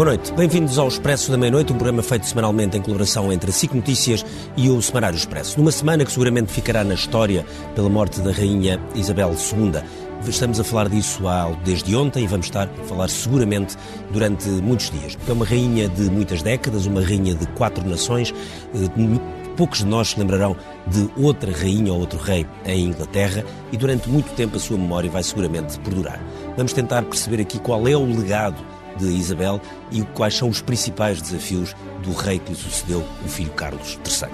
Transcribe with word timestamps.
Boa 0.00 0.16
noite, 0.16 0.32
bem-vindos 0.32 0.78
ao 0.78 0.88
Expresso 0.88 1.30
da 1.30 1.36
Meia-Noite, 1.36 1.74
um 1.74 1.76
programa 1.76 2.02
feito 2.02 2.24
semanalmente 2.24 2.74
em 2.74 2.80
colaboração 2.80 3.30
entre 3.30 3.50
a 3.50 3.52
SIC 3.52 3.74
Notícias 3.74 4.24
e 4.56 4.70
o 4.70 4.80
Semanário 4.80 5.14
Expresso. 5.14 5.58
Numa 5.58 5.70
semana 5.70 6.06
que 6.06 6.10
seguramente 6.10 6.50
ficará 6.50 6.82
na 6.82 6.94
história 6.94 7.44
pela 7.74 7.90
morte 7.90 8.18
da 8.22 8.32
Rainha 8.32 8.80
Isabel 8.94 9.28
II. 9.32 9.82
Estamos 10.26 10.58
a 10.58 10.64
falar 10.64 10.88
disso 10.88 11.22
desde 11.66 11.94
ontem 11.94 12.24
e 12.24 12.26
vamos 12.26 12.46
estar 12.46 12.66
a 12.66 12.84
falar 12.84 13.10
seguramente 13.10 13.76
durante 14.10 14.48
muitos 14.48 14.88
dias. 14.88 15.18
É 15.28 15.32
uma 15.32 15.44
rainha 15.44 15.86
de 15.86 16.10
muitas 16.10 16.40
décadas, 16.40 16.86
uma 16.86 17.02
rainha 17.02 17.34
de 17.34 17.46
quatro 17.48 17.86
nações. 17.86 18.32
Eh, 18.74 19.50
poucos 19.54 19.80
de 19.80 19.84
nós 19.84 20.08
se 20.08 20.18
lembrarão 20.18 20.56
de 20.86 21.10
outra 21.22 21.52
rainha 21.52 21.92
ou 21.92 22.00
outro 22.00 22.18
rei 22.18 22.46
em 22.64 22.86
Inglaterra 22.86 23.44
e 23.70 23.76
durante 23.76 24.08
muito 24.08 24.34
tempo 24.34 24.56
a 24.56 24.60
sua 24.60 24.78
memória 24.78 25.10
vai 25.10 25.22
seguramente 25.22 25.78
perdurar. 25.80 26.24
Vamos 26.56 26.72
tentar 26.72 27.02
perceber 27.02 27.42
aqui 27.42 27.58
qual 27.58 27.86
é 27.86 27.94
o 27.94 28.06
legado 28.06 28.56
de 29.00 29.06
Isabel 29.06 29.60
e 29.90 30.02
quais 30.02 30.36
são 30.36 30.48
os 30.48 30.60
principais 30.60 31.20
desafios 31.20 31.74
do 32.02 32.12
rei 32.12 32.38
que 32.38 32.50
lhe 32.50 32.56
sucedeu, 32.56 33.04
o 33.24 33.28
filho 33.28 33.50
Carlos 33.52 33.98
III. 34.04 34.30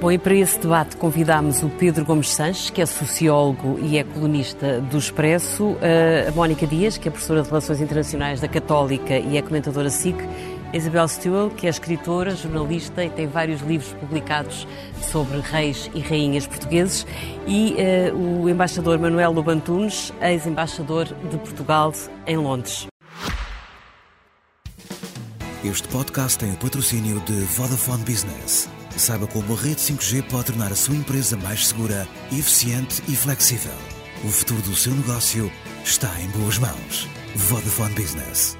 Bom, 0.00 0.12
e 0.12 0.18
para 0.18 0.34
esse 0.34 0.58
debate 0.58 0.94
convidámos 0.96 1.62
o 1.62 1.70
Pedro 1.70 2.04
Gomes 2.04 2.28
Sanches, 2.28 2.68
que 2.68 2.82
é 2.82 2.86
sociólogo 2.86 3.78
e 3.80 3.96
é 3.96 4.04
colunista 4.04 4.78
do 4.80 4.98
Expresso, 4.98 5.74
a 6.28 6.30
Mónica 6.32 6.66
Dias, 6.66 6.98
que 6.98 7.08
é 7.08 7.10
professora 7.10 7.40
de 7.42 7.48
Relações 7.48 7.80
Internacionais 7.80 8.38
da 8.38 8.46
Católica 8.46 9.18
e 9.18 9.38
é 9.38 9.42
comentadora 9.42 9.88
SIC, 9.88 10.16
a 10.72 10.76
Isabel 10.76 11.08
Stewell, 11.08 11.50
que 11.50 11.66
é 11.66 11.70
escritora, 11.70 12.34
jornalista 12.34 13.04
e 13.04 13.08
tem 13.08 13.26
vários 13.26 13.62
livros 13.62 13.92
publicados 13.94 14.66
sobre 15.00 15.40
reis 15.40 15.90
e 15.94 16.00
rainhas 16.00 16.46
portugueses, 16.46 17.06
e 17.46 17.76
uh, 18.12 18.42
o 18.42 18.48
embaixador 18.50 18.98
Manuel 18.98 19.32
Lobantunes, 19.32 20.12
ex-embaixador 20.20 21.06
de 21.06 21.38
Portugal 21.38 21.92
em 22.26 22.36
Londres. 22.36 22.86
Este 25.66 25.88
podcast 25.88 26.38
tem 26.38 26.52
o 26.52 26.56
patrocínio 26.58 27.18
de 27.22 27.32
Vodafone 27.40 28.04
Business. 28.04 28.68
Saiba 28.96 29.26
como 29.26 29.52
a 29.52 29.56
rede 29.56 29.80
5G 29.80 30.22
pode 30.30 30.46
tornar 30.46 30.70
a 30.70 30.76
sua 30.76 30.94
empresa 30.94 31.36
mais 31.36 31.66
segura, 31.66 32.06
eficiente 32.30 33.02
e 33.08 33.16
flexível. 33.16 33.72
O 34.24 34.28
futuro 34.28 34.62
do 34.62 34.76
seu 34.76 34.94
negócio 34.94 35.50
está 35.84 36.08
em 36.20 36.28
boas 36.28 36.58
mãos. 36.58 37.08
Vodafone 37.34 37.92
Business. 37.96 38.56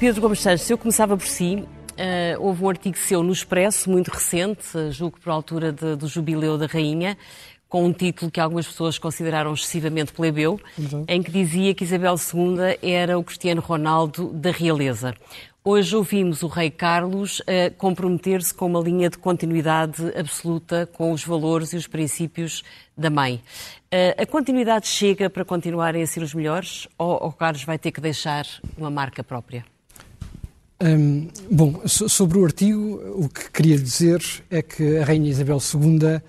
Pedro 0.00 0.20
Gomes 0.20 0.40
Santos, 0.40 0.62
se 0.62 0.72
eu 0.72 0.78
começava 0.78 1.16
por 1.16 1.26
si, 1.26 1.64
Uh, 1.92 2.40
houve 2.40 2.64
um 2.64 2.70
artigo 2.70 2.96
seu 2.96 3.22
no 3.22 3.30
Expresso, 3.30 3.90
muito 3.90 4.08
recente, 4.10 4.90
julgo 4.90 5.20
por 5.20 5.30
altura 5.30 5.70
de, 5.70 5.94
do 5.94 6.08
jubileu 6.08 6.56
da 6.56 6.64
Rainha, 6.64 7.18
com 7.72 7.86
um 7.86 7.92
título 7.94 8.30
que 8.30 8.38
algumas 8.38 8.66
pessoas 8.66 8.98
consideraram 8.98 9.54
excessivamente 9.54 10.12
plebeu, 10.12 10.60
uhum. 10.76 11.06
em 11.08 11.22
que 11.22 11.30
dizia 11.30 11.72
que 11.72 11.84
Isabel 11.84 12.16
II 12.16 12.78
era 12.82 13.18
o 13.18 13.24
Cristiano 13.24 13.62
Ronaldo 13.62 14.30
da 14.30 14.50
realeza. 14.50 15.14
Hoje 15.64 15.96
ouvimos 15.96 16.42
o 16.42 16.48
rei 16.48 16.70
Carlos 16.70 17.40
uh, 17.40 17.74
comprometer-se 17.78 18.52
com 18.52 18.66
uma 18.66 18.78
linha 18.78 19.08
de 19.08 19.16
continuidade 19.16 20.02
absoluta 20.14 20.86
com 20.92 21.12
os 21.12 21.24
valores 21.24 21.72
e 21.72 21.76
os 21.78 21.86
princípios 21.86 22.62
da 22.94 23.08
mãe. 23.08 23.36
Uh, 23.86 24.20
a 24.20 24.26
continuidade 24.26 24.86
chega 24.86 25.30
para 25.30 25.42
continuarem 25.42 26.02
a 26.02 26.06
ser 26.06 26.22
os 26.22 26.34
melhores 26.34 26.86
ou 26.98 27.14
o 27.26 27.32
Carlos 27.32 27.64
vai 27.64 27.78
ter 27.78 27.90
que 27.90 28.02
deixar 28.02 28.44
uma 28.76 28.90
marca 28.90 29.24
própria? 29.24 29.64
Um, 30.82 31.28
bom, 31.48 31.80
so, 31.86 32.08
sobre 32.08 32.38
o 32.38 32.44
artigo, 32.44 33.00
o 33.14 33.28
que 33.28 33.48
queria 33.52 33.78
dizer 33.78 34.20
é 34.50 34.60
que 34.60 34.96
a 34.98 35.04
Rainha 35.04 35.30
Isabel 35.30 35.58
II 35.58 36.16
uh, 36.16 36.22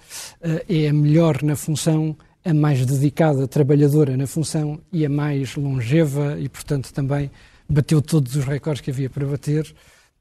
é 0.70 0.90
a 0.90 0.94
melhor 0.94 1.42
na 1.42 1.56
função, 1.56 2.16
a 2.46 2.54
mais 2.54 2.86
dedicada, 2.86 3.48
trabalhadora 3.48 4.16
na 4.16 4.28
função 4.28 4.80
e 4.92 5.08
a 5.08 5.10
mais 5.10 5.56
longeva 5.56 6.38
e, 6.40 6.48
portanto, 6.48 6.94
também 6.94 7.32
bateu 7.68 8.00
todos 8.00 8.36
os 8.36 8.46
recordes 8.46 8.82
que 8.82 8.92
havia 8.92 9.10
para 9.10 9.26
bater. 9.26 9.74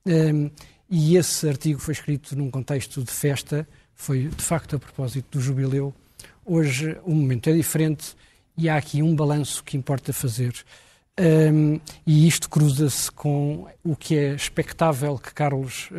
Um, 0.07 0.51
e 0.89 1.19
esse 1.19 1.47
artigo 1.47 1.79
foi 1.79 1.93
escrito 1.93 2.35
num 2.35 2.51
contexto 2.51 3.05
de 3.05 3.11
festa, 3.11 3.69
foi 3.95 4.29
de 4.29 4.43
facto 4.43 4.77
a 4.77 4.79
propósito 4.79 5.37
do 5.37 5.45
jubileu. 5.45 5.93
Hoje 6.43 6.97
o 7.05 7.15
momento 7.15 7.51
é 7.51 7.53
diferente 7.53 8.17
e 8.57 8.67
há 8.67 8.79
aqui 8.79 9.03
um 9.03 9.15
balanço 9.15 9.63
que 9.63 9.77
importa 9.77 10.11
fazer. 10.11 10.55
Um, 11.21 11.79
e 12.07 12.27
isto 12.27 12.49
cruza-se 12.49 13.11
com 13.13 13.67
o 13.85 13.95
que 13.95 14.17
é 14.17 14.35
expectável 14.35 15.19
que 15.19 15.35
Carlos 15.35 15.91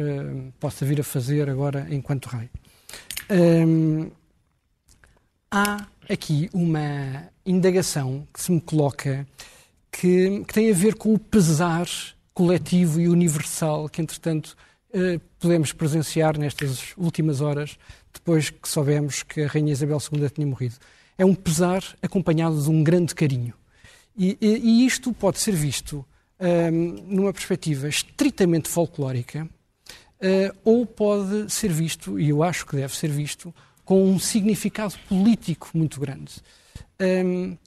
possa 0.59 0.85
vir 0.85 0.99
a 0.99 1.03
fazer 1.03 1.49
agora 1.49 1.87
enquanto 1.91 2.27
rei. 2.27 2.49
Um, 3.29 4.11
há 5.51 5.87
aqui 6.09 6.49
uma 6.53 7.29
indagação 7.45 8.27
que 8.33 8.41
se 8.41 8.51
me 8.51 8.59
coloca 8.59 9.25
que, 9.91 10.43
que, 10.45 10.53
tem 10.53 10.71
a 10.71 10.73
ver 10.73 10.95
com 10.95 11.13
o 11.13 11.19
pesar 11.19 11.87
coletivo 12.33 12.99
e 12.99 13.07
universal 13.07 13.87
que, 13.87 14.01
entretanto, 14.01 14.57
uh, 14.93 15.19
podemos 15.39 15.71
presenciar 15.71 16.37
nestas 16.37 16.93
últimas 16.97 17.41
horas, 17.41 17.77
depois 18.11 18.49
que 18.49 18.67
soubemos 18.67 19.23
que 19.23 19.43
a 19.43 19.47
Rainha 19.47 19.71
Isabel 19.71 19.99
II 20.11 20.29
tinha 20.29 20.47
morrido. 20.47 20.75
É 21.17 21.23
um 21.23 21.35
pesar 21.35 21.83
acompanhado 22.01 22.61
de 22.61 22.69
um 22.69 22.83
grande 22.83 23.13
carinho. 23.13 23.53
E, 24.17 24.37
e, 24.39 24.85
isto 24.85 25.11
pode 25.11 25.39
ser 25.39 25.53
visto 25.53 26.05
um, 26.39 27.15
numa 27.15 27.33
perspectiva 27.33 27.87
estritamente 27.87 28.69
folclórica 28.69 29.43
uh, 30.23 30.57
ou 30.63 30.85
pode 30.85 31.51
ser 31.51 31.71
visto, 31.71 32.19
e 32.19 32.29
eu 32.29 32.43
acho 32.43 32.65
que 32.65 32.75
deve 32.75 32.95
ser 32.95 33.09
visto, 33.09 33.53
com 33.83 34.03
um 34.03 34.19
significado 34.19 34.95
político 35.09 35.69
muito 35.73 35.99
grande. 35.99 36.33
Um, 36.99 37.57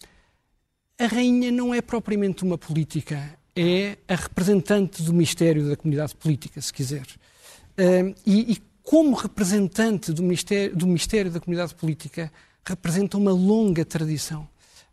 a 0.99 1.07
rainha 1.07 1.51
não 1.51 1.75
é 1.75 1.83
propriamente 1.83 2.43
uma 2.43 2.57
política, 2.57 3.39
é 3.55 3.99
a 4.09 4.15
representante 4.15 5.03
do 5.03 5.13
mistério 5.13 5.69
da 5.69 5.77
comunidade 5.77 6.15
política, 6.15 6.61
se 6.61 6.73
quiser. 6.73 7.07
Um, 7.79 8.15
e, 8.25 8.53
e, 8.53 8.63
como 8.83 9.15
representante 9.15 10.13
do 10.13 10.23
mistério, 10.23 10.77
do 10.77 10.87
mistério 10.87 11.31
da 11.31 11.41
comunidade 11.41 11.75
política, 11.75 12.33
representa 12.65 13.19
uma 13.19 13.33
longa 13.33 13.85
tradição. 13.85 14.49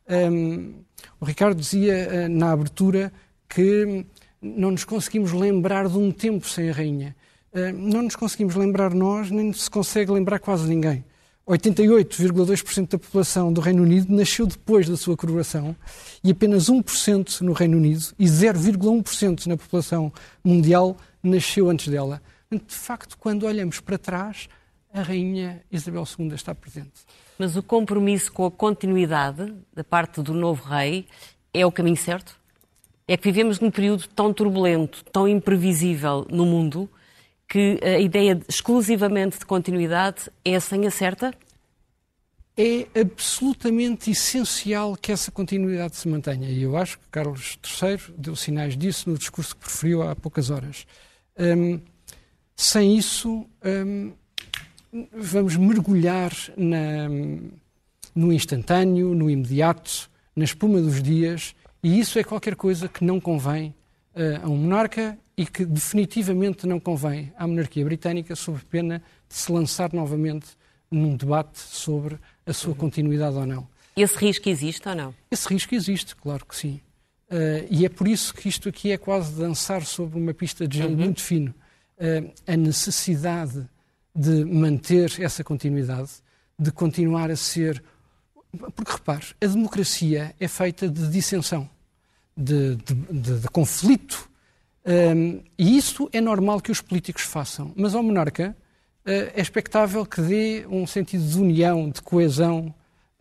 Um, 0.09 0.74
o 1.19 1.25
Ricardo 1.25 1.59
dizia 1.59 2.08
uh, 2.08 2.30
na 2.30 2.52
abertura 2.52 3.12
que 3.47 4.06
não 4.41 4.72
nos 4.72 4.84
conseguimos 4.84 5.31
lembrar 5.31 5.88
de 5.88 5.97
um 5.97 6.12
tempo 6.12 6.47
sem 6.47 6.69
a 6.69 6.74
rainha. 6.74 7.16
Uh, 7.53 7.72
não 7.74 8.02
nos 8.03 8.16
conseguimos 8.16 8.56
lembrar 8.56 8.94
nós, 8.94 9.31
nem 9.31 9.53
se 9.53 9.69
consegue 9.69 10.12
lembrar 10.12 10.40
quase 10.40 10.68
ninguém. 10.68 11.03
88,2% 11.47 12.92
da 12.92 12.97
população 12.97 13.52
do 13.52 13.59
Reino 13.59 13.84
Unido 13.84 14.13
nasceu 14.13 14.47
depois 14.47 14.88
da 14.88 14.96
sua 14.96 15.18
coroação 15.18 15.75
e 16.24 16.31
apenas 16.31 16.69
1% 16.69 17.42
no 17.42 17.52
Reino 17.52 17.78
Unido 17.78 18.02
e 18.18 18.25
0,1% 18.25 19.47
na 19.47 19.58
população 19.58 20.12
mundial 20.44 20.96
nasceu 21.22 21.69
antes 21.69 21.90
dela. 21.90 22.22
De 22.50 22.62
facto, 22.68 23.18
quando 23.18 23.46
olhamos 23.46 23.81
para 23.81 23.97
trás, 23.97 24.47
a 24.94 25.02
Rainha 25.02 25.62
Isabel 25.69 26.06
II 26.18 26.34
está 26.34 26.56
presente. 26.56 27.02
Mas 27.38 27.56
o 27.56 27.64
compromisso 27.64 28.32
com 28.32 28.46
a 28.46 28.52
continuidade 28.52 29.54
da 29.74 29.84
parte 29.84 30.22
do 30.22 30.34
novo 30.34 30.64
rei 30.64 31.08
é 31.54 31.66
o 31.66 31.72
caminho 31.72 31.98
certo? 31.98 32.40
É 33.08 33.18
que 33.18 33.24
vivemos 33.24 33.60
num 33.60 33.72
período 33.72 34.08
tão 34.08 34.34
turbulento, 34.34 35.04
tão 35.06 35.28
imprevisível 35.28 36.26
no 36.30 36.46
mundo, 36.46 36.90
que 37.48 37.80
a 37.84 38.00
ideia 38.00 38.40
exclusivamente 38.48 39.40
de 39.40 39.46
continuidade 39.46 40.30
é 40.44 40.56
a 40.56 40.62
senha 40.62 40.90
certa? 40.90 41.34
É 42.56 42.88
absolutamente 43.00 44.12
essencial 44.12 44.96
que 44.96 45.12
essa 45.12 45.32
continuidade 45.32 45.96
se 45.96 46.08
mantenha. 46.08 46.50
E 46.50 46.62
eu 46.62 46.78
acho 46.78 47.00
que 47.00 47.08
Carlos 47.10 47.58
III 47.64 48.14
deu 48.16 48.36
sinais 48.36 48.78
disso 48.78 49.10
no 49.10 49.18
discurso 49.18 49.56
que 49.56 49.62
preferiu 49.62 50.04
há 50.04 50.16
poucas 50.16 50.52
horas. 50.52 50.86
Um, 51.38 51.81
sem 52.56 52.96
isso, 52.96 53.48
um, 53.66 54.13
vamos 55.12 55.56
mergulhar 55.56 56.31
na, 56.56 57.10
no 58.13 58.31
instantâneo, 58.31 59.16
no 59.16 59.30
imediato, 59.30 60.10
na 60.36 60.44
espuma 60.44 60.81
dos 60.81 61.01
dias, 61.01 61.56
e 61.81 62.00
isso 62.00 62.18
é 62.19 62.24
qualquer 62.24 62.56
coisa 62.56 62.88
que 62.88 63.04
não 63.04 63.19
convém 63.19 63.74
uh, 64.16 64.45
a 64.45 64.50
um 64.50 64.56
monarca 64.56 65.18
e 65.36 65.45
que 65.45 65.66
definitivamente 65.66 66.68
não 66.68 66.80
convém 66.80 67.34
à 67.36 67.48
monarquia 67.48 67.84
britânica, 67.84 68.36
sob 68.36 68.60
pena 68.69 69.01
de 69.28 69.36
se 69.36 69.51
lançar 69.51 69.92
novamente 69.92 70.48
num 70.90 71.16
debate 71.16 71.60
sobre 71.60 72.19
a 72.45 72.54
sua 72.54 72.75
continuidade 72.75 73.36
ou 73.36 73.45
não. 73.45 73.68
Esse 73.95 74.16
risco 74.18 74.48
existe 74.48 74.88
ou 74.88 74.95
não? 74.95 75.16
Esse 75.30 75.48
risco 75.48 75.74
existe, 75.74 76.16
claro 76.16 76.45
que 76.45 76.56
sim. 76.56 76.80
Uh, 77.30 77.66
e 77.69 77.86
é 77.86 77.90
por 77.90 78.07
isso 78.07 78.34
que 78.34 78.48
isto 78.48 78.69
aqui 78.69 78.92
é 78.92 78.98
quase 78.98 79.34
dançar 79.34 79.84
sobre 79.86 80.19
uma 80.19 80.34
pista 80.34 80.68
de 80.68 80.78
gelo 80.78 80.92
uhum. 80.92 80.98
muito 80.98 81.22
fino. 81.22 81.54
Uh, 81.98 82.31
a 82.45 82.56
necessidade 82.56 83.68
de 84.15 84.45
manter 84.45 85.19
essa 85.19 85.44
continuidade, 85.44 86.10
de 86.57 86.71
continuar 86.71 87.31
a 87.31 87.36
ser. 87.36 87.83
Porque 88.75 88.92
repare, 88.92 89.25
a 89.42 89.48
democracia 89.48 90.36
é 90.39 90.48
feita 90.48 90.88
de 90.88 91.07
dissensão, 91.10 91.68
de, 92.38 92.75
de, 92.75 92.94
de, 92.94 93.39
de 93.39 93.48
conflito. 93.50 94.30
Um, 94.86 95.42
e 95.57 95.77
isso 95.77 96.10
é 96.12 96.19
normal 96.19 96.60
que 96.60 96.71
os 96.71 96.81
políticos 96.81 97.24
façam. 97.24 97.71
Mas 97.75 97.95
ao 97.95 98.04
monarca 98.04 98.56
uh, 99.06 99.10
é 99.10 99.42
expectável 99.42 100.06
que 100.06 100.21
dê 100.21 100.66
um 100.69 100.86
sentido 100.86 101.25
de 101.25 101.38
união, 101.39 101.89
de 101.89 102.01
coesão 102.01 102.74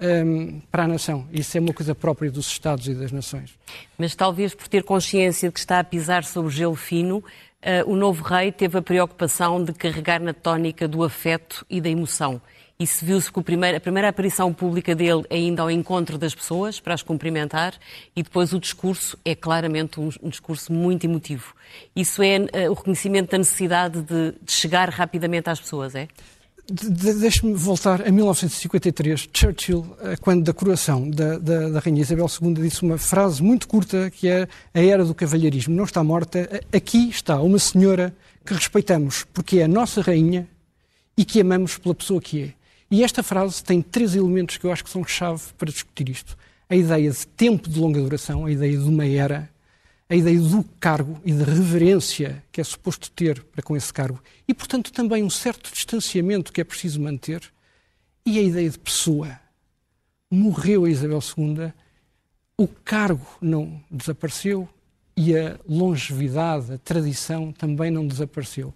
um, 0.02 0.60
para 0.70 0.84
a 0.84 0.88
nação. 0.88 1.26
Isso 1.32 1.56
é 1.56 1.60
uma 1.60 1.72
coisa 1.72 1.94
própria 1.94 2.30
dos 2.30 2.46
Estados 2.48 2.88
e 2.88 2.94
das 2.94 3.12
nações. 3.12 3.58
Mas 3.96 4.14
talvez 4.14 4.54
por 4.54 4.68
ter 4.68 4.82
consciência 4.82 5.48
de 5.48 5.52
que 5.52 5.60
está 5.60 5.78
a 5.78 5.84
pisar 5.84 6.24
sobre 6.24 6.50
gelo 6.50 6.74
fino, 6.74 7.22
o 7.86 7.94
novo 7.94 8.24
rei 8.24 8.50
teve 8.50 8.78
a 8.78 8.82
preocupação 8.82 9.62
de 9.62 9.72
carregar 9.72 10.20
na 10.20 10.32
tónica 10.32 10.88
do 10.88 11.04
afeto 11.04 11.64
e 11.70 11.80
da 11.80 11.88
emoção. 11.88 12.40
Isso 12.82 13.04
viu-se 13.04 13.30
com 13.30 13.38
a 13.38 13.42
primeira, 13.44 13.78
a 13.78 13.80
primeira 13.80 14.08
aparição 14.08 14.52
pública 14.52 14.92
dele 14.92 15.24
ainda 15.30 15.62
ao 15.62 15.70
encontro 15.70 16.18
das 16.18 16.34
pessoas, 16.34 16.80
para 16.80 16.94
as 16.94 17.02
cumprimentar, 17.02 17.74
e 18.16 18.24
depois 18.24 18.52
o 18.52 18.58
discurso 18.58 19.16
é 19.24 19.36
claramente 19.36 20.00
um, 20.00 20.10
um 20.20 20.28
discurso 20.28 20.72
muito 20.72 21.04
emotivo. 21.04 21.54
Isso 21.94 22.20
é 22.22 22.38
uh, 22.38 22.72
o 22.72 22.74
reconhecimento 22.74 23.30
da 23.30 23.38
necessidade 23.38 24.02
de, 24.02 24.32
de 24.42 24.52
chegar 24.52 24.88
rapidamente 24.88 25.48
às 25.48 25.60
pessoas, 25.60 25.94
é? 25.94 26.08
De, 26.72 27.12
Deixe-me 27.14 27.52
voltar 27.52 28.00
a 28.00 28.10
1953. 28.10 29.28
Churchill, 29.30 29.86
eh, 30.00 30.16
quando 30.20 30.42
da 30.42 30.54
coroação 30.54 31.10
da, 31.10 31.36
da, 31.36 31.68
da, 31.68 31.78
Rainha 31.80 32.00
Isabel 32.00 32.26
II, 32.40 32.54
disse 32.54 32.82
uma 32.82 32.96
frase 32.96 33.42
muito 33.42 33.68
curta 33.68 34.10
que 34.10 34.26
é 34.26 34.48
a 34.72 34.80
era 34.80 35.04
do 35.04 35.14
cavalheirismo 35.14 35.74
não 35.74 35.84
está 35.84 36.02
morta. 36.02 36.62
Aqui 36.72 37.10
está 37.10 37.40
uma 37.42 37.58
senhora 37.58 38.14
que 38.44 38.54
respeitamos 38.54 39.26
porque 39.34 39.58
é 39.58 39.64
a 39.64 39.68
nossa 39.68 40.00
rainha 40.00 40.48
e 41.14 41.26
que 41.26 41.42
amamos 41.42 41.76
pela 41.76 41.94
pessoa 41.94 42.22
que 42.22 42.42
é. 42.42 42.52
E 42.90 43.04
esta 43.04 43.22
frase 43.22 43.62
tem 43.62 43.82
três 43.82 44.14
elementos 44.14 44.56
que 44.56 44.64
eu 44.64 44.72
acho 44.72 44.82
que 44.84 44.90
são 44.90 45.04
chave 45.04 45.42
para 45.58 45.70
discutir 45.70 46.08
isto. 46.08 46.36
A 46.70 46.76
ideia 46.76 47.10
de 47.10 47.26
tempo 47.26 47.68
de 47.68 47.78
longa 47.78 48.00
duração, 48.00 48.46
a 48.46 48.50
ideia 48.50 48.78
de 48.78 48.84
uma 48.84 49.06
era, 49.06 49.50
a 50.12 50.14
ideia 50.14 50.38
do 50.38 50.62
cargo 50.78 51.18
e 51.24 51.32
de 51.32 51.42
reverência 51.42 52.44
que 52.52 52.60
é 52.60 52.64
suposto 52.64 53.10
ter 53.12 53.42
para 53.44 53.62
com 53.62 53.74
esse 53.74 53.90
cargo 53.90 54.22
e, 54.46 54.52
portanto, 54.52 54.92
também 54.92 55.22
um 55.22 55.30
certo 55.30 55.72
distanciamento 55.72 56.52
que 56.52 56.60
é 56.60 56.64
preciso 56.64 57.00
manter 57.00 57.42
e 58.26 58.38
a 58.38 58.42
ideia 58.42 58.68
de 58.68 58.78
pessoa. 58.78 59.40
Morreu 60.30 60.84
a 60.84 60.90
Isabel 60.90 61.20
II, 61.20 61.72
o 62.58 62.68
cargo 62.68 63.26
não 63.40 63.82
desapareceu 63.90 64.68
e 65.16 65.34
a 65.34 65.58
longevidade, 65.66 66.74
a 66.74 66.78
tradição 66.78 67.50
também 67.50 67.90
não 67.90 68.06
desapareceu. 68.06 68.74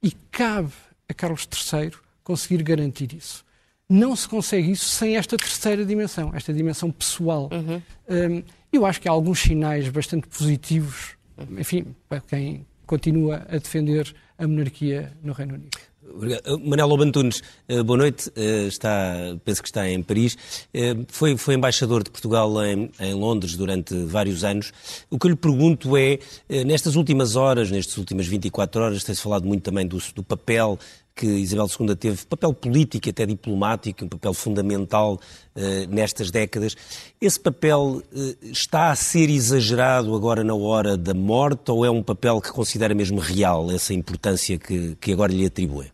E 0.00 0.12
cabe 0.30 0.72
a 1.08 1.14
Carlos 1.14 1.48
III 1.72 1.90
conseguir 2.22 2.62
garantir 2.62 3.12
isso 3.12 3.44
não 3.88 4.16
se 4.16 4.28
consegue 4.28 4.72
isso 4.72 4.86
sem 4.86 5.16
esta 5.16 5.36
terceira 5.36 5.84
dimensão, 5.84 6.32
esta 6.34 6.52
dimensão 6.52 6.90
pessoal. 6.90 7.48
Uhum. 7.52 7.82
Um, 8.08 8.42
eu 8.76 8.86
acho 8.86 9.00
que 9.00 9.08
há 9.08 9.12
alguns 9.12 9.40
sinais 9.40 9.88
bastante 9.88 10.28
positivos, 10.28 11.16
enfim, 11.58 11.94
para 12.08 12.20
quem 12.20 12.66
continua 12.86 13.44
a 13.48 13.58
defender 13.58 14.14
a 14.38 14.46
monarquia 14.46 15.12
no 15.22 15.32
Reino 15.32 15.54
Unido. 15.54 15.76
Obrigado. 16.08 16.58
Manel 16.60 16.86
Lobantunes, 16.86 17.42
eh, 17.68 17.82
boa 17.82 17.98
noite. 17.98 18.30
Eh, 18.36 18.66
está, 18.68 19.36
penso 19.44 19.60
que 19.60 19.68
está 19.68 19.88
em 19.88 20.02
Paris. 20.02 20.38
Eh, 20.72 20.94
foi, 21.08 21.36
foi 21.36 21.54
embaixador 21.54 22.04
de 22.04 22.10
Portugal 22.10 22.64
em, 22.64 22.90
em, 23.00 23.12
Londres 23.12 23.56
durante 23.56 23.94
vários 24.04 24.44
anos. 24.44 24.72
O 25.10 25.18
que 25.18 25.26
eu 25.26 25.30
lhe 25.30 25.36
pergunto 25.36 25.96
é, 25.96 26.18
nestas 26.64 26.94
últimas 26.94 27.34
horas, 27.34 27.70
nestas 27.70 27.96
últimas 27.98 28.26
24 28.26 28.82
horas, 28.82 29.04
tem-se 29.04 29.20
falado 29.20 29.46
muito 29.46 29.62
também 29.62 29.86
do, 29.86 29.98
do 30.14 30.22
papel 30.22 30.78
que 31.16 31.26
Isabel 31.26 31.66
II 31.66 31.96
teve 31.96 32.26
papel 32.26 32.52
político, 32.52 33.08
até 33.08 33.24
diplomático, 33.24 34.04
um 34.04 34.08
papel 34.08 34.34
fundamental 34.34 35.14
uh, 35.14 35.86
nestas 35.88 36.30
décadas. 36.30 36.76
Esse 37.18 37.40
papel 37.40 38.02
uh, 38.12 38.36
está 38.42 38.90
a 38.90 38.94
ser 38.94 39.30
exagerado 39.30 40.14
agora 40.14 40.44
na 40.44 40.54
hora 40.54 40.94
da 40.94 41.14
morte 41.14 41.70
ou 41.70 41.86
é 41.86 41.90
um 41.90 42.02
papel 42.02 42.38
que 42.42 42.52
considera 42.52 42.94
mesmo 42.94 43.18
real, 43.18 43.70
essa 43.70 43.94
importância 43.94 44.58
que, 44.58 44.94
que 44.96 45.10
agora 45.10 45.32
lhe 45.32 45.46
atribui? 45.46 45.90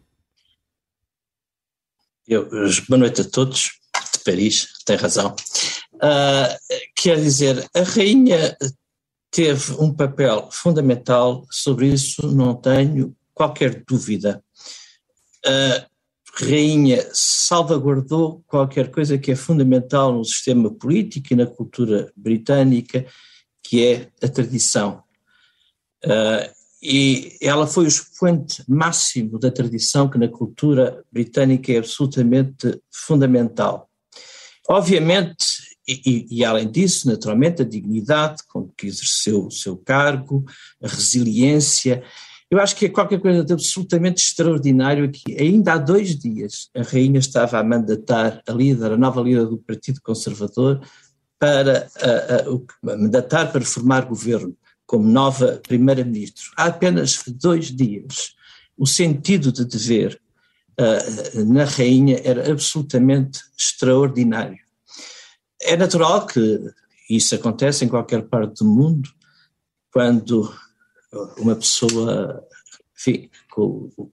Eu, 2.27 2.49
boa 2.89 2.99
noite 2.99 3.21
a 3.21 3.25
todos, 3.25 3.71
de 4.13 4.19
Paris, 4.25 4.67
tem 4.85 4.97
razão. 4.97 5.37
Uh, 5.95 6.83
quer 6.97 7.21
dizer, 7.21 7.65
a 7.77 7.83
rainha 7.83 8.57
teve 9.31 9.73
um 9.79 9.95
papel 9.95 10.49
fundamental, 10.51 11.47
sobre 11.49 11.87
isso 11.87 12.27
não 12.27 12.57
tenho 12.57 13.15
qualquer 13.33 13.85
dúvida 13.87 14.43
a 15.45 15.87
rainha 16.35 17.07
salvaguardou 17.13 18.43
qualquer 18.47 18.91
coisa 18.91 19.19
que 19.19 19.33
é 19.33 19.37
fundamental 19.37 20.13
no 20.13 20.25
sistema 20.25 20.71
político 20.71 21.33
e 21.33 21.37
na 21.37 21.47
cultura 21.47 22.13
britânica, 22.17 23.05
que 23.63 23.87
é 23.87 24.09
a 24.23 24.29
tradição. 24.29 25.03
Uh, 26.05 26.51
e 26.83 27.37
ela 27.41 27.67
foi 27.67 27.85
o 27.85 27.89
expoente 27.89 28.65
máximo 28.69 29.39
da 29.39 29.51
tradição 29.51 30.09
que 30.09 30.19
na 30.19 30.27
cultura 30.27 31.05
britânica 31.13 31.73
é 31.73 31.79
absolutamente 31.79 32.81
fundamental. 32.91 33.89
Obviamente, 34.69 35.63
e, 35.87 36.27
e, 36.31 36.45
além 36.45 36.71
disso, 36.71 37.09
naturalmente, 37.09 37.63
a 37.63 37.65
dignidade 37.65 38.43
com 38.49 38.69
que 38.77 38.87
exerceu 38.87 39.47
o 39.47 39.51
seu 39.51 39.77
cargo, 39.77 40.45
a 40.83 40.89
resiliência 40.89 42.03
eu 42.53 42.61
acho 42.61 42.77
que 42.77 42.85
é 42.85 42.89
qualquer 42.91 43.19
coisa 43.19 43.43
de 43.43 43.51
absolutamente 43.55 44.23
extraordinário 44.23 45.07
aqui. 45.07 45.35
Ainda 45.41 45.73
há 45.73 45.79
dois 45.79 46.19
dias 46.19 46.69
a 46.77 46.83
rainha 46.83 47.19
estava 47.19 47.59
a 47.59 47.65
mandatar 47.65 48.43
a 48.47 48.53
líder, 48.53 48.93
a 48.93 48.97
nova 48.99 49.23
líder 49.23 49.47
do 49.47 49.57
Partido 49.57 50.03
Conservador, 50.03 50.87
para 51.39 51.89
a, 52.03 52.11
a, 52.11 52.93
a 52.93 52.97
mandatar 52.99 53.51
para 53.51 53.65
formar 53.65 54.05
governo 54.05 54.55
como 54.85 55.09
nova 55.09 55.63
primeira-ministra. 55.67 56.45
Há 56.55 56.67
apenas 56.67 57.23
dois 57.27 57.75
dias. 57.75 58.35
O 58.77 58.87
sentido 58.87 59.51
de 59.51 59.65
dever 59.65 60.21
uh, 60.79 61.45
na 61.47 61.65
rainha 61.65 62.21
era 62.23 62.53
absolutamente 62.53 63.41
extraordinário. 63.59 64.59
É 65.63 65.75
natural 65.75 66.27
que 66.27 66.61
isso 67.09 67.35
aconteça 67.35 67.83
em 67.83 67.89
qualquer 67.89 68.25
parte 68.25 68.59
do 68.63 68.67
mundo, 68.67 69.09
quando 69.91 70.53
uma 71.39 71.55
pessoa, 71.55 72.43
enfim, 72.97 73.29
com 73.51 73.91
o, 73.97 74.11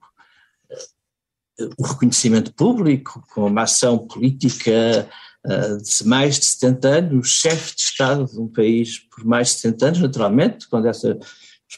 reconhecimento 1.84 2.54
público, 2.54 3.22
com 3.34 3.46
uma 3.46 3.62
ação 3.62 3.98
política 3.98 5.08
uh, 5.46 5.76
de 5.76 6.06
mais 6.06 6.38
de 6.38 6.46
70 6.46 6.88
anos, 6.88 7.28
chefe 7.28 7.76
de 7.76 7.82
Estado 7.82 8.26
de 8.26 8.38
um 8.38 8.48
país 8.48 8.98
por 8.98 9.24
mais 9.24 9.48
de 9.48 9.54
70 9.60 9.86
anos, 9.86 10.00
naturalmente, 10.00 10.68
quando 10.68 10.86
essas 10.88 11.16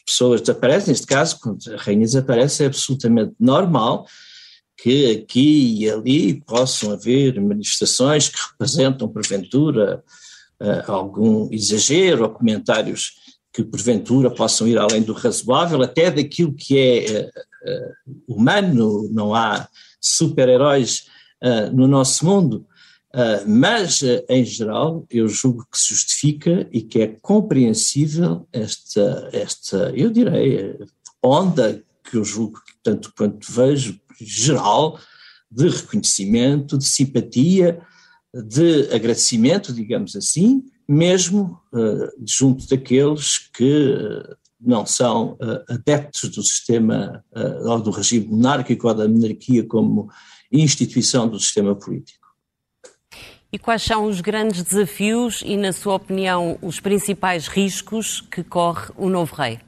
pessoas 0.06 0.40
desaparecem, 0.40 0.90
neste 0.90 1.06
caso, 1.06 1.38
quando 1.40 1.58
a 1.72 1.76
rainha 1.76 2.04
desaparece, 2.04 2.62
é 2.62 2.66
absolutamente 2.66 3.34
normal 3.38 4.06
que 4.76 5.12
aqui 5.12 5.82
e 5.82 5.90
ali 5.90 6.40
possam 6.40 6.92
haver 6.92 7.40
manifestações 7.40 8.28
que 8.28 8.38
representam, 8.50 9.08
porventura, 9.08 10.02
uh, 10.60 10.90
algum 10.90 11.48
exagero 11.52 12.24
ou 12.24 12.30
comentários 12.30 13.21
que 13.52 13.62
porventura 13.62 14.30
possam 14.30 14.66
ir 14.66 14.78
além 14.78 15.02
do 15.02 15.12
razoável, 15.12 15.82
até 15.82 16.10
daquilo 16.10 16.54
que 16.54 16.78
é 16.78 17.30
uh, 17.66 18.34
humano, 18.34 19.08
não 19.12 19.34
há 19.34 19.68
super-heróis 20.00 21.06
uh, 21.42 21.74
no 21.74 21.86
nosso 21.86 22.24
mundo, 22.24 22.66
mas 23.46 24.00
em 24.26 24.42
geral 24.42 25.04
eu 25.10 25.28
julgo 25.28 25.66
que 25.70 25.78
se 25.78 25.88
justifica 25.90 26.66
e 26.72 26.80
que 26.80 27.02
é 27.02 27.08
compreensível 27.20 28.48
esta, 28.50 29.28
esta 29.34 29.92
eu 29.94 30.08
direi, 30.10 30.78
onda 31.22 31.84
que 32.02 32.16
eu 32.16 32.24
julgo, 32.24 32.58
tanto 32.82 33.12
quanto 33.14 33.52
vejo, 33.52 34.00
geral, 34.18 34.98
de 35.50 35.68
reconhecimento, 35.68 36.78
de 36.78 36.86
simpatia, 36.86 37.80
de 38.34 38.88
agradecimento, 38.94 39.72
digamos 39.72 40.16
assim, 40.16 40.64
mesmo 40.92 41.58
uh, 41.72 42.12
junto 42.22 42.68
daqueles 42.68 43.38
que 43.38 43.94
uh, 43.94 44.36
não 44.60 44.84
são 44.84 45.38
uh, 45.40 45.64
adeptos 45.72 46.28
do 46.28 46.42
sistema 46.42 47.24
ou 47.64 47.80
do 47.80 47.90
regime 47.90 48.26
monárquico 48.26 48.86
ou 48.86 48.94
da 48.94 49.08
monarquia 49.08 49.64
como 49.64 50.10
instituição 50.52 51.26
do 51.26 51.40
sistema 51.40 51.74
político. 51.74 52.28
E 53.50 53.58
quais 53.58 53.82
são 53.82 54.04
os 54.04 54.20
grandes 54.20 54.62
desafios 54.62 55.42
e, 55.44 55.56
na 55.56 55.72
sua 55.72 55.94
opinião, 55.94 56.58
os 56.60 56.78
principais 56.78 57.48
riscos 57.48 58.20
que 58.20 58.44
corre 58.44 58.90
o 58.96 59.08
novo 59.08 59.34
rei? 59.34 59.60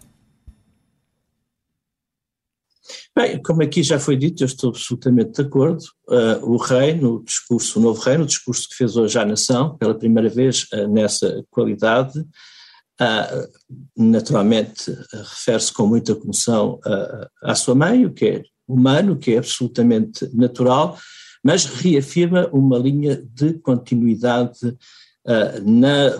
Bem, 3.16 3.40
como 3.42 3.62
aqui 3.62 3.82
já 3.82 3.98
foi 3.98 4.16
dito, 4.16 4.42
eu 4.42 4.46
estou 4.46 4.70
absolutamente 4.70 5.32
de 5.32 5.42
acordo. 5.42 5.82
Uh, 6.08 6.52
o 6.52 6.56
rei, 6.56 6.94
no 6.94 7.22
discurso, 7.24 7.78
o 7.78 7.82
novo 7.82 8.00
rei, 8.00 8.18
no 8.18 8.26
discurso 8.26 8.68
que 8.68 8.76
fez 8.76 8.96
hoje 8.96 9.18
à 9.18 9.24
nação, 9.24 9.76
pela 9.76 9.94
primeira 9.94 10.28
vez 10.28 10.66
uh, 10.72 10.86
nessa 10.88 11.42
qualidade, 11.50 12.18
uh, 12.20 13.48
naturalmente 13.96 14.90
refere-se 15.12 15.72
com 15.72 15.86
muita 15.86 16.14
comoção 16.14 16.78
à 17.42 17.54
sua 17.54 17.74
mãe, 17.74 18.04
o 18.04 18.12
que 18.12 18.26
é 18.26 18.42
humano, 18.68 19.14
o 19.14 19.18
que 19.18 19.32
é 19.32 19.38
absolutamente 19.38 20.28
natural, 20.34 20.98
mas 21.42 21.64
reafirma 21.64 22.48
uma 22.52 22.78
linha 22.78 23.22
de 23.32 23.54
continuidade 23.54 24.76
na, 25.62 26.18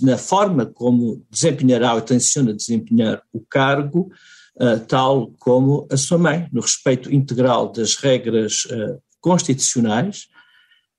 na 0.00 0.18
forma 0.18 0.66
como 0.66 1.22
desempenhará 1.30 1.94
ou 1.94 2.00
tenciona 2.00 2.54
desempenhar 2.54 3.22
o 3.32 3.40
cargo, 3.40 4.10
uh, 4.60 4.80
tal 4.86 5.32
como 5.38 5.86
a 5.90 5.96
sua 5.96 6.18
mãe, 6.18 6.48
no 6.52 6.60
respeito 6.60 7.12
integral 7.12 7.70
das 7.70 7.96
regras 7.96 8.64
uh, 8.66 9.00
constitucionais, 9.20 10.26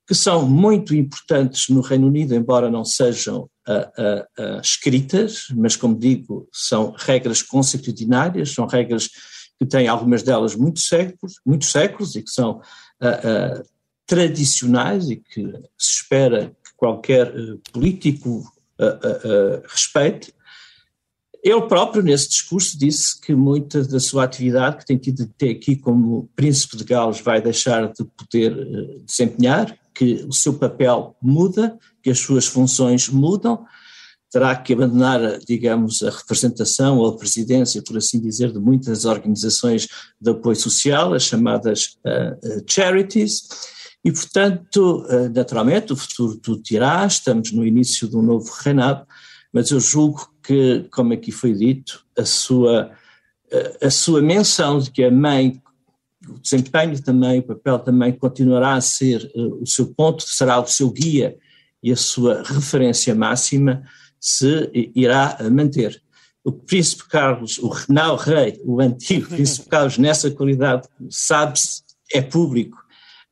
que 0.07 0.15
são 0.15 0.47
muito 0.47 0.95
importantes 0.95 1.67
no 1.69 1.81
Reino 1.81 2.07
Unido, 2.07 2.33
embora 2.33 2.71
não 2.71 2.85
sejam 2.85 3.49
uh, 3.67 4.61
escritas, 4.61 5.47
mas, 5.53 5.75
como 5.75 5.99
digo, 5.99 6.47
são 6.53 6.93
regras 6.97 7.41
consuetudinárias, 7.41 8.53
são 8.53 8.65
regras 8.65 9.09
que 9.59 9.65
têm 9.65 9.87
algumas 9.87 10.23
delas 10.23 10.55
muitos 10.55 10.87
séculos, 10.87 11.33
muitos 11.45 11.71
séculos 11.71 12.15
e 12.15 12.21
que 12.21 12.29
são 12.29 12.61
tradicionais 14.05 15.09
e 15.09 15.17
que 15.17 15.41
se 15.77 16.01
espera 16.01 16.55
que 16.63 16.71
qualquer 16.77 17.33
político 17.73 18.43
respeite. 19.67 20.31
Ele 21.43 21.61
próprio, 21.61 22.03
nesse 22.03 22.29
discurso, 22.29 22.77
disse 22.77 23.19
que 23.21 23.33
muita 23.33 23.83
da 23.83 23.99
sua 23.99 24.23
atividade, 24.23 24.77
que 24.77 24.85
tem 24.85 24.97
tido 24.97 25.23
até 25.23 25.49
aqui 25.49 25.75
como 25.75 26.29
príncipe 26.35 26.77
de 26.77 26.83
Gales, 26.83 27.21
vai 27.21 27.41
deixar 27.41 27.91
de 27.91 28.03
poder 28.03 28.55
desempenhar, 29.05 29.77
que 29.93 30.25
o 30.27 30.33
seu 30.33 30.53
papel 30.53 31.15
muda, 31.21 31.77
que 32.03 32.09
as 32.09 32.19
suas 32.19 32.45
funções 32.45 33.09
mudam, 33.09 33.65
terá 34.29 34.55
que 34.55 34.73
abandonar, 34.73 35.39
digamos, 35.39 36.03
a 36.03 36.09
representação 36.09 36.97
ou 36.97 37.07
a 37.07 37.17
presidência, 37.17 37.81
por 37.81 37.97
assim 37.97 38.19
dizer, 38.19 38.51
de 38.51 38.59
muitas 38.59 39.05
organizações 39.05 39.87
de 40.19 40.31
apoio 40.31 40.55
social, 40.55 41.13
as 41.13 41.23
chamadas 41.23 41.97
uh, 42.05 42.63
charities, 42.67 43.41
e, 44.03 44.11
portanto, 44.11 45.05
uh, 45.05 45.29
naturalmente, 45.33 45.93
o 45.93 45.95
futuro 45.95 46.37
tudo 46.37 46.61
dirá, 46.61 47.05
estamos 47.05 47.51
no 47.51 47.65
início 47.65 48.07
de 48.07 48.15
um 48.15 48.21
novo 48.21 48.51
reinado, 48.63 49.05
mas 49.53 49.71
eu 49.71 49.79
julgo 49.79 50.29
que, 50.43 50.85
como 50.91 51.13
aqui 51.13 51.31
foi 51.31 51.53
dito, 51.53 52.05
a 52.17 52.25
sua, 52.25 52.91
a 53.81 53.89
sua 53.89 54.21
menção 54.21 54.79
de 54.79 54.91
que 54.91 55.03
a 55.03 55.11
mãe 55.11 55.61
o 56.29 56.39
desempenho 56.39 57.01
também, 57.01 57.39
o 57.39 57.43
papel 57.43 57.79
também 57.79 58.11
continuará 58.11 58.73
a 58.73 58.81
ser 58.81 59.31
uh, 59.35 59.61
o 59.61 59.67
seu 59.67 59.93
ponto, 59.93 60.23
será 60.23 60.59
o 60.59 60.67
seu 60.67 60.89
guia 60.89 61.37
e 61.81 61.91
a 61.91 61.95
sua 61.95 62.43
referência 62.43 63.15
máxima 63.15 63.83
se 64.19 64.69
irá 64.95 65.37
manter. 65.51 66.01
O 66.43 66.51
príncipe 66.51 67.07
Carlos, 67.09 67.57
o 67.59 67.71
não 67.87 68.15
rei, 68.15 68.59
o 68.65 68.81
antigo 68.81 69.27
príncipe 69.29 69.69
Carlos, 69.69 69.97
nessa 69.97 70.31
qualidade, 70.31 70.87
sabe-se, 71.09 71.83
é 72.11 72.21
público, 72.21 72.77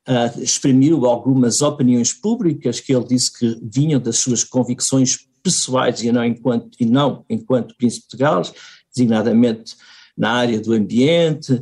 uh, 0.08 0.42
exprimiu 0.42 1.06
algumas 1.06 1.62
opiniões 1.62 2.14
públicas 2.14 2.80
que 2.80 2.94
ele 2.94 3.06
disse 3.06 3.38
que 3.38 3.60
vinham 3.64 4.00
das 4.00 4.18
suas 4.18 4.44
convicções 4.44 5.18
pessoais 5.46 6.02
e 6.02 6.12
não 6.12 6.26
enquanto, 6.26 6.76
e 6.80 6.86
não 6.86 7.24
enquanto 7.30 7.78
príncipe 7.78 8.08
de 8.12 8.18
Gales, 8.18 8.52
designadamente 8.94 9.76
na 10.18 10.32
área 10.32 10.60
do 10.60 10.74
ambiente, 10.74 11.62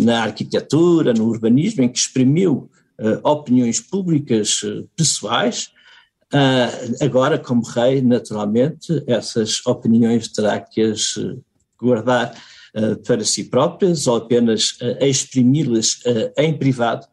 na 0.00 0.24
arquitetura, 0.24 1.14
no 1.14 1.28
urbanismo, 1.28 1.84
em 1.84 1.88
que 1.88 1.98
exprimiu 1.98 2.68
uh, 2.98 3.28
opiniões 3.28 3.80
públicas 3.80 4.62
uh, 4.64 4.88
pessoais. 4.96 5.70
Uh, 6.32 7.04
agora, 7.04 7.38
como 7.38 7.62
rei, 7.62 8.02
naturalmente, 8.02 9.02
essas 9.06 9.64
opiniões 9.64 10.28
terá 10.28 10.58
que 10.58 10.82
as 10.82 11.14
guardar 11.80 12.34
para 13.06 13.24
si 13.24 13.44
próprias 13.44 14.06
ou 14.06 14.16
apenas 14.16 14.78
exprimi-las 15.00 15.98
em 16.36 16.56
privado, 16.56 17.04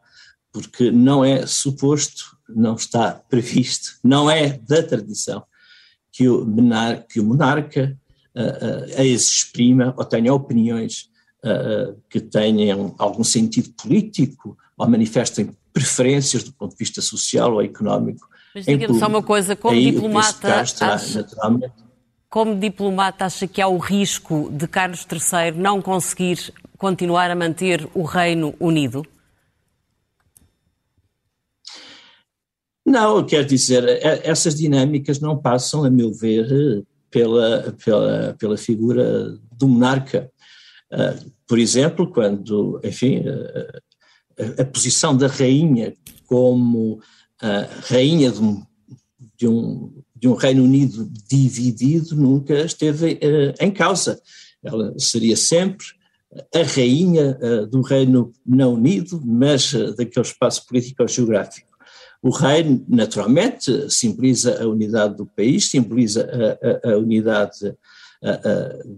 porque 0.52 0.90
não 0.90 1.24
é 1.24 1.46
suposto, 1.46 2.36
não 2.48 2.74
está 2.74 3.12
previsto, 3.28 3.98
não 4.04 4.30
é 4.30 4.60
da 4.68 4.82
tradição 4.84 5.42
que 6.18 6.28
o, 6.28 6.44
monarca, 6.44 7.06
que 7.08 7.20
o 7.20 7.24
monarca 7.24 7.96
as 8.98 9.06
exprima 9.06 9.94
ou 9.96 10.04
tenha 10.04 10.34
opiniões 10.34 11.08
uh, 11.44 11.96
que 12.10 12.20
tenham 12.20 12.92
algum 12.98 13.22
sentido 13.22 13.70
político 13.80 14.58
ou 14.76 14.88
manifestem 14.88 15.50
preferências 15.72 16.42
do 16.42 16.52
ponto 16.52 16.72
de 16.72 16.78
vista 16.78 17.00
social 17.00 17.54
ou 17.54 17.62
económico. 17.62 18.28
Mas 18.52 18.66
diga-me 18.66 18.98
só 18.98 19.06
uma 19.06 19.22
coisa, 19.22 19.54
como 19.54 19.76
Aí, 19.76 19.92
diplomata, 19.92 20.60
acha, 20.60 21.26
como 22.28 22.56
diplomata 22.56 23.24
acha 23.24 23.46
que 23.46 23.62
há 23.62 23.68
o 23.68 23.78
risco 23.78 24.50
de 24.50 24.66
Carlos 24.66 25.06
III 25.08 25.52
não 25.56 25.80
conseguir 25.80 26.52
continuar 26.76 27.30
a 27.30 27.36
manter 27.36 27.88
o 27.94 28.02
Reino 28.02 28.54
Unido? 28.58 29.06
Não, 32.88 33.24
quer 33.24 33.44
dizer, 33.44 33.84
essas 34.24 34.54
dinâmicas 34.54 35.20
não 35.20 35.36
passam, 35.36 35.84
a 35.84 35.90
meu 35.90 36.10
ver, 36.10 36.82
pela, 37.10 37.76
pela, 37.84 38.36
pela 38.38 38.56
figura 38.56 39.38
do 39.52 39.68
monarca. 39.68 40.30
Por 41.46 41.58
exemplo, 41.58 42.10
quando, 42.10 42.80
enfim, 42.82 43.22
a, 44.38 44.62
a 44.62 44.64
posição 44.64 45.14
da 45.14 45.26
rainha 45.26 45.94
como 46.26 47.00
rainha 47.90 48.30
de 48.30 48.40
um, 48.40 48.62
de, 49.36 49.48
um, 49.48 49.92
de 50.16 50.28
um, 50.28 50.34
Reino 50.34 50.64
Unido 50.64 51.10
dividido 51.28 52.16
nunca 52.16 52.60
esteve 52.60 53.18
em 53.60 53.70
causa. 53.70 54.18
Ela 54.64 54.94
seria 54.98 55.36
sempre 55.36 55.86
a 56.54 56.62
rainha 56.62 57.38
do 57.70 57.82
Reino 57.82 58.32
não 58.46 58.74
unido, 58.74 59.20
mas 59.24 59.72
daquele 59.94 60.26
espaço 60.26 60.66
político-geográfico. 60.66 61.67
O 62.22 62.30
reino, 62.30 62.84
naturalmente, 62.88 63.90
simboliza 63.90 64.62
a 64.62 64.66
unidade 64.66 65.16
do 65.16 65.26
país, 65.26 65.70
simboliza 65.70 66.28
a, 66.82 66.88
a, 66.88 66.92
a 66.92 66.98
unidade 66.98 67.74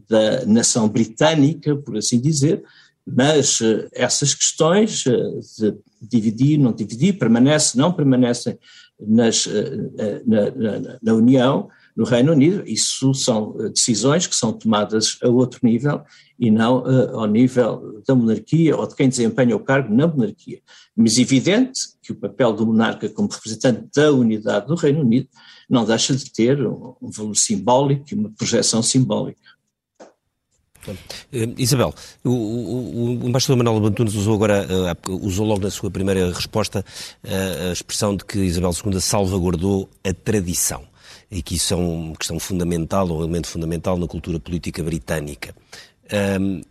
da 0.08 0.46
nação 0.46 0.88
britânica, 0.88 1.76
por 1.76 1.98
assim 1.98 2.18
dizer, 2.18 2.64
mas 3.06 3.60
eh, 3.60 3.88
essas 3.92 4.34
questões 4.34 5.04
eh, 5.06 5.12
de 5.58 5.76
dividir, 6.00 6.58
não 6.58 6.72
dividir, 6.72 7.18
permanece, 7.18 7.76
não 7.76 7.92
permanecem 7.92 8.58
nas, 8.98 9.46
eh, 9.46 10.22
na, 10.26 10.50
na, 10.50 10.98
na, 11.02 11.14
União, 11.14 11.68
no 12.00 12.06
Reino 12.06 12.32
Unido, 12.32 12.62
isso 12.66 13.12
são 13.12 13.54
decisões 13.74 14.26
que 14.26 14.34
são 14.34 14.54
tomadas 14.54 15.18
a 15.22 15.28
outro 15.28 15.60
nível 15.62 16.00
e 16.38 16.50
não 16.50 16.82
ao 17.14 17.26
nível 17.26 18.00
da 18.08 18.14
monarquia 18.14 18.74
ou 18.74 18.86
de 18.86 18.96
quem 18.96 19.06
desempenha 19.06 19.54
o 19.54 19.60
cargo 19.60 19.94
na 19.94 20.06
monarquia. 20.06 20.60
Mas 20.96 21.18
evidente 21.18 21.78
que 22.00 22.10
o 22.10 22.14
papel 22.14 22.54
do 22.54 22.66
monarca 22.66 23.06
como 23.10 23.28
representante 23.28 23.86
da 23.94 24.10
unidade 24.12 24.66
do 24.66 24.76
Reino 24.76 25.02
Unido 25.02 25.28
não 25.68 25.84
deixa 25.84 26.16
de 26.16 26.32
ter 26.32 26.66
um, 26.66 26.94
valor 27.02 27.36
simbólico 27.36 28.06
e 28.10 28.14
uma 28.14 28.30
projeção 28.30 28.82
simbólica. 28.82 29.38
Uh, 30.88 30.96
Isabel, 31.58 31.94
o, 32.24 32.30
o, 32.30 33.24
o, 33.24 33.28
embaixador 33.28 33.58
Manuel 33.58 33.78
Bantunes 33.78 34.14
usou 34.14 34.36
agora, 34.36 34.66
uh, 35.06 35.26
usou 35.26 35.46
logo 35.46 35.60
na 35.60 35.70
sua 35.70 35.90
primeira 35.90 36.32
resposta 36.32 36.82
uh, 37.22 37.68
a 37.68 37.72
expressão 37.74 38.16
de 38.16 38.24
que 38.24 38.38
Isabel 38.38 38.70
II 38.70 38.98
salvaguardou 39.02 39.90
a 40.02 40.14
tradição 40.14 40.88
e 41.30 41.42
que 41.42 41.54
isso 41.54 41.74
é 41.74 41.76
uma 41.76 42.16
questão 42.16 42.38
fundamental, 42.40 43.08
um 43.08 43.20
elemento 43.20 43.48
fundamental 43.48 43.96
na 43.96 44.06
cultura 44.06 44.40
política 44.40 44.82
britânica. 44.82 45.54
Um, 46.40 46.62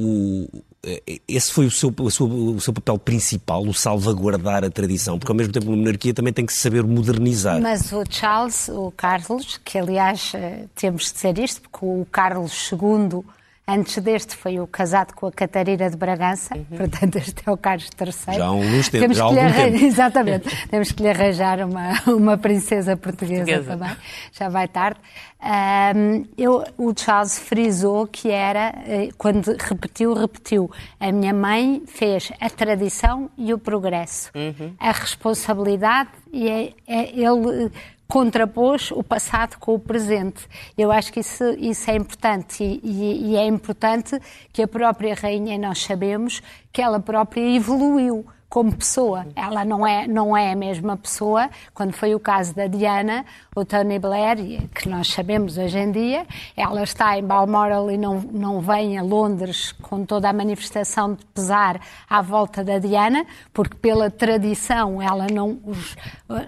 o, 0.00 0.48
eh, 0.82 1.20
esse 1.28 1.52
foi 1.52 1.66
o 1.66 1.70
seu, 1.70 1.94
o, 1.96 2.10
seu, 2.10 2.26
o 2.26 2.60
seu 2.60 2.72
papel 2.72 2.98
principal, 2.98 3.62
o 3.62 3.72
salvaguardar 3.72 4.64
a 4.64 4.70
tradição, 4.70 5.18
porque 5.18 5.30
ao 5.30 5.36
mesmo 5.36 5.52
tempo 5.52 5.72
a 5.72 5.76
monarquia 5.76 6.12
também 6.12 6.32
tem 6.32 6.44
que 6.44 6.52
saber 6.52 6.82
modernizar. 6.84 7.60
Mas 7.60 7.92
o 7.92 8.02
Charles, 8.08 8.68
o 8.68 8.90
Carlos, 8.90 9.58
que 9.64 9.78
aliás 9.78 10.32
eh, 10.34 10.66
temos 10.74 11.06
de 11.06 11.12
dizer 11.14 11.38
isto, 11.38 11.62
porque 11.62 11.86
o 11.86 12.06
Carlos 12.10 12.70
II 12.72 13.24
Antes 13.66 13.96
deste 14.02 14.36
foi 14.36 14.60
o 14.60 14.66
casado 14.66 15.14
com 15.14 15.26
a 15.26 15.32
Catarina 15.32 15.88
de 15.88 15.96
Bragança, 15.96 16.54
uhum. 16.54 16.76
portanto 16.76 17.16
este 17.16 17.42
é 17.46 17.50
o 17.50 17.56
Carlos 17.56 17.88
III. 17.98 18.36
Já 18.36 18.44
há 18.44 18.52
uns 18.52 18.88
tempos, 18.90 19.16
já 19.16 19.24
há 19.24 19.26
algum 19.26 19.52
tempo. 19.52 19.76
Exatamente, 19.84 20.66
temos 20.68 20.92
que 20.92 21.02
lhe 21.02 21.08
arranjar 21.08 21.60
uma, 21.66 21.92
uma 22.06 22.36
princesa 22.36 22.94
portuguesa, 22.94 23.44
portuguesa. 23.46 23.70
também, 23.70 23.96
já 24.32 24.50
vai 24.50 24.68
tarde. 24.68 25.00
Um, 25.44 26.24
eu, 26.36 26.62
o 26.76 26.92
Charles 26.94 27.38
frisou 27.38 28.06
que 28.06 28.30
era, 28.30 28.74
eh, 28.86 29.08
quando 29.16 29.54
repetiu, 29.58 30.14
repetiu, 30.14 30.70
a 30.98 31.12
minha 31.12 31.34
mãe 31.34 31.82
fez 31.86 32.32
a 32.40 32.48
tradição 32.48 33.30
e 33.36 33.52
o 33.52 33.58
progresso, 33.58 34.30
uhum. 34.34 34.74
a 34.78 34.90
responsabilidade 34.90 36.10
e 36.32 36.48
é, 36.48 36.72
é, 36.86 37.10
ele 37.18 37.70
contrapôs 38.06 38.90
o 38.90 39.02
passado 39.02 39.56
com 39.58 39.74
o 39.74 39.78
presente. 39.78 40.46
Eu 40.76 40.90
acho 40.92 41.12
que 41.12 41.20
isso, 41.20 41.44
isso 41.58 41.90
é 41.90 41.96
importante 41.96 42.62
e, 42.62 42.80
e, 42.82 43.30
e 43.30 43.36
é 43.36 43.46
importante 43.46 44.20
que 44.52 44.62
a 44.62 44.68
própria 44.68 45.14
rainha, 45.14 45.58
nós 45.58 45.82
sabemos, 45.82 46.42
que 46.72 46.82
ela 46.82 47.00
própria 47.00 47.40
evoluiu 47.40 48.26
como 48.54 48.72
pessoa. 48.72 49.26
Ela 49.34 49.64
não 49.64 49.84
é, 49.84 50.06
não 50.06 50.36
é 50.36 50.52
a 50.52 50.54
mesma 50.54 50.96
pessoa. 50.96 51.50
Quando 51.74 51.92
foi 51.92 52.14
o 52.14 52.20
caso 52.20 52.54
da 52.54 52.68
Diana, 52.68 53.24
o 53.52 53.64
Tony 53.64 53.98
Blair, 53.98 54.68
que 54.72 54.88
nós 54.88 55.08
sabemos 55.08 55.58
hoje 55.58 55.76
em 55.76 55.90
dia, 55.90 56.24
ela 56.56 56.84
está 56.84 57.18
em 57.18 57.24
Balmoral 57.24 57.90
e 57.90 57.98
não, 57.98 58.20
não 58.20 58.60
vem 58.60 58.96
a 58.96 59.02
Londres 59.02 59.72
com 59.72 60.04
toda 60.04 60.28
a 60.28 60.32
manifestação 60.32 61.14
de 61.14 61.26
pesar 61.34 61.80
à 62.08 62.22
volta 62.22 62.62
da 62.62 62.78
Diana, 62.78 63.26
porque 63.52 63.74
pela 63.74 64.08
tradição 64.08 65.02
ela 65.02 65.26
não, 65.32 65.58
os, 65.64 65.96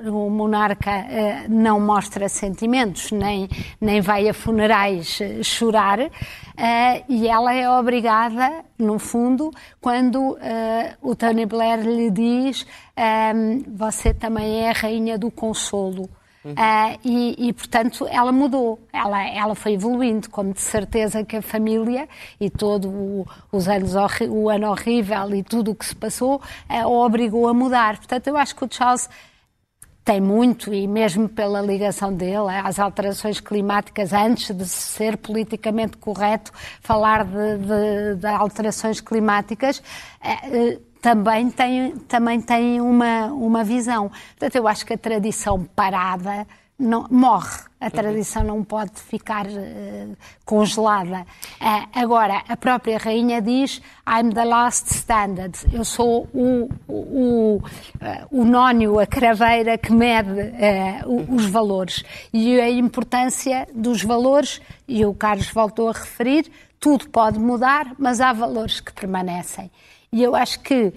o 0.07 0.31
monarca 0.31 0.91
uh, 0.91 1.53
não 1.53 1.81
mostra 1.81 2.29
sentimentos, 2.29 3.11
nem, 3.11 3.49
nem 3.81 4.01
vai 4.01 4.29
a 4.29 4.33
funerais 4.33 5.19
uh, 5.19 5.43
chorar. 5.43 5.99
Uh, 6.57 7.05
e 7.07 7.29
ela 7.29 7.53
é 7.53 7.69
obrigada, 7.69 8.65
no 8.79 8.99
fundo, 8.99 9.51
quando 9.81 10.33
uh, 10.33 10.37
o 11.03 11.15
Tony 11.15 11.45
Blair 11.45 11.81
lhe 11.81 12.11
diz 12.11 12.67
um, 13.35 13.63
você 13.77 14.15
também 14.15 14.63
é 14.65 14.71
a 14.71 14.73
rainha 14.73 15.19
do 15.19 15.31
consolo. 15.31 16.09
Uh, 16.47 16.97
e, 17.05 17.49
e, 17.49 17.53
portanto, 17.53 18.07
ela 18.09 18.31
mudou, 18.31 18.79
ela, 18.93 19.21
ela 19.29 19.55
foi 19.57 19.73
evoluindo, 19.73 20.31
como 20.31 20.53
de 20.53 20.61
certeza 20.61 21.25
que 21.25 21.37
a 21.37 21.43
família 21.43 22.09
e 22.41 22.49
todo 22.49 22.89
o, 22.89 23.27
os 23.51 23.67
anos, 23.67 23.95
o 24.31 24.49
ano 24.49 24.71
horrível 24.71 25.35
e 25.35 25.43
tudo 25.43 25.73
o 25.73 25.75
que 25.75 25.85
se 25.85 25.97
passou 25.97 26.41
uh, 26.71 26.87
obrigou 26.87 27.49
a 27.49 27.55
mudar. 27.55 27.97
Portanto, 27.97 28.29
eu 28.29 28.37
acho 28.37 28.55
que 28.55 28.65
o 28.65 28.69
Charles 28.71 29.11
tem 30.07 30.21
muito, 30.21 30.73
e 30.73 30.87
mesmo 30.87 31.29
pela 31.29 31.61
ligação 31.61 32.15
dele 32.15 32.49
às 32.63 32.79
alterações 32.79 33.41
climáticas, 33.41 34.13
antes 34.13 34.55
de 34.55 34.65
ser 34.65 35.17
politicamente 35.17 35.97
correto 35.97 36.53
falar 36.81 37.25
de, 37.25 37.59
de, 37.59 38.15
de 38.21 38.27
alterações 38.29 39.01
climáticas, 39.01 39.79
uh, 39.81 40.81
também 41.03 41.51
tem, 41.51 41.97
também 42.07 42.41
tem 42.41 42.81
uma, 42.81 43.27
uma 43.33 43.65
visão. 43.65 44.09
Portanto, 44.39 44.55
eu 44.55 44.69
acho 44.69 44.87
que 44.87 44.93
a 44.93 44.99
tradição 44.99 45.65
parada 45.65 46.47
não, 46.78 47.06
morre. 47.11 47.64
A 47.80 47.90
tradição 47.90 48.42
não 48.45 48.64
pode 48.64 49.00
ficar 49.00 49.47
uh, 49.47 50.16
congelada. 50.45 51.23
Uh, 51.61 51.88
agora, 51.95 52.42
a 52.49 52.56
própria 52.56 52.99
rainha 52.99 53.40
diz: 53.40 53.80
I'm 54.06 54.30
the 54.30 54.45
last 54.45 54.92
standard. 54.95 55.59
Eu 55.73 55.85
sou 55.85 56.28
o, 56.35 56.68
o, 56.87 56.95
o, 56.95 57.56
uh, 57.56 57.62
o 58.30 58.45
nónio, 58.45 58.99
a 58.99 59.06
craveira 59.06 59.78
que 59.78 59.92
mede 59.92 60.30
os 61.28 61.47
valores. 61.47 62.02
E 62.33 62.61
a 62.61 62.71
importância 62.71 63.66
dos 63.75 64.02
valores, 64.02 64.61
e 64.87 65.04
o 65.04 65.14
Carlos 65.14 65.50
voltou 65.50 65.88
a 65.88 65.92
referir, 65.92 66.50
tudo 66.80 67.09
pode 67.09 67.38
mudar, 67.38 67.95
mas 67.99 68.21
há 68.21 68.33
valores 68.33 68.80
que 68.80 68.92
permanecem. 68.92 69.71
E 70.12 70.23
eu 70.23 70.35
acho 70.35 70.61
que 70.61 70.92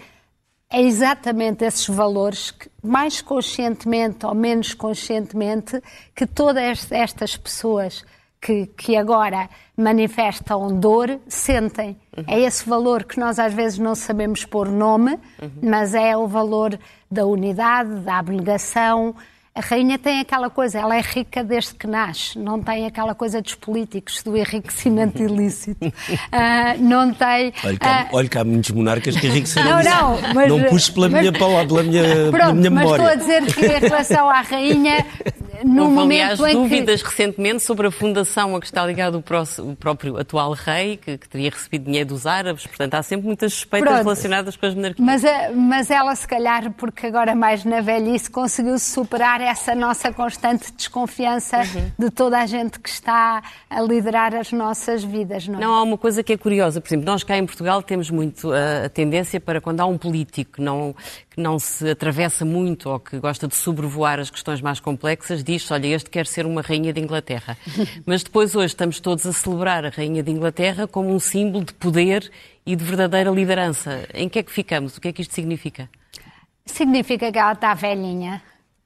é 0.69 0.81
exatamente 0.81 1.65
esses 1.65 1.87
valores, 1.87 2.51
que, 2.51 2.68
mais 2.83 3.21
conscientemente 3.21 4.25
ou 4.25 4.33
menos 4.33 4.73
conscientemente, 4.73 5.81
que 6.15 6.25
todas 6.25 6.91
estas 6.91 7.35
pessoas 7.37 8.03
que, 8.41 8.67
que 8.67 8.95
agora 8.95 9.49
manifestam 9.75 10.79
dor 10.79 11.19
sentem. 11.27 11.97
Uhum. 12.15 12.23
É 12.27 12.39
esse 12.39 12.67
valor 12.67 13.03
que 13.03 13.19
nós 13.19 13.39
às 13.39 13.53
vezes 13.53 13.77
não 13.77 13.95
sabemos 13.95 14.45
pôr 14.45 14.69
nome, 14.69 15.19
uhum. 15.41 15.51
mas 15.61 15.93
é 15.93 16.15
o 16.15 16.27
valor 16.27 16.77
da 17.11 17.25
unidade, 17.25 18.01
da 18.01 18.17
abnegação, 18.17 19.15
a 19.53 19.61
rainha 19.61 19.97
tem 19.97 20.19
aquela 20.19 20.49
coisa, 20.49 20.79
ela 20.79 20.95
é 20.95 21.01
rica 21.01 21.43
desde 21.43 21.73
que 21.73 21.87
nasce, 21.87 22.37
não 22.37 22.61
tem 22.61 22.85
aquela 22.85 23.13
coisa 23.13 23.41
dos 23.41 23.55
políticos, 23.55 24.21
do 24.23 24.37
enriquecimento 24.37 25.21
ilícito. 25.23 25.85
Uh, 25.85 26.81
não 26.81 27.13
tem. 27.13 27.53
Olha 27.63 27.77
que, 27.77 27.85
há, 27.85 28.01
uh, 28.03 28.07
olha 28.15 28.29
que 28.29 28.37
há 28.37 28.43
muitos 28.43 28.71
monarcas 28.71 29.17
que 29.17 29.27
enriqueceram 29.27 29.69
Não, 29.69 29.83
não, 29.83 30.33
mas. 30.33 30.49
Não 30.49 30.63
pus 30.63 30.89
pela 30.89 31.09
mas, 31.09 31.21
minha 31.21 31.33
palavra, 31.33 31.67
pela 31.67 31.83
minha, 31.83 32.03
pronto, 32.29 32.31
pela 32.31 32.53
minha 32.53 32.69
memória. 32.69 33.03
Mas 33.03 33.21
estou 33.21 33.35
a 33.35 33.39
dizer 33.39 33.53
que 33.53 33.65
em 33.65 33.79
relação 33.79 34.29
à 34.29 34.41
rainha, 34.41 35.05
no 35.63 35.83
Houve, 35.83 35.95
momento 35.95 36.43
aliás, 36.43 36.53
dúvidas 36.53 37.01
que... 37.01 37.09
recentemente 37.09 37.63
sobre 37.63 37.87
a 37.87 37.91
fundação 37.91 38.55
a 38.55 38.59
que 38.59 38.65
está 38.65 38.85
ligado 38.85 39.15
o, 39.15 39.63
o 39.63 39.75
próprio 39.75 40.17
atual 40.17 40.53
rei, 40.53 40.97
que, 40.97 41.17
que, 41.17 41.27
teria 41.27 41.49
recebido 41.49 41.85
dinheiro 41.85 42.09
dos 42.09 42.25
árabes, 42.25 42.65
portanto 42.65 42.93
há 42.95 43.03
sempre 43.03 43.27
muitas 43.27 43.53
suspeitas 43.53 43.89
Pronto. 43.89 44.03
relacionadas 44.03 44.55
com 44.55 44.65
as 44.65 44.75
monarquias. 44.75 45.05
Mas, 45.05 45.23
eh, 45.23 45.51
mas 45.51 45.91
ela, 45.91 46.15
se 46.15 46.27
calhar, 46.27 46.71
porque 46.73 47.07
agora 47.07 47.35
mais 47.35 47.65
na 47.65 47.81
velhice, 47.81 48.29
conseguiu 48.29 48.77
superar 48.79 49.41
essa 49.41 49.75
nossa 49.75 50.11
constante 50.11 50.71
desconfiança 50.71 51.57
uhum. 51.57 51.91
de 51.97 52.09
toda 52.09 52.39
a 52.39 52.45
gente 52.45 52.79
que 52.79 52.89
está 52.89 53.41
a 53.69 53.81
liderar 53.81 54.35
as 54.35 54.51
nossas 54.51 55.03
vidas. 55.03 55.47
Não, 55.47 55.59
é? 55.59 55.61
não 55.61 55.73
há 55.73 55.83
uma 55.83 55.97
coisa 55.97 56.23
que 56.23 56.33
é 56.33 56.37
curiosa, 56.37 56.79
por 56.79 56.87
exemplo, 56.87 57.05
nós 57.05 57.23
cá 57.23 57.37
em 57.37 57.45
Portugal 57.45 57.81
temos 57.81 58.09
muito 58.09 58.51
a, 58.51 58.85
a 58.85 58.89
tendência 58.89 59.39
para 59.39 59.59
quando 59.59 59.79
há 59.81 59.85
um 59.85 59.97
político 59.97 60.53
que 60.53 60.61
não, 60.61 60.95
que 61.39 61.41
não 61.41 61.57
se 61.57 61.89
atravessa 61.89 62.43
muito 62.43 62.89
ou 62.89 62.99
que 62.99 63.17
gosta 63.17 63.47
de 63.47 63.55
sobrevoar 63.55 64.19
as 64.19 64.29
questões 64.29 64.59
mais 64.59 64.81
complexas, 64.81 65.41
diz 65.41 65.71
olha, 65.71 65.87
este 65.87 66.09
quer 66.09 66.27
ser 66.27 66.45
uma 66.45 66.61
rainha 66.61 66.91
de 66.91 66.99
Inglaterra. 66.99 67.57
Mas 68.05 68.23
depois 68.23 68.53
hoje 68.55 68.67
estamos 68.67 68.99
todos 68.99 69.25
a 69.25 69.31
celebrar 69.31 69.85
a 69.85 69.89
rainha 69.89 70.21
de 70.21 70.29
Inglaterra 70.29 70.85
como 70.85 71.09
um 71.09 71.19
símbolo 71.19 71.63
de 71.63 71.73
poder 71.73 72.29
e 72.65 72.75
de 72.75 72.83
verdadeira 72.83 73.31
liderança. 73.31 74.05
Em 74.13 74.27
que 74.27 74.39
é 74.39 74.43
que 74.43 74.51
ficamos? 74.51 74.97
O 74.97 75.01
que 75.01 75.07
é 75.07 75.13
que 75.13 75.21
isto 75.21 75.33
significa? 75.33 75.89
Significa 76.65 77.31
que 77.31 77.39
ela 77.39 77.53
está 77.53 77.73
velhinha, 77.73 78.41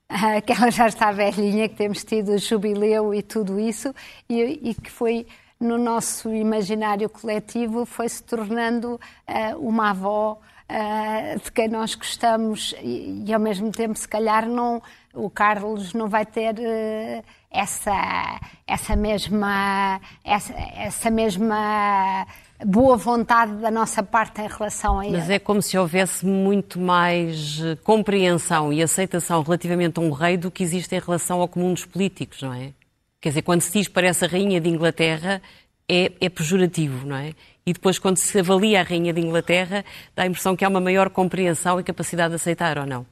que 0.45 0.53
ela 0.53 0.69
já 0.69 0.87
está 0.87 1.11
velhinha, 1.11 1.67
que 1.67 1.75
temos 1.75 2.03
tido 2.03 2.33
o 2.33 2.37
jubileu 2.37 3.15
e 3.15 3.23
tudo 3.23 3.59
isso, 3.59 3.95
e, 4.29 4.69
e 4.69 4.75
que 4.75 4.91
foi 4.91 5.25
no 5.59 5.79
nosso 5.79 6.31
imaginário 6.31 7.09
coletivo 7.09 7.83
foi 7.83 8.07
se 8.09 8.21
tornando 8.21 8.99
uh, 9.27 9.57
uma 9.57 9.89
avó 9.89 10.39
uh, 10.73 11.39
de 11.39 11.51
quem 11.51 11.67
nós 11.67 11.93
gostamos 11.93 12.73
e, 12.81 13.23
e, 13.25 13.33
ao 13.33 13.39
mesmo 13.39 13.71
tempo, 13.71 13.97
se 13.97 14.07
calhar, 14.07 14.47
não, 14.47 14.81
o 15.13 15.29
Carlos 15.29 15.93
não 15.93 16.07
vai 16.07 16.25
ter 16.25 16.55
uh, 16.55 17.23
essa, 17.51 18.39
essa 18.65 18.95
mesma. 18.95 20.01
Essa, 20.23 20.53
essa 20.53 21.11
mesma 21.11 22.25
boa 22.65 22.95
vontade 22.95 23.53
da 23.55 23.69
nossa 23.69 24.01
parte 24.01 24.41
em 24.41 24.47
relação 24.47 24.99
a 24.99 25.05
ele. 25.05 25.17
Mas 25.17 25.29
é 25.29 25.37
como 25.37 25.61
se 25.61 25.77
houvesse 25.77 26.25
muito 26.25 26.79
mais 26.79 27.59
eh, 27.61 27.75
compreensão 27.83 28.71
e 28.71 28.81
aceitação 28.81 29.41
relativamente 29.41 29.99
a 29.99 30.01
um 30.01 30.11
rei 30.11 30.37
do 30.37 30.49
que 30.49 30.63
existe 30.63 30.95
em 30.95 30.99
relação 30.99 31.41
ao 31.41 31.47
comum 31.47 31.73
dos 31.73 31.85
políticos, 31.85 32.41
não 32.41 32.53
é? 32.53 32.71
Quer 33.19 33.29
dizer, 33.29 33.41
quando 33.41 33.61
se 33.61 33.71
diz 33.71 33.87
para 33.87 34.07
essa 34.07 34.27
rainha 34.27 34.59
de 34.59 34.69
Inglaterra, 34.69 35.41
é, 35.87 36.11
é 36.19 36.29
pejorativo, 36.29 37.05
não 37.05 37.15
é? 37.15 37.33
e 37.65 37.73
depois, 37.73 37.97
quando 37.97 38.17
se 38.17 38.37
avalia 38.37 38.81
a 38.81 38.83
Rainha 38.83 39.13
de 39.13 39.21
Inglaterra, 39.21 39.85
dá 40.15 40.23
a 40.23 40.27
impressão 40.27 40.55
que 40.55 40.65
há 40.65 40.69
uma 40.69 40.81
maior 40.81 41.09
compreensão 41.09 41.79
e 41.79 41.83
capacidade 41.83 42.29
de 42.29 42.35
aceitar, 42.35 42.77
ou 42.77 42.85
não? 42.85 43.05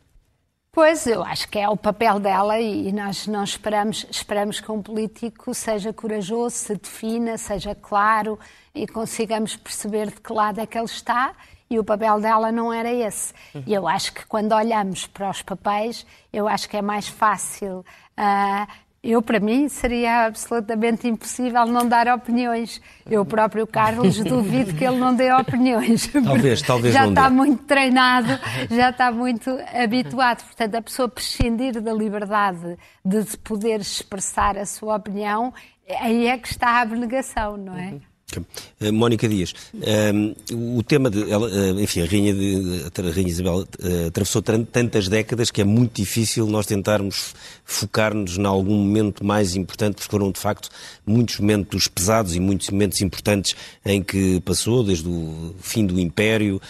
Pois, 0.73 1.05
eu 1.05 1.23
acho 1.23 1.49
que 1.49 1.59
é 1.59 1.67
o 1.67 1.75
papel 1.75 2.19
dela 2.19 2.59
e 2.59 2.91
nós 2.93 3.27
não 3.27 3.43
esperamos, 3.43 4.05
esperamos 4.09 4.61
que 4.61 4.71
um 4.71 4.81
político 4.81 5.53
seja 5.53 5.91
corajoso, 5.91 6.55
se 6.55 6.75
defina, 6.75 7.37
seja 7.37 7.75
claro 7.75 8.39
e 8.73 8.87
consigamos 8.87 9.55
perceber 9.57 10.07
de 10.07 10.21
que 10.21 10.31
lado 10.31 10.59
é 10.61 10.65
que 10.65 10.77
ele 10.77 10.85
está 10.85 11.33
e 11.69 11.77
o 11.77 11.83
papel 11.83 12.21
dela 12.21 12.53
não 12.53 12.71
era 12.71 12.91
esse. 12.91 13.33
Uhum. 13.53 13.63
E 13.67 13.73
eu 13.73 13.85
acho 13.85 14.13
que 14.13 14.25
quando 14.25 14.53
olhamos 14.53 15.07
para 15.07 15.29
os 15.29 15.41
papéis, 15.41 16.05
eu 16.31 16.47
acho 16.47 16.69
que 16.69 16.77
é 16.77 16.81
mais 16.81 17.07
fácil 17.07 17.79
uh, 18.17 18.67
eu, 19.03 19.19
para 19.19 19.39
mim, 19.39 19.67
seria 19.67 20.27
absolutamente 20.27 21.07
impossível 21.07 21.65
não 21.65 21.87
dar 21.87 22.07
opiniões. 22.07 22.79
Eu 23.09 23.25
próprio, 23.25 23.65
Carlos, 23.65 24.17
duvido 24.23 24.75
que 24.75 24.85
ele 24.85 24.97
não 24.97 25.15
dê 25.15 25.33
opiniões. 25.33 26.07
Talvez, 26.23 26.61
talvez 26.63 26.93
já 26.93 27.07
está 27.07 27.27
dê. 27.27 27.35
muito 27.35 27.63
treinado, 27.63 28.39
já 28.69 28.91
está 28.91 29.11
muito 29.11 29.49
habituado. 29.73 30.43
Portanto, 30.43 30.75
a 30.75 30.81
pessoa 30.83 31.09
prescindir 31.09 31.81
da 31.81 31.91
liberdade 31.91 32.77
de 33.03 33.37
poder 33.37 33.81
expressar 33.81 34.55
a 34.55 34.67
sua 34.67 34.97
opinião, 34.97 35.51
aí 35.99 36.27
é 36.27 36.37
que 36.37 36.47
está 36.47 36.69
a 36.69 36.81
abnegação, 36.81 37.57
não 37.57 37.75
é? 37.75 37.95
Uh, 38.39 38.91
Mónica 38.91 39.27
Dias, 39.27 39.53
uh, 39.75 40.77
o 40.77 40.83
tema 40.83 41.09
de. 41.09 41.29
Ela, 41.29 41.47
uh, 41.47 41.79
enfim, 41.79 42.01
a 42.01 42.05
Rainha, 42.05 42.33
de, 42.33 42.83
a 42.85 43.13
Rainha 43.13 43.27
Isabel 43.27 43.67
eh, 43.83 44.07
atravessou 44.07 44.41
tantas 44.41 45.07
décadas 45.07 45.51
que 45.51 45.61
é 45.61 45.63
muito 45.63 46.01
difícil 46.01 46.47
nós 46.47 46.65
tentarmos 46.65 47.33
focar-nos 47.65 48.37
em 48.37 48.45
algum 48.45 48.75
momento 48.75 49.25
mais 49.25 49.55
importante, 49.55 49.95
porque 49.95 50.11
foram 50.11 50.31
de 50.31 50.39
facto 50.39 50.69
muitos 51.05 51.39
momentos 51.39 51.87
pesados 51.87 52.35
e 52.35 52.39
muitos 52.39 52.69
momentos 52.69 53.01
importantes 53.01 53.55
em 53.85 54.01
que 54.01 54.39
passou, 54.41 54.83
desde 54.83 55.07
o 55.07 55.55
fim 55.61 55.85
do 55.85 55.99
Império 55.99 56.61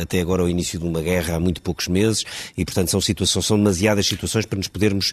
até 0.00 0.20
agora 0.20 0.42
o 0.42 0.48
início 0.48 0.78
de 0.78 0.86
uma 0.86 1.02
guerra 1.02 1.36
há 1.36 1.40
muito 1.40 1.60
poucos 1.60 1.88
meses, 1.88 2.24
e 2.56 2.64
portanto 2.64 2.90
são 2.90 3.00
situações, 3.00 3.46
são 3.46 3.56
demasiadas 3.56 4.06
situações 4.06 4.46
para 4.46 4.56
nos 4.56 4.68
podermos 4.68 5.12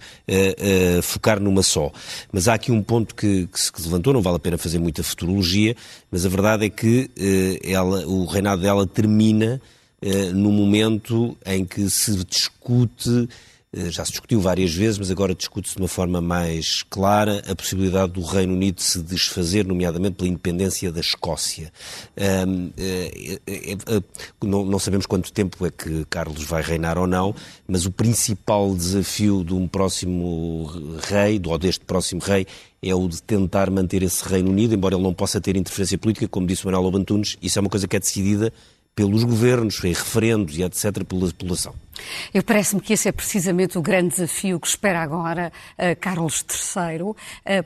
focar 1.03 1.39
numa 1.39 1.61
só. 1.61 1.91
Mas 2.31 2.47
há 2.47 2.53
aqui 2.53 2.71
um 2.71 2.81
ponto 2.81 3.13
que, 3.13 3.47
que 3.47 3.61
se 3.61 3.71
levantou, 3.83 4.13
não 4.13 4.21
vale 4.21 4.37
a 4.37 4.39
pena 4.39 4.57
fazer 4.57 4.79
muita 4.79 5.03
futurologia 5.03 5.44
mas 6.11 6.25
a 6.25 6.29
verdade 6.29 6.65
é 6.65 6.69
que 6.69 7.09
eh, 7.17 7.59
ela, 7.63 8.05
o 8.07 8.25
reinado 8.25 8.61
dela 8.61 8.85
termina 8.85 9.61
eh, 10.01 10.31
no 10.31 10.51
momento 10.51 11.37
em 11.45 11.65
que 11.65 11.89
se 11.89 12.23
discute 12.25 13.27
já 13.89 14.05
se 14.05 14.11
discutiu 14.11 14.39
várias 14.39 14.73
vezes, 14.73 14.97
mas 14.97 15.11
agora 15.11 15.35
discute-se 15.35 15.75
de 15.75 15.81
uma 15.81 15.87
forma 15.87 16.21
mais 16.21 16.81
clara 16.83 17.43
a 17.47 17.55
possibilidade 17.55 18.13
do 18.13 18.21
Reino 18.21 18.53
Unido 18.53 18.81
se 18.81 19.01
desfazer, 19.01 19.65
nomeadamente 19.65 20.15
pela 20.15 20.29
independência 20.29 20.91
da 20.91 21.01
Escócia. 21.01 21.71
Um, 22.47 22.71
é, 22.77 23.39
é, 23.45 23.71
é, 23.73 24.03
não, 24.43 24.63
não, 24.63 24.79
sabemos 24.79 25.05
quanto 25.05 25.31
tempo 25.31 25.65
é 25.65 25.71
que 25.71 26.05
Carlos 26.05 26.43
vai 26.43 26.61
reinar 26.61 26.97
ou 26.97 27.05
não, 27.05 27.35
mas 27.67 27.85
o 27.85 27.91
principal 27.91 28.73
desafio 28.73 29.43
de 29.43 29.53
um 29.53 29.67
próximo 29.67 30.71
rei, 31.09 31.41
ou 31.45 31.57
deste 31.57 31.83
próximo 31.83 32.21
rei, 32.21 32.47
é 32.81 32.95
o 32.95 33.07
de 33.07 33.21
tentar 33.21 33.69
manter 33.69 34.03
esse 34.03 34.27
Reino 34.27 34.51
Unido, 34.51 34.73
embora 34.73 34.95
ele 34.95 35.03
não 35.03 35.13
possa 35.13 35.41
ter 35.41 35.55
interferência 35.57 35.97
política, 35.97 36.27
como 36.27 36.47
disse 36.47 36.63
o 36.63 36.67
Manuel 36.67 36.83
Lobantunes, 36.83 37.37
isso 37.41 37.59
é 37.59 37.61
uma 37.61 37.69
coisa 37.69 37.87
que 37.87 37.95
é 37.95 37.99
decidida 37.99 38.53
pelos 38.95 39.23
governos, 39.25 39.83
em 39.83 39.89
referendos 39.89 40.57
e 40.57 40.63
etc., 40.63 41.03
pela 41.03 41.27
população. 41.27 41.75
Eu 42.33 42.43
parece-me 42.43 42.81
que 42.81 42.93
esse 42.93 43.07
é 43.07 43.11
precisamente 43.11 43.77
o 43.77 43.81
grande 43.81 44.09
desafio 44.09 44.59
que 44.59 44.67
espera 44.67 45.01
agora 45.01 45.51
uh, 45.77 45.99
Carlos 45.99 46.45
III, 46.75 47.01
uh, 47.01 47.15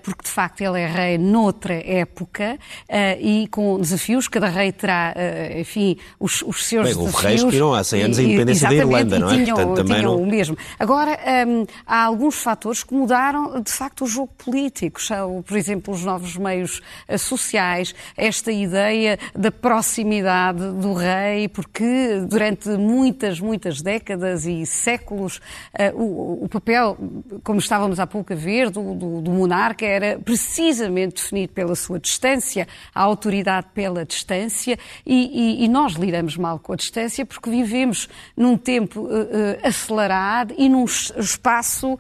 porque 0.03 0.23
de 0.23 0.29
facto 0.29 0.61
ele 0.61 0.79
é 0.79 0.87
rei 0.87 1.17
noutra 1.17 1.73
época 1.73 2.57
uh, 2.87 2.93
e 3.19 3.47
com 3.47 3.79
desafios, 3.79 4.27
cada 4.27 4.47
rei 4.47 4.71
terá, 4.71 5.13
enfim, 5.57 5.97
os, 6.19 6.41
os 6.43 6.65
seus 6.65 6.85
Bem, 6.85 6.95
desafios. 6.95 7.15
Os 7.15 7.21
reis 7.21 7.43
tiram 7.45 7.73
há 7.73 7.83
100 7.83 8.03
anos 8.03 8.19
a 8.19 8.23
independência 8.23 8.67
da 8.69 8.75
Irlanda, 8.75 9.19
não 9.19 9.29
é? 9.29 9.43
Tinham, 9.43 9.55
Portanto, 9.55 9.75
também 9.75 9.97
tinham 9.97 10.17
não... 10.17 10.23
o 10.23 10.27
mesmo. 10.27 10.57
Agora, 10.77 11.17
um, 11.47 11.65
há 11.85 12.03
alguns 12.03 12.35
fatores 12.35 12.83
que 12.83 12.93
mudaram 12.93 13.61
de 13.61 13.71
facto 13.71 14.03
o 14.03 14.07
jogo 14.07 14.31
político, 14.37 14.99
por 15.45 15.57
exemplo, 15.57 15.93
os 15.93 16.03
novos 16.03 16.37
meios 16.37 16.81
sociais, 17.17 17.93
esta 18.15 18.51
ideia 18.51 19.17
da 19.35 19.51
proximidade 19.51 20.59
do 20.73 20.93
rei, 20.93 21.47
porque 21.47 22.21
durante 22.27 22.69
muitas, 22.69 23.39
muitas 23.39 23.81
décadas 23.81 24.18
e 24.45 24.65
séculos, 24.65 25.37
uh, 25.37 25.95
o, 25.95 26.45
o, 26.45 26.49
papel, 26.49 26.97
como 27.43 27.59
estávamos 27.59 27.99
há 27.99 28.07
pouco 28.07 28.33
a 28.33 28.35
ver, 28.35 28.69
do, 28.69 28.93
do, 28.93 29.21
do, 29.21 29.31
monarca 29.31 29.85
era 29.85 30.19
precisamente 30.19 31.15
definido 31.15 31.53
pela 31.53 31.75
sua 31.75 31.99
distância, 31.99 32.67
a 32.93 33.01
autoridade 33.01 33.67
pela 33.73 34.05
distância, 34.05 34.77
e, 35.05 35.61
e, 35.61 35.65
e 35.65 35.67
nós 35.67 35.93
lidamos 35.93 36.37
mal 36.37 36.59
com 36.59 36.73
a 36.73 36.75
distância 36.75 37.25
porque 37.25 37.49
vivemos 37.49 38.09
num 38.35 38.57
tempo 38.57 39.01
uh, 39.01 39.05
uh, 39.05 39.67
acelerado 39.67 40.53
e 40.57 40.69
num 40.69 40.85
espaço 40.85 41.97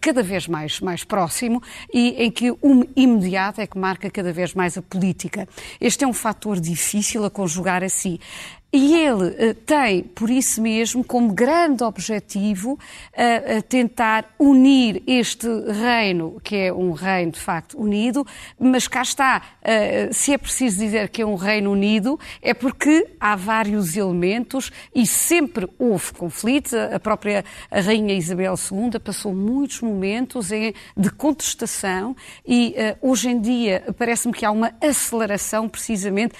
cada 0.00 0.22
vez 0.22 0.46
mais, 0.46 0.80
mais 0.80 1.04
próximo 1.04 1.62
e 1.92 2.24
em 2.24 2.30
que 2.30 2.50
o 2.50 2.86
imediato 2.96 3.60
é 3.60 3.66
que 3.66 3.78
marca 3.78 4.10
cada 4.10 4.32
vez 4.32 4.54
mais 4.54 4.76
a 4.76 4.82
política. 4.82 5.48
Este 5.80 6.04
é 6.04 6.06
um 6.06 6.12
fator 6.12 6.60
difícil 6.60 7.24
a 7.24 7.30
conjugar 7.30 7.82
a 7.82 7.88
si. 7.88 8.20
E 8.74 8.96
ele 8.96 9.24
uh, 9.26 9.54
tem, 9.66 10.02
por 10.02 10.30
isso 10.30 10.62
mesmo, 10.62 11.04
como 11.04 11.30
grande 11.34 11.84
objetivo 11.84 12.72
uh, 12.72 13.58
uh, 13.58 13.62
tentar 13.64 14.34
unir 14.38 15.02
este 15.06 15.46
reino, 15.70 16.40
que 16.42 16.56
é 16.56 16.72
um 16.72 16.92
reino 16.92 17.32
de 17.32 17.38
facto 17.38 17.78
unido, 17.78 18.26
mas 18.58 18.88
cá 18.88 19.02
está, 19.02 19.42
se 20.10 20.32
é 20.32 20.38
preciso 20.38 20.78
dizer 20.78 21.08
que 21.08 21.22
é 21.22 21.26
um 21.26 21.34
reino 21.34 21.70
unido, 21.70 22.18
é 22.40 22.54
porque 22.54 23.06
há 23.20 23.36
vários 23.36 23.96
elementos 23.96 24.70
e 24.94 25.06
sempre 25.06 25.68
houve 25.78 26.12
conflitos. 26.12 26.72
A 26.74 26.98
própria 26.98 27.44
Rainha 27.70 28.14
Isabel 28.14 28.54
II 28.54 28.98
passou 29.00 29.34
muitos 29.34 29.80
momentos 29.80 30.50
em, 30.50 30.74
de 30.96 31.10
contestação 31.10 32.16
e 32.46 32.74
hoje 33.00 33.30
em 33.30 33.40
dia 33.40 33.84
parece-me 33.98 34.32
que 34.32 34.44
há 34.44 34.50
uma 34.50 34.72
aceleração 34.80 35.68
precisamente 35.68 36.34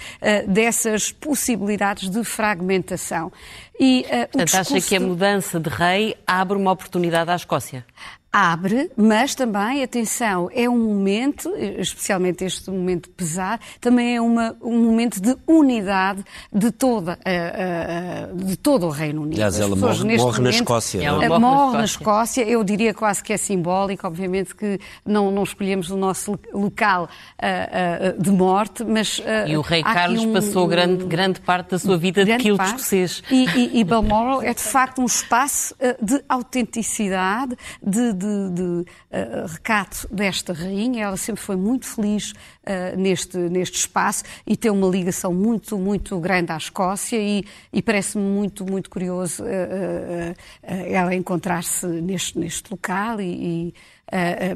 dessas 0.47 1.11
possibilidades 1.11 2.09
de 2.09 2.22
fragmentação. 2.25 3.33
E, 3.79 4.05
uh, 4.07 4.29
Portanto, 4.31 4.55
acha 4.55 4.81
que 4.81 4.97
a 4.97 5.01
mudança 5.01 5.59
de 5.59 5.69
rei 5.69 6.17
abre 6.27 6.57
uma 6.57 6.73
oportunidade 6.73 7.31
à 7.31 7.37
Escócia? 7.37 7.85
Abre, 8.33 8.91
mas 8.97 9.35
também, 9.35 9.83
atenção, 9.83 10.49
é 10.55 10.67
um 10.69 10.79
momento, 10.79 11.55
especialmente 11.55 12.43
este 12.43 12.71
momento 12.71 13.11
pesar, 13.11 13.61
também 13.79 14.17
é 14.17 14.21
uma, 14.21 14.57
um 14.63 14.79
momento 14.79 15.21
de 15.21 15.37
unidade 15.47 16.25
de, 16.51 16.71
toda, 16.71 17.19
uh, 17.19 18.33
uh, 18.33 18.45
de 18.45 18.57
todo 18.57 18.87
o 18.87 18.89
Reino 18.89 19.23
Unido. 19.23 19.35
Aliás, 19.35 19.61
ela 19.61 19.77
morre, 19.77 19.99
morre 19.99 20.17
momento, 20.17 20.41
na 20.41 20.51
Escócia. 20.51 21.03
Ela 21.03 21.29
morre, 21.29 21.41
morre 21.41 21.79
na 21.79 21.85
Escócia. 21.85 22.43
Eu 22.49 22.65
diria 22.65 22.95
quase 22.95 23.23
que 23.23 23.35
é 23.35 23.37
simbólico, 23.37 24.07
obviamente 24.07 24.55
que 24.55 24.81
não, 25.05 25.31
não 25.31 25.43
escolhemos 25.43 25.91
o 25.91 25.97
nosso 25.97 26.39
local 26.55 27.11
uh, 27.39 28.23
de 28.23 28.31
morte, 28.31 28.83
mas... 28.83 29.21
e 29.47 29.57
o 29.59 29.61
rei 29.61 29.83
Carlos 29.83 30.25
um, 30.25 30.33
passou 30.33 30.67
grande, 30.67 31.05
grande 31.05 31.39
parte 31.41 31.73
da 31.73 31.79
sua 31.79 31.99
vida 31.99 32.25
de 32.25 32.35
quilto 32.39 32.65
escocês. 32.65 33.23
E, 33.31 33.45
e, 33.51 33.81
e 33.81 33.85
Balmoral 33.85 34.43
é, 34.43 34.55
de 34.55 34.63
facto, 34.63 35.03
um 35.03 35.07
espaço 35.07 35.75
de 36.01 36.23
autenticidade, 36.29 37.57
de 37.83 38.22
de, 38.23 38.51
de 38.51 38.63
uh, 38.63 39.47
recato 39.49 40.09
desta 40.11 40.53
rainha. 40.53 41.05
Ela 41.05 41.17
sempre 41.17 41.43
foi 41.43 41.57
muito 41.57 41.87
feliz 41.87 42.33
uh, 42.33 42.97
neste, 42.97 43.37
neste 43.37 43.79
espaço 43.79 44.25
e 44.47 44.57
tem 44.57 44.71
uma 44.71 44.89
ligação 44.89 45.35
muito, 45.35 45.77
muito 45.77 46.19
grande 46.21 46.53
à 46.53 46.57
Escócia 46.57 47.17
e, 47.19 47.45
e 47.73 47.83
parece-me 47.83 48.25
muito, 48.25 48.65
muito 48.65 48.89
curioso 48.89 49.43
uh, 49.43 50.35
ela 50.63 51.15
encontrar-se 51.15 51.87
neste, 51.87 52.39
neste 52.39 52.71
local 52.71 53.21
e, 53.21 53.75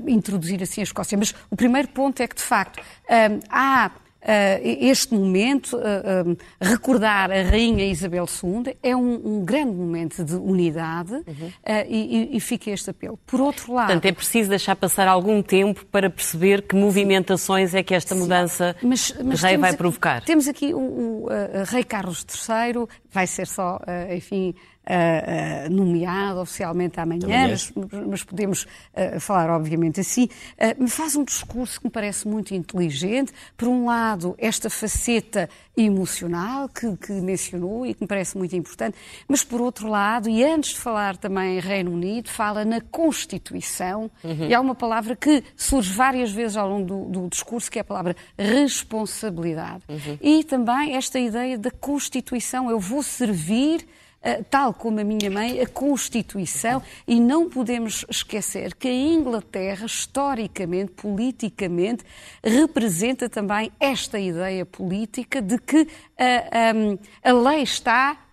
e 0.07 0.13
introduzir 0.13 0.63
assim 0.63 0.81
a 0.81 0.85
Escócia. 0.85 1.19
Mas 1.19 1.35
o 1.51 1.57
primeiro 1.57 1.89
ponto 1.89 2.21
é 2.21 2.29
que, 2.29 2.37
de 2.37 2.43
facto, 2.43 2.83
há 3.49 3.91
este 4.63 5.15
momento, 5.15 5.77
uh, 5.77 6.29
um, 6.29 6.37
recordar 6.61 7.31
a 7.31 7.43
Rainha 7.43 7.85
Isabel 7.87 8.27
II, 8.43 8.77
é 8.83 8.97
um, 8.97 9.21
um 9.25 9.45
grande 9.45 9.73
momento 9.73 10.25
de 10.25 10.35
unidade 10.35 11.13
uhum. 11.13 11.23
uh, 11.23 11.87
e, 11.89 12.37
e 12.37 12.41
fica 12.41 12.71
este 12.71 12.91
apelo. 12.91 13.19
Por 13.27 13.41
outro 13.41 13.73
lado. 13.73 13.87
Portanto, 13.87 14.07
é 14.07 14.13
preciso 14.13 14.51
deixar 14.51 14.75
passar 14.77 15.07
algum 15.07 15.43
tempo 15.43 15.85
para 15.87 16.11
perceber 16.11 16.63
que 16.63 16.75
movimentações 16.75 17.75
é 17.75 17.83
que 17.83 17.95
esta 17.95 18.15
mudança 18.15 18.77
mas, 18.83 19.15
mas 19.23 19.43
rei 19.43 19.57
vai 19.57 19.75
provocar. 19.75 20.23
Temos 20.25 20.49
aqui 20.49 20.75
o, 20.75 20.79
o 20.79 21.29
Rei 21.67 21.85
Carlos 21.85 22.25
III, 22.25 22.87
vai 23.13 23.27
ser 23.27 23.47
só, 23.47 23.81
enfim 24.15 24.55
uh, 24.89 25.71
nomeado 25.71 26.41
oficialmente 26.41 27.01
amanhã, 27.01 27.49
mas, 27.51 27.73
mas, 28.07 28.23
podemos 28.23 28.65
uh, 28.65 29.21
falar 29.21 29.51
obviamente 29.51 30.01
assim, 30.01 30.29
me 30.79 30.89
faz 30.89 31.17
um 31.17 31.25
discurso 31.25 31.81
que 31.81 31.87
me 31.87 31.91
parece 31.91 32.27
muito 32.27 32.55
inteligente. 32.55 33.33
Por 33.57 33.69
um 33.69 33.87
lado, 33.87 34.35
esta 34.39 34.71
faceta 34.71 35.49
emocional 35.77 36.69
que, 36.69 36.97
que, 36.97 37.13
mencionou 37.13 37.85
e 37.85 37.95
que 37.95 38.03
me 38.03 38.07
parece 38.07 38.37
muito 38.39 38.57
importante, 38.57 38.97
mas 39.29 39.45
por 39.45 39.61
outro 39.61 39.89
lado, 39.89 40.29
e 40.29 40.43
antes 40.43 40.71
de 40.71 40.81
falar 40.81 41.17
também 41.17 41.59
em 41.59 41.61
Reino 41.61 41.93
Unido, 41.93 42.31
fala 42.31 42.65
na 42.65 42.81
Constituição, 42.81 44.11
uhum. 44.25 44.49
e 44.49 44.55
há 44.55 44.61
uma 44.61 44.75
palavra 44.75 45.15
que 45.15 45.45
surge 45.55 45.93
várias 45.93 46.31
vezes 46.33 46.57
ao 46.57 46.69
longo 46.69 46.87
do, 46.87 47.05
do 47.05 47.29
discurso, 47.29 47.71
que 47.71 47.79
é 47.79 47.83
a 47.83 47.85
palavra 47.85 48.17
responsabilidade. 48.39 49.83
Uhum. 49.89 50.19
E 50.21 50.45
também 50.45 50.97
esta 50.97 51.19
ideia 51.19 51.59
da 51.59 51.71
Constituição, 51.71 52.71
eu 52.71 52.81
vou 52.81 53.03
servir 53.03 53.87
tal 54.51 54.75
como 54.75 55.01
a 55.01 55.05
minha 55.05 55.31
mãe, 55.31 55.61
a 55.61 55.67
Constituição, 55.67 56.83
e 57.07 57.21
não 57.21 57.49
podemos 57.49 58.05
esquecer 58.09 58.75
que 58.75 58.89
a 58.89 58.93
Inglaterra, 58.93 59.87
historicamente, 59.87 60.93
politicamente, 60.93 62.05
representa 62.43 63.29
também 63.29 63.73
esta 63.79 64.19
ideia 64.19 64.67
política 64.67 65.41
de 65.41 65.59
que 65.59 65.89
a, 66.19 66.25
eh, 66.25 66.51
a, 67.23 67.31
a 67.31 67.33
lei 67.33 67.63
está 67.63 68.26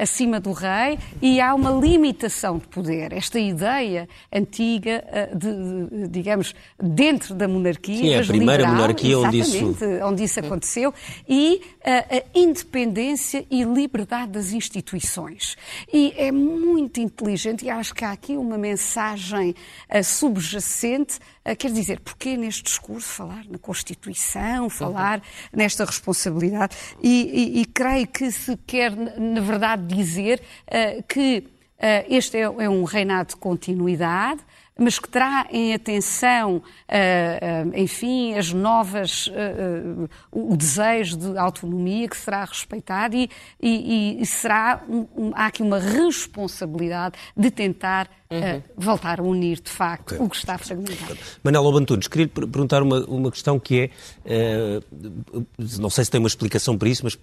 acima 0.00 0.40
do 0.40 0.50
rei 0.50 0.98
e 1.22 1.40
há 1.40 1.54
uma 1.54 1.70
limitação 1.70 2.58
de 2.58 2.66
poder. 2.66 3.12
Esta 3.12 3.38
ideia 3.38 4.08
antiga 4.32 5.04
eh, 5.06 5.30
de, 5.32 5.86
de 5.86 6.08
digamos, 6.08 6.54
dentro 6.76 7.36
da 7.36 7.46
monarquia. 7.46 7.96
Sim, 7.96 8.10
é 8.10 8.20
a 8.20 8.24
primeira 8.24 8.62
liberal, 8.62 8.74
monarquia 8.74 9.18
onde 9.18 9.38
isso... 9.38 9.74
onde 10.04 10.24
isso 10.24 10.40
aconteceu 10.40 10.92
e 11.28 11.62
a, 11.84 11.90
eh, 11.90 12.24
a 12.34 12.38
independência 12.38 13.46
e 13.48 13.62
liberdade 13.62 14.32
das 14.32 14.52
instituições. 14.52 15.56
E 15.92 16.12
é 16.16 16.32
muito 16.32 16.98
inteligente 16.98 17.64
e 17.64 17.70
acho 17.70 17.94
que 17.94 18.04
há 18.04 18.10
aqui 18.10 18.36
uma 18.36 18.58
mensagem 18.58 19.54
uh, 19.88 20.02
subjacente 20.02 21.18
uh, 21.18 21.39
quer 21.56 21.72
dizer, 21.72 22.00
porquê 22.00 22.36
neste 22.36 22.62
discurso 22.62 23.08
falar 23.08 23.44
na 23.48 23.58
Constituição, 23.58 24.68
falar 24.68 25.18
uhum. 25.18 25.24
nesta 25.52 25.84
responsabilidade? 25.84 26.76
E, 27.02 27.58
e, 27.58 27.60
e, 27.60 27.64
creio 27.66 28.06
que 28.06 28.30
se 28.30 28.56
quer, 28.66 28.94
na 28.94 29.40
verdade, 29.40 29.60
verdade 29.60 29.94
dizer 29.94 30.42
uh, 30.66 31.02
que 31.02 31.38
uh, 31.78 32.06
este 32.08 32.36
é, 32.36 32.42
é, 32.42 32.68
um 32.68 32.84
reinado 32.84 33.30
de 33.30 33.36
continuidade, 33.36 34.40
mas 34.80 34.98
que 34.98 35.08
terá 35.10 35.46
em 35.50 35.74
atenção, 35.74 36.56
uh, 36.56 36.60
uh, 36.60 37.78
enfim, 37.78 38.34
as 38.34 38.50
novas, 38.50 39.26
uh, 39.26 40.08
o 40.32 40.56
desejo 40.56 41.18
de 41.18 41.36
autonomia 41.36 42.08
que 42.08 42.16
será 42.16 42.46
respeitado 42.46 43.14
e, 43.14 43.28
e, 43.60 44.22
e 44.22 44.24
será, 44.24 44.82
há 45.34 45.46
aqui 45.46 45.62
uma 45.62 45.78
responsabilidade 45.78 47.16
de 47.36 47.50
tentar 47.50 48.08
uhum. 48.30 48.62
voltar 48.74 49.20
a 49.20 49.22
unir, 49.22 49.60
de 49.60 49.70
facto, 49.70 50.14
okay. 50.14 50.26
o 50.26 50.30
que 50.30 50.36
está 50.36 50.56
fragmentado. 50.56 51.18
Manela 51.44 51.62
Lobantunes, 51.62 52.08
queria 52.08 52.24
lhe 52.24 52.30
perguntar 52.30 52.82
uma, 52.82 53.04
uma 53.04 53.30
questão 53.30 53.60
que 53.60 53.90
é, 54.24 54.80
não 55.78 55.90
sei 55.90 56.06
se 56.06 56.10
tem 56.10 56.20
uma 56.20 56.28
explicação 56.28 56.78
para 56.78 56.88
isso, 56.88 57.04
mas 57.04 57.18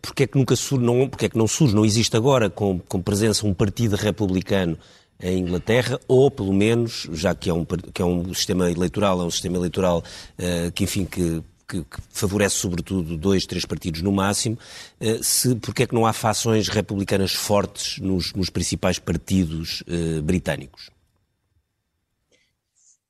porque 0.00 0.22
é 0.22 0.26
que 0.28 0.38
nunca 0.38 0.54
surge, 0.54 0.84
não, 0.84 1.08
porque 1.08 1.26
é 1.26 1.28
que 1.28 1.36
não 1.36 1.48
surge, 1.48 1.74
não 1.74 1.84
existe 1.84 2.16
agora 2.16 2.48
com, 2.48 2.78
com 2.78 3.02
presença 3.02 3.44
um 3.44 3.52
partido 3.52 3.96
republicano 3.96 4.78
em 5.20 5.38
Inglaterra, 5.38 5.98
ou 6.06 6.30
pelo 6.30 6.52
menos, 6.52 7.08
já 7.12 7.34
que 7.34 7.48
é 7.48 7.54
um, 7.54 7.64
que 7.64 8.02
é 8.02 8.04
um 8.04 8.34
sistema 8.34 8.70
eleitoral, 8.70 9.20
é 9.20 9.24
um 9.24 9.30
sistema 9.30 9.56
eleitoral 9.56 10.02
uh, 10.38 10.70
que, 10.72 10.84
enfim, 10.84 11.04
que, 11.04 11.42
que, 11.66 11.82
que, 11.82 11.98
favorece 12.10 12.56
sobretudo 12.56 13.16
dois, 13.16 13.46
três 13.46 13.64
partidos 13.64 14.02
no 14.02 14.12
máximo, 14.12 14.58
uh, 15.00 15.24
se, 15.24 15.54
porque 15.56 15.84
é 15.84 15.86
que 15.86 15.94
não 15.94 16.04
há 16.04 16.12
fações 16.12 16.68
republicanas 16.68 17.32
fortes 17.32 17.98
nos, 17.98 18.32
nos 18.34 18.50
principais 18.50 18.98
partidos 18.98 19.82
uh, 19.82 20.22
britânicos? 20.22 20.90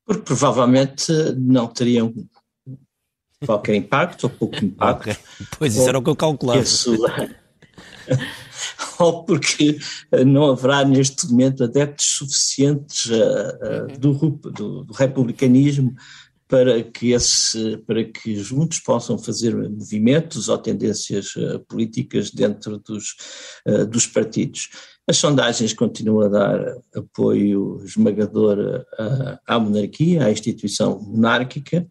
Porque 0.05 0.23
provavelmente 0.23 1.13
não 1.37 1.67
teriam 1.67 2.15
qualquer 3.45 3.75
impacto 3.75 4.25
ou 4.25 4.31
pouco 4.31 4.57
impacto. 4.65 5.11
Okay. 5.11 5.17
Pois, 5.59 5.75
isso 5.75 5.89
era 5.89 5.99
o 5.99 6.03
que 6.03 6.11
eu 6.11 6.17
calculava. 6.17 6.65
Sua... 6.65 7.11
mal 8.99 9.25
porque 9.27 9.79
não 10.27 10.51
haverá 10.51 10.85
neste 10.85 11.27
momento 11.29 11.65
adeptos 11.65 12.07
suficientes 12.07 13.07
uh, 13.07 13.93
uh, 13.95 13.99
do, 13.99 14.13
do, 14.15 14.85
do, 14.85 14.93
republicanismo 14.93 15.95
para 16.49 16.83
que, 16.83 17.11
esse, 17.11 17.77
para 17.79 18.05
que 18.05 18.37
juntos 18.37 18.79
possam 18.79 19.19
fazer 19.19 19.55
movimentos 19.69 20.49
ou 20.49 20.57
tendências 20.57 21.35
uh, 21.35 21.59
políticas 21.69 22.31
dentro 22.31 22.79
dos, 22.79 23.17
dos 23.91 24.07
partidos. 24.07 24.69
As 25.09 25.17
sondagens 25.17 25.73
continuam 25.73 26.27
a 26.27 26.29
dar 26.29 26.77
apoio 26.95 27.81
esmagador 27.85 28.85
à 29.47 29.59
monarquia, 29.59 30.25
à 30.25 30.31
instituição 30.31 31.01
monárquica, 31.01 31.87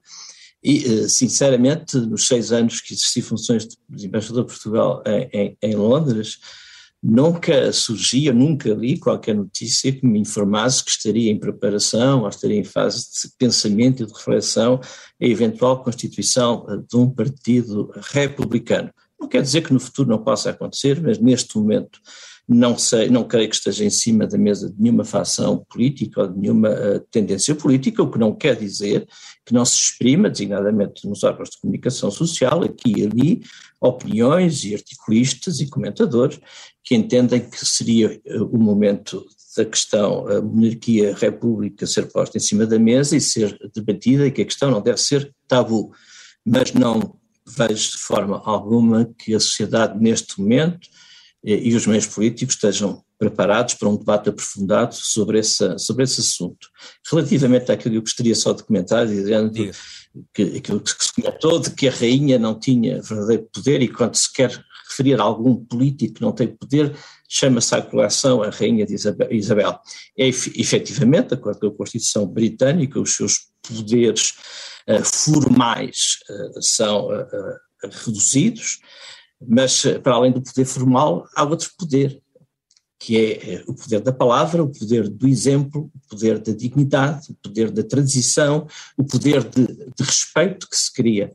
e, 0.65 0.83
eh, 0.83 1.07
sinceramente, 1.07 1.95
nos 1.95 2.25
seis 2.25 2.51
anos 2.51 2.81
que 2.81 2.95
exerci 2.95 3.21
funções 3.21 3.67
de 3.87 4.07
embaixador 4.07 4.45
de 4.45 4.51
Portugal 4.51 5.03
em, 5.05 5.29
em, 5.31 5.57
em 5.61 5.75
Londres, 5.75 6.39
nunca 7.01 7.71
surgia, 7.71 8.33
nunca 8.33 8.73
li 8.73 8.97
qualquer 8.97 9.35
notícia 9.35 9.91
que 9.91 10.05
me 10.05 10.19
informasse 10.19 10.83
que 10.83 10.91
estaria 10.91 11.31
em 11.31 11.39
preparação 11.39 12.21
ou 12.21 12.29
estaria 12.29 12.59
em 12.59 12.63
fase 12.63 13.05
de 13.11 13.33
pensamento 13.37 14.03
e 14.03 14.05
de 14.05 14.13
reflexão 14.13 14.79
a 15.21 15.25
eventual 15.25 15.83
constituição 15.83 16.65
eh, 16.69 16.77
de 16.89 16.97
um 16.97 17.09
partido 17.09 17.91
republicano. 18.11 18.91
Não 19.19 19.27
quer 19.27 19.41
dizer 19.41 19.61
que 19.61 19.73
no 19.73 19.79
futuro 19.79 20.09
não 20.09 20.23
possa 20.23 20.49
acontecer, 20.49 21.01
mas 21.01 21.19
neste 21.19 21.57
momento 21.57 21.99
não 22.47 22.77
sei, 22.77 23.09
não 23.09 23.23
creio 23.23 23.49
que 23.49 23.55
esteja 23.55 23.83
em 23.83 23.89
cima 23.89 24.27
da 24.27 24.37
mesa 24.37 24.69
de 24.69 24.79
nenhuma 24.79 25.03
facção 25.03 25.65
política 25.67 26.21
ou 26.21 26.27
de 26.27 26.39
nenhuma 26.39 26.69
uh, 26.69 26.99
tendência 27.11 27.55
política, 27.55 28.03
o 28.03 28.11
que 28.11 28.19
não 28.19 28.35
quer 28.35 28.55
dizer 28.55 29.07
que 29.43 29.53
não 29.53 29.65
se 29.65 29.77
exprima, 29.77 30.29
designadamente 30.29 31.07
nos 31.07 31.23
órgãos 31.23 31.49
de 31.49 31.59
comunicação 31.59 32.11
social, 32.11 32.63
aqui 32.63 32.93
e 32.97 33.05
ali, 33.05 33.41
opiniões 33.81 34.63
e 34.63 34.75
articulistas 34.75 35.59
e 35.59 35.67
comentadores 35.67 36.39
que 36.83 36.95
entendem 36.95 37.39
que 37.39 37.65
seria 37.65 38.21
uh, 38.27 38.45
o 38.45 38.59
momento 38.59 39.25
da 39.57 39.65
questão 39.65 40.27
a 40.27 40.41
monarquia-república 40.41 41.87
ser 41.87 42.11
posta 42.11 42.37
em 42.37 42.41
cima 42.41 42.65
da 42.65 42.77
mesa 42.77 43.15
e 43.15 43.21
ser 43.21 43.57
debatida 43.73 44.27
e 44.27 44.31
que 44.31 44.41
a 44.41 44.45
questão 44.45 44.69
não 44.69 44.81
deve 44.81 44.99
ser 44.99 45.33
tabu, 45.47 45.91
mas 46.45 46.73
não 46.73 47.17
vejo 47.47 47.91
de 47.91 47.97
forma 47.97 48.41
alguma 48.45 49.09
que 49.17 49.33
a 49.33 49.39
sociedade 49.39 49.99
neste 49.99 50.39
momento 50.39 50.89
e 51.45 51.75
os 51.75 51.85
meios 51.85 52.07
políticos 52.07 52.55
estejam 52.55 53.03
preparados 53.19 53.75
para 53.75 53.87
um 53.87 53.95
debate 53.95 54.29
aprofundado 54.29 54.95
sobre, 54.95 55.37
essa, 55.39 55.77
sobre 55.77 56.03
esse 56.03 56.19
assunto. 56.19 56.67
Relativamente 57.09 57.71
àquilo 57.71 57.93
que 57.93 57.97
eu 57.97 58.01
gostaria 58.01 58.35
só 58.35 58.51
de 58.51 58.63
comentar, 58.63 59.05
dizendo 59.05 59.51
que 60.33 60.57
aquilo 60.57 60.81
que 60.81 60.91
se 60.91 61.13
comentou 61.13 61.59
de 61.59 61.69
que 61.69 61.87
a 61.87 61.91
rainha 61.91 62.39
não 62.39 62.59
tinha 62.59 62.99
verdadeiro 63.01 63.47
poder 63.53 63.81
e 63.83 63.87
quando 63.87 64.15
se 64.15 64.33
quer 64.33 64.51
referir 64.89 65.19
a 65.19 65.23
algum 65.23 65.55
político 65.55 66.15
que 66.15 66.21
não 66.21 66.31
tem 66.31 66.47
poder, 66.47 66.95
chama-se 67.29 67.75
à 67.75 67.81
colação 67.81 68.41
a 68.41 68.49
rainha 68.49 68.85
de 68.85 68.95
Isabel. 69.31 69.79
É 70.17 70.27
efetivamente, 70.27 71.29
de 71.29 71.33
acordo 71.35 71.59
com 71.59 71.67
a 71.67 71.77
Constituição 71.77 72.25
Britânica, 72.25 72.99
os 72.99 73.15
seus 73.15 73.47
poderes 73.67 74.33
uh, 74.87 75.03
formais 75.03 76.19
uh, 76.29 76.61
são 76.61 77.07
uh, 77.09 77.25
reduzidos, 77.81 78.79
mas, 79.41 79.85
eh, 79.85 79.99
para 79.99 80.15
além 80.15 80.31
do 80.31 80.41
poder 80.41 80.65
formal, 80.65 81.27
há 81.35 81.43
outro 81.43 81.71
poder, 81.77 82.21
que 82.99 83.17
é 83.17 83.55
eh, 83.55 83.63
o 83.67 83.73
poder 83.73 84.01
da 84.01 84.11
palavra, 84.11 84.63
o 84.63 84.71
poder 84.71 85.09
do 85.09 85.27
exemplo, 85.27 85.91
o 85.93 86.09
poder 86.09 86.39
da 86.39 86.53
dignidade, 86.53 87.31
o 87.31 87.35
poder 87.35 87.71
da 87.71 87.83
transição, 87.83 88.67
o 88.97 89.03
poder 89.03 89.43
de, 89.43 89.65
de 89.67 90.03
respeito 90.03 90.69
que 90.69 90.77
se 90.77 90.91
cria 90.93 91.33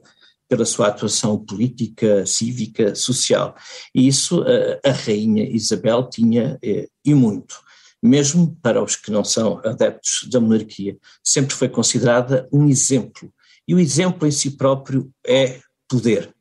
pela 0.48 0.64
sua 0.64 0.88
atuação 0.88 1.38
política, 1.38 2.26
cívica, 2.26 2.94
social. 2.94 3.54
E 3.94 4.08
isso 4.08 4.42
a, 4.42 4.50
eh, 4.50 4.80
a 4.84 4.92
Rainha 4.92 5.48
Isabel 5.48 6.08
tinha 6.08 6.58
e 6.62 7.14
muito. 7.14 7.60
Mesmo 8.02 8.56
para 8.62 8.82
os 8.82 8.96
que 8.96 9.10
não 9.10 9.22
são 9.22 9.60
adeptos 9.64 10.26
da 10.30 10.40
monarquia, 10.40 10.96
sempre 11.22 11.54
foi 11.54 11.68
considerada 11.68 12.48
um 12.50 12.66
exemplo. 12.66 13.30
E 13.68 13.74
o 13.74 13.78
exemplo 13.78 14.26
em 14.26 14.30
si 14.30 14.52
próprio 14.52 15.12
é 15.24 15.60
poder 15.86 16.34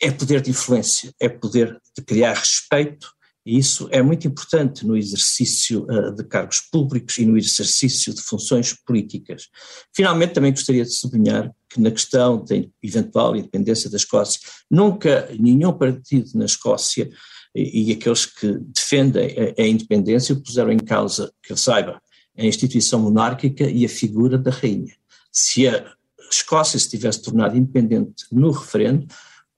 é 0.00 0.10
poder 0.10 0.40
de 0.40 0.50
influência, 0.50 1.12
é 1.20 1.28
poder 1.28 1.76
de 1.96 2.04
criar 2.04 2.34
respeito, 2.34 3.08
e 3.44 3.56
isso 3.56 3.88
é 3.90 4.02
muito 4.02 4.28
importante 4.28 4.86
no 4.86 4.94
exercício 4.94 5.84
uh, 5.84 6.14
de 6.14 6.22
cargos 6.24 6.60
públicos 6.60 7.16
e 7.16 7.24
no 7.24 7.36
exercício 7.38 8.12
de 8.12 8.20
funções 8.20 8.74
políticas. 8.84 9.48
Finalmente, 9.94 10.34
também 10.34 10.52
gostaria 10.52 10.84
de 10.84 10.92
sublinhar 10.92 11.50
que 11.68 11.80
na 11.80 11.90
questão 11.90 12.44
da 12.44 12.54
eventual 12.82 13.34
independência 13.34 13.88
da 13.88 13.96
Escócia, 13.96 14.40
nunca 14.70 15.28
nenhum 15.38 15.72
partido 15.72 16.30
na 16.34 16.44
Escócia 16.44 17.08
e, 17.54 17.90
e 17.90 17.92
aqueles 17.92 18.26
que 18.26 18.58
defendem 18.74 19.34
a, 19.58 19.62
a 19.62 19.66
independência 19.66 20.36
puseram 20.36 20.70
em 20.70 20.78
causa, 20.78 21.32
que 21.42 21.52
eu 21.52 21.56
saiba, 21.56 22.02
a 22.36 22.44
instituição 22.44 23.00
monárquica 23.00 23.64
e 23.64 23.84
a 23.84 23.88
figura 23.88 24.36
da 24.36 24.50
rainha. 24.50 24.94
Se 25.32 25.66
a 25.66 25.90
Escócia 26.30 26.78
se 26.78 26.90
tivesse 26.90 27.22
tornado 27.22 27.56
independente 27.56 28.24
no 28.30 28.50
referendo, 28.50 29.06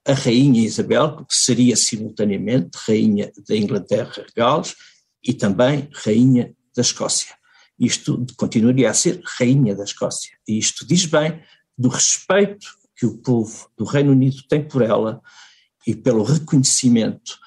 a 0.05 0.13
Rainha 0.13 0.61
Isabel, 0.61 1.17
que 1.25 1.35
seria 1.35 1.75
simultaneamente 1.75 2.77
Rainha 2.87 3.31
da 3.47 3.55
Inglaterra, 3.55 4.25
Gales, 4.35 4.75
e 5.23 5.33
também 5.33 5.87
Rainha 5.93 6.53
da 6.75 6.81
Escócia. 6.81 7.35
Isto 7.79 8.25
continuaria 8.37 8.89
a 8.89 8.93
ser 8.93 9.21
Rainha 9.23 9.75
da 9.75 9.83
Escócia. 9.83 10.31
E 10.47 10.57
isto 10.57 10.85
diz 10.85 11.05
bem 11.05 11.41
do 11.77 11.89
respeito 11.89 12.67
que 12.95 13.05
o 13.05 13.17
povo 13.17 13.69
do 13.77 13.85
Reino 13.85 14.11
Unido 14.11 14.43
tem 14.47 14.63
por 14.63 14.81
ela 14.81 15.21
e 15.85 15.95
pelo 15.95 16.23
reconhecimento 16.23 17.39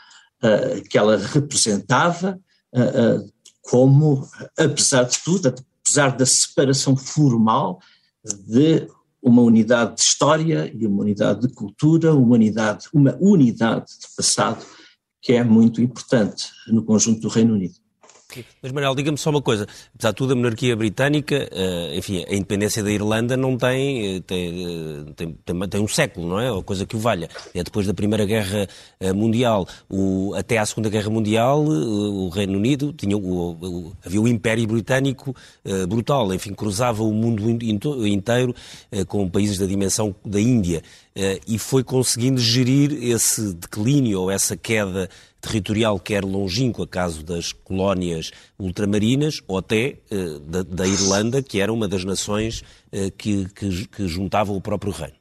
uh, 0.42 0.82
que 0.88 0.98
ela 0.98 1.16
representava, 1.16 2.40
uh, 2.74 3.20
uh, 3.20 3.32
como, 3.62 4.28
apesar 4.58 5.04
de 5.04 5.18
tudo, 5.22 5.48
apesar 5.48 6.16
da 6.16 6.26
separação 6.26 6.96
formal 6.96 7.80
de 8.24 8.88
uma 9.24 9.40
unidade 9.40 9.94
de 9.94 10.02
história 10.02 10.70
e 10.78 10.86
uma 10.86 11.00
unidade 11.00 11.48
de 11.48 11.54
cultura, 11.54 12.14
uma 12.14 12.34
unidade, 12.34 12.86
uma 12.92 13.16
unidade 13.18 13.86
de 13.86 14.06
passado 14.14 14.62
que 15.22 15.32
é 15.32 15.42
muito 15.42 15.80
importante 15.80 16.50
no 16.68 16.84
conjunto 16.84 17.22
do 17.22 17.28
Reino 17.28 17.54
Unido. 17.54 17.83
Mas, 18.62 18.72
Manuel, 18.72 18.94
diga-me 18.94 19.18
só 19.18 19.30
uma 19.30 19.42
coisa. 19.42 19.66
Apesar 19.94 20.10
de 20.10 20.16
tudo, 20.16 20.32
a 20.32 20.36
monarquia 20.36 20.74
britânica, 20.74 21.48
uh, 21.52 21.96
enfim, 21.96 22.24
a 22.28 22.34
independência 22.34 22.82
da 22.82 22.90
Irlanda 22.90 23.36
não 23.36 23.56
tem, 23.56 24.16
eh, 24.16 24.16
eh, 24.16 25.12
tem, 25.14 25.32
tem, 25.44 25.68
tem 25.68 25.80
um 25.80 25.88
século, 25.88 26.26
não 26.26 26.40
é? 26.40 26.50
Ou 26.50 26.62
coisa 26.62 26.86
que 26.86 26.96
o 26.96 26.98
valha. 26.98 27.28
É 27.54 27.62
depois 27.62 27.86
da 27.86 27.94
Primeira 27.94 28.24
Guerra 28.24 28.66
Mundial, 29.14 29.66
o, 29.88 30.34
até 30.34 30.58
à 30.58 30.66
Segunda 30.66 30.88
Guerra 30.88 31.10
Mundial, 31.10 31.64
o 31.64 32.28
Reino 32.28 32.56
Unido 32.58 32.92
tinha 32.92 33.16
o, 33.16 33.52
o, 33.52 33.92
havia 34.04 34.20
o 34.20 34.28
Império 34.28 34.66
Britânico 34.66 35.34
brutal, 35.88 36.32
enfim, 36.32 36.54
cruzava 36.54 37.02
o 37.02 37.12
mundo 37.12 37.42
inteiro 38.06 38.54
com 39.08 39.28
países 39.28 39.58
da 39.58 39.66
dimensão 39.66 40.14
da 40.24 40.40
Índia 40.40 40.82
e 41.46 41.58
foi 41.58 41.84
conseguindo 41.84 42.40
gerir 42.40 42.92
esse 43.00 43.54
declínio 43.54 44.20
ou 44.22 44.30
essa 44.30 44.56
queda 44.56 45.08
territorial, 45.44 46.00
quer 46.00 46.24
longínqua, 46.24 46.86
caso 46.86 47.22
das 47.22 47.52
colónias 47.52 48.30
ultramarinas, 48.58 49.42
ou 49.46 49.58
até 49.58 49.98
uh, 50.10 50.40
da, 50.40 50.62
da, 50.62 50.86
Irlanda, 50.86 51.42
que 51.42 51.60
era 51.60 51.72
uma 51.72 51.86
das 51.86 52.02
nações 52.04 52.62
uh, 52.92 53.10
que, 53.16 53.46
que, 53.50 53.86
que 53.86 54.08
juntavam 54.08 54.56
o 54.56 54.60
próprio 54.60 54.92
reino. 54.92 55.16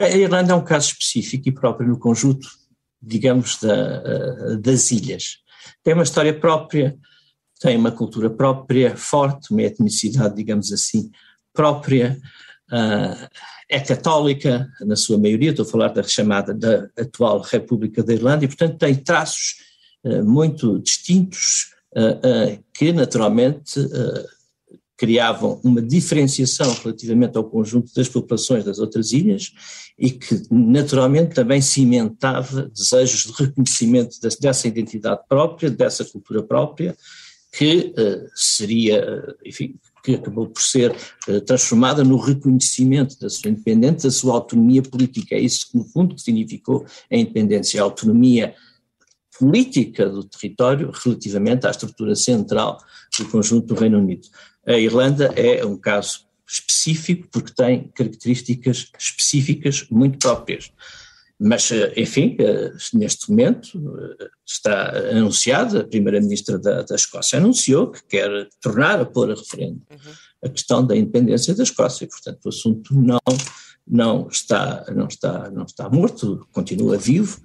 A 0.00 0.08
Irlanda 0.08 0.52
é 0.52 0.56
um 0.56 0.64
caso 0.64 0.88
específico 0.88 1.48
e 1.48 1.52
próprio 1.52 1.88
no 1.88 1.98
conjunto, 1.98 2.48
digamos, 3.02 3.58
da, 3.60 3.74
eh, 3.74 4.56
das 4.56 4.90
ilhas. 4.90 5.38
Tem 5.82 5.92
uma 5.92 6.04
história 6.04 6.32
própria, 6.32 6.96
tem 7.60 7.76
uma 7.76 7.90
cultura 7.90 8.30
própria, 8.30 8.96
forte, 8.96 9.50
uma 9.50 9.62
etnicidade, 9.62 10.36
digamos 10.36 10.72
assim, 10.72 11.10
própria. 11.52 12.18
Uh, 12.70 13.28
é 13.68 13.80
católica, 13.80 14.68
na 14.80 14.96
sua 14.96 15.18
maioria, 15.18 15.50
estou 15.50 15.64
a 15.64 15.68
falar 15.68 15.88
da 15.88 16.02
chamada 16.02 16.52
da 16.54 16.88
atual 16.98 17.40
República 17.40 18.02
da 18.02 18.12
Irlanda, 18.12 18.44
e 18.44 18.48
portanto 18.48 18.78
tem 18.78 18.94
traços 18.94 19.56
uh, 20.04 20.24
muito 20.24 20.78
distintos 20.78 21.72
uh, 21.92 22.62
que 22.74 22.92
naturalmente 22.92 23.80
criavam 24.96 25.60
uma 25.62 25.80
diferenciação 25.80 26.74
relativamente 26.82 27.38
ao 27.38 27.44
conjunto 27.44 27.94
das 27.94 28.08
populações 28.08 28.64
das 28.64 28.80
outras 28.80 29.12
ilhas 29.12 29.52
e 29.96 30.10
que 30.10 30.42
naturalmente 30.50 31.36
também 31.36 31.60
cimentava 31.60 32.68
desejos 32.68 33.24
de 33.24 33.44
reconhecimento 33.44 34.16
dessa 34.40 34.66
identidade 34.66 35.20
própria, 35.28 35.70
dessa 35.70 36.04
cultura 36.04 36.42
própria, 36.42 36.96
que 37.52 37.94
seria, 38.34 39.36
enfim, 39.46 39.76
que 40.02 40.14
acabou 40.14 40.48
por 40.48 40.62
ser 40.62 40.94
uh, 41.28 41.40
transformada 41.40 42.04
no 42.04 42.16
reconhecimento 42.16 43.18
da 43.18 43.28
sua 43.28 43.50
independência, 43.50 44.08
da 44.08 44.14
sua 44.14 44.34
autonomia 44.34 44.82
política. 44.82 45.34
É 45.34 45.40
isso 45.40 45.68
no 45.74 45.84
fundo, 45.84 46.14
que 46.14 46.22
significou 46.22 46.84
a 47.10 47.16
independência, 47.16 47.80
a 47.80 47.84
autonomia 47.84 48.54
política 49.38 50.08
do 50.08 50.24
território 50.24 50.90
relativamente 51.04 51.66
à 51.66 51.70
estrutura 51.70 52.14
central 52.16 52.78
do 53.18 53.28
conjunto 53.28 53.66
do 53.66 53.74
Reino 53.74 53.98
Unido. 53.98 54.26
A 54.66 54.72
Irlanda 54.72 55.32
é 55.36 55.64
um 55.64 55.76
caso 55.76 56.26
específico 56.46 57.28
porque 57.30 57.52
tem 57.52 57.88
características 57.94 58.90
específicas 58.98 59.86
muito 59.90 60.18
próprias. 60.18 60.72
Mas, 61.40 61.70
enfim, 61.96 62.36
neste 62.92 63.30
momento 63.30 63.80
está 64.44 64.90
anunciado, 65.12 65.78
a 65.78 65.84
Primeira-Ministra 65.84 66.58
da, 66.58 66.82
da, 66.82 66.96
Escócia 66.96 67.38
anunciou 67.38 67.92
que 67.92 68.04
quer 68.08 68.28
tornar 68.60 69.00
a 69.00 69.04
pôr 69.04 69.30
a 69.30 69.34
referendo 69.34 69.80
uhum. 69.88 70.12
a 70.44 70.48
questão 70.48 70.84
da 70.84 70.96
independência 70.96 71.54
da 71.54 71.62
Escócia, 71.62 72.04
e, 72.04 72.08
portanto 72.08 72.44
o 72.44 72.48
assunto 72.48 72.92
não, 72.92 73.20
não, 73.86 74.26
está, 74.28 74.84
não, 74.92 75.06
está, 75.06 75.48
não 75.50 75.62
está 75.62 75.88
morto, 75.88 76.44
continua 76.50 76.98
vivo, 76.98 77.40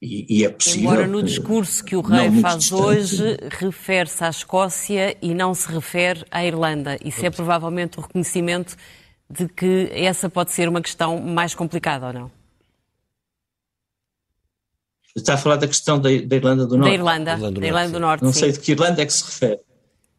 e, 0.00 0.26
e, 0.28 0.44
é 0.44 0.50
possível. 0.50 0.90
Embora 0.90 1.06
no 1.06 1.22
discurso 1.22 1.82
que 1.82 1.96
o 1.96 2.02
rei 2.02 2.30
faz 2.40 2.58
distante. 2.58 2.82
hoje 2.82 3.36
refere-se 3.50 4.22
à 4.22 4.28
Escócia 4.28 5.16
e 5.20 5.34
não 5.34 5.54
se 5.54 5.66
refere 5.72 6.24
à 6.30 6.44
Irlanda. 6.44 6.98
Isso 7.02 7.24
é 7.24 7.30
provavelmente 7.30 7.98
o 7.98 8.02
reconhecimento 8.02 8.76
de 9.30 9.48
que 9.48 9.88
essa 9.92 10.28
pode 10.28 10.52
ser 10.52 10.68
uma 10.68 10.82
questão 10.82 11.18
mais 11.20 11.54
complicada 11.54 12.08
ou 12.08 12.12
não? 12.12 12.43
Está 15.16 15.34
a 15.34 15.38
falar 15.38 15.56
da 15.56 15.68
questão 15.68 15.98
da, 15.98 16.08
da 16.08 16.36
Irlanda 16.36 16.66
do 16.66 16.76
Norte? 16.76 16.90
Da 16.90 16.94
Irlanda, 16.94 17.32
Irlanda 17.32 17.54
do, 17.54 17.60
da 17.60 17.66
Irlanda 17.66 17.90
do 17.92 18.00
Norte. 18.00 18.24
Não 18.24 18.32
sim. 18.32 18.40
sei 18.40 18.52
de 18.52 18.60
que 18.60 18.72
Irlanda 18.72 19.02
é 19.02 19.06
que 19.06 19.12
se 19.12 19.24
refere. 19.24 19.60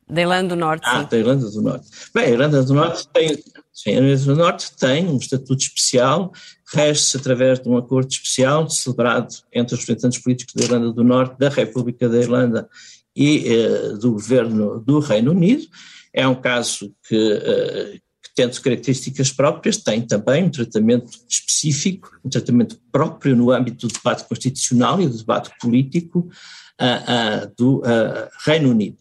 Da 0.08 0.22
Irlanda 0.22 0.50
do 0.50 0.56
Norte, 0.56 0.84
ah, 0.86 1.02
sim. 1.02 1.08
da 1.10 1.18
Irlanda 1.18 1.50
do 1.50 1.62
Norte. 1.62 1.88
Bem, 2.14 2.26
a 2.26 2.30
Irlanda 2.30 2.64
do 2.64 2.74
Norte 2.74 3.08
tem, 3.12 3.44
sim, 3.74 3.90
a 3.90 3.94
Irlanda 3.94 4.26
do 4.26 4.36
Norte 4.36 4.72
tem 4.78 5.08
um 5.08 5.18
estatuto 5.18 5.64
especial, 5.64 6.32
rege-se 6.74 7.18
através 7.18 7.60
de 7.60 7.68
um 7.68 7.76
acordo 7.76 8.10
especial 8.10 8.70
celebrado 8.70 9.34
entre 9.52 9.74
os 9.76 9.82
representantes 9.82 10.20
políticos 10.22 10.54
da 10.54 10.64
Irlanda 10.64 10.94
do 10.94 11.04
Norte, 11.04 11.38
da 11.40 11.50
República 11.50 12.08
da 12.08 12.18
Irlanda 12.18 12.70
e 13.16 13.52
eh, 13.52 13.94
do 14.00 14.12
governo 14.12 14.80
do 14.80 15.00
Reino 15.00 15.32
Unido. 15.32 15.66
É 16.14 16.28
um 16.28 16.36
caso 16.36 16.94
que, 17.08 17.16
eh, 17.16 18.00
tendo 18.36 18.60
características 18.60 19.32
próprias, 19.32 19.78
tem 19.78 20.02
também 20.02 20.44
um 20.44 20.50
tratamento 20.50 21.10
específico, 21.28 22.20
um 22.24 22.30
tratamento 22.30 22.78
próprio 22.92 23.34
no 23.34 23.50
âmbito 23.50 23.88
do 23.88 23.94
debate 23.94 24.26
constitucional 24.28 25.02
e 25.02 25.08
do 25.08 25.18
debate 25.18 25.52
político 25.60 26.30
uh, 26.82 27.46
uh, 27.46 27.54
do 27.58 27.78
uh, 27.78 28.30
Reino 28.46 28.70
Unido. 28.70 28.98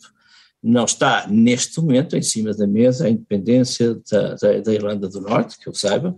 Não 0.62 0.84
está, 0.84 1.26
neste 1.28 1.78
momento, 1.80 2.16
em 2.16 2.22
cima 2.22 2.54
da 2.54 2.66
mesa 2.66 3.06
a 3.06 3.10
independência 3.10 4.00
da, 4.10 4.34
da, 4.36 4.60
da 4.60 4.72
Irlanda 4.72 5.08
do 5.08 5.20
Norte, 5.20 5.58
que 5.58 5.68
eu 5.68 5.74
saiba. 5.74 6.16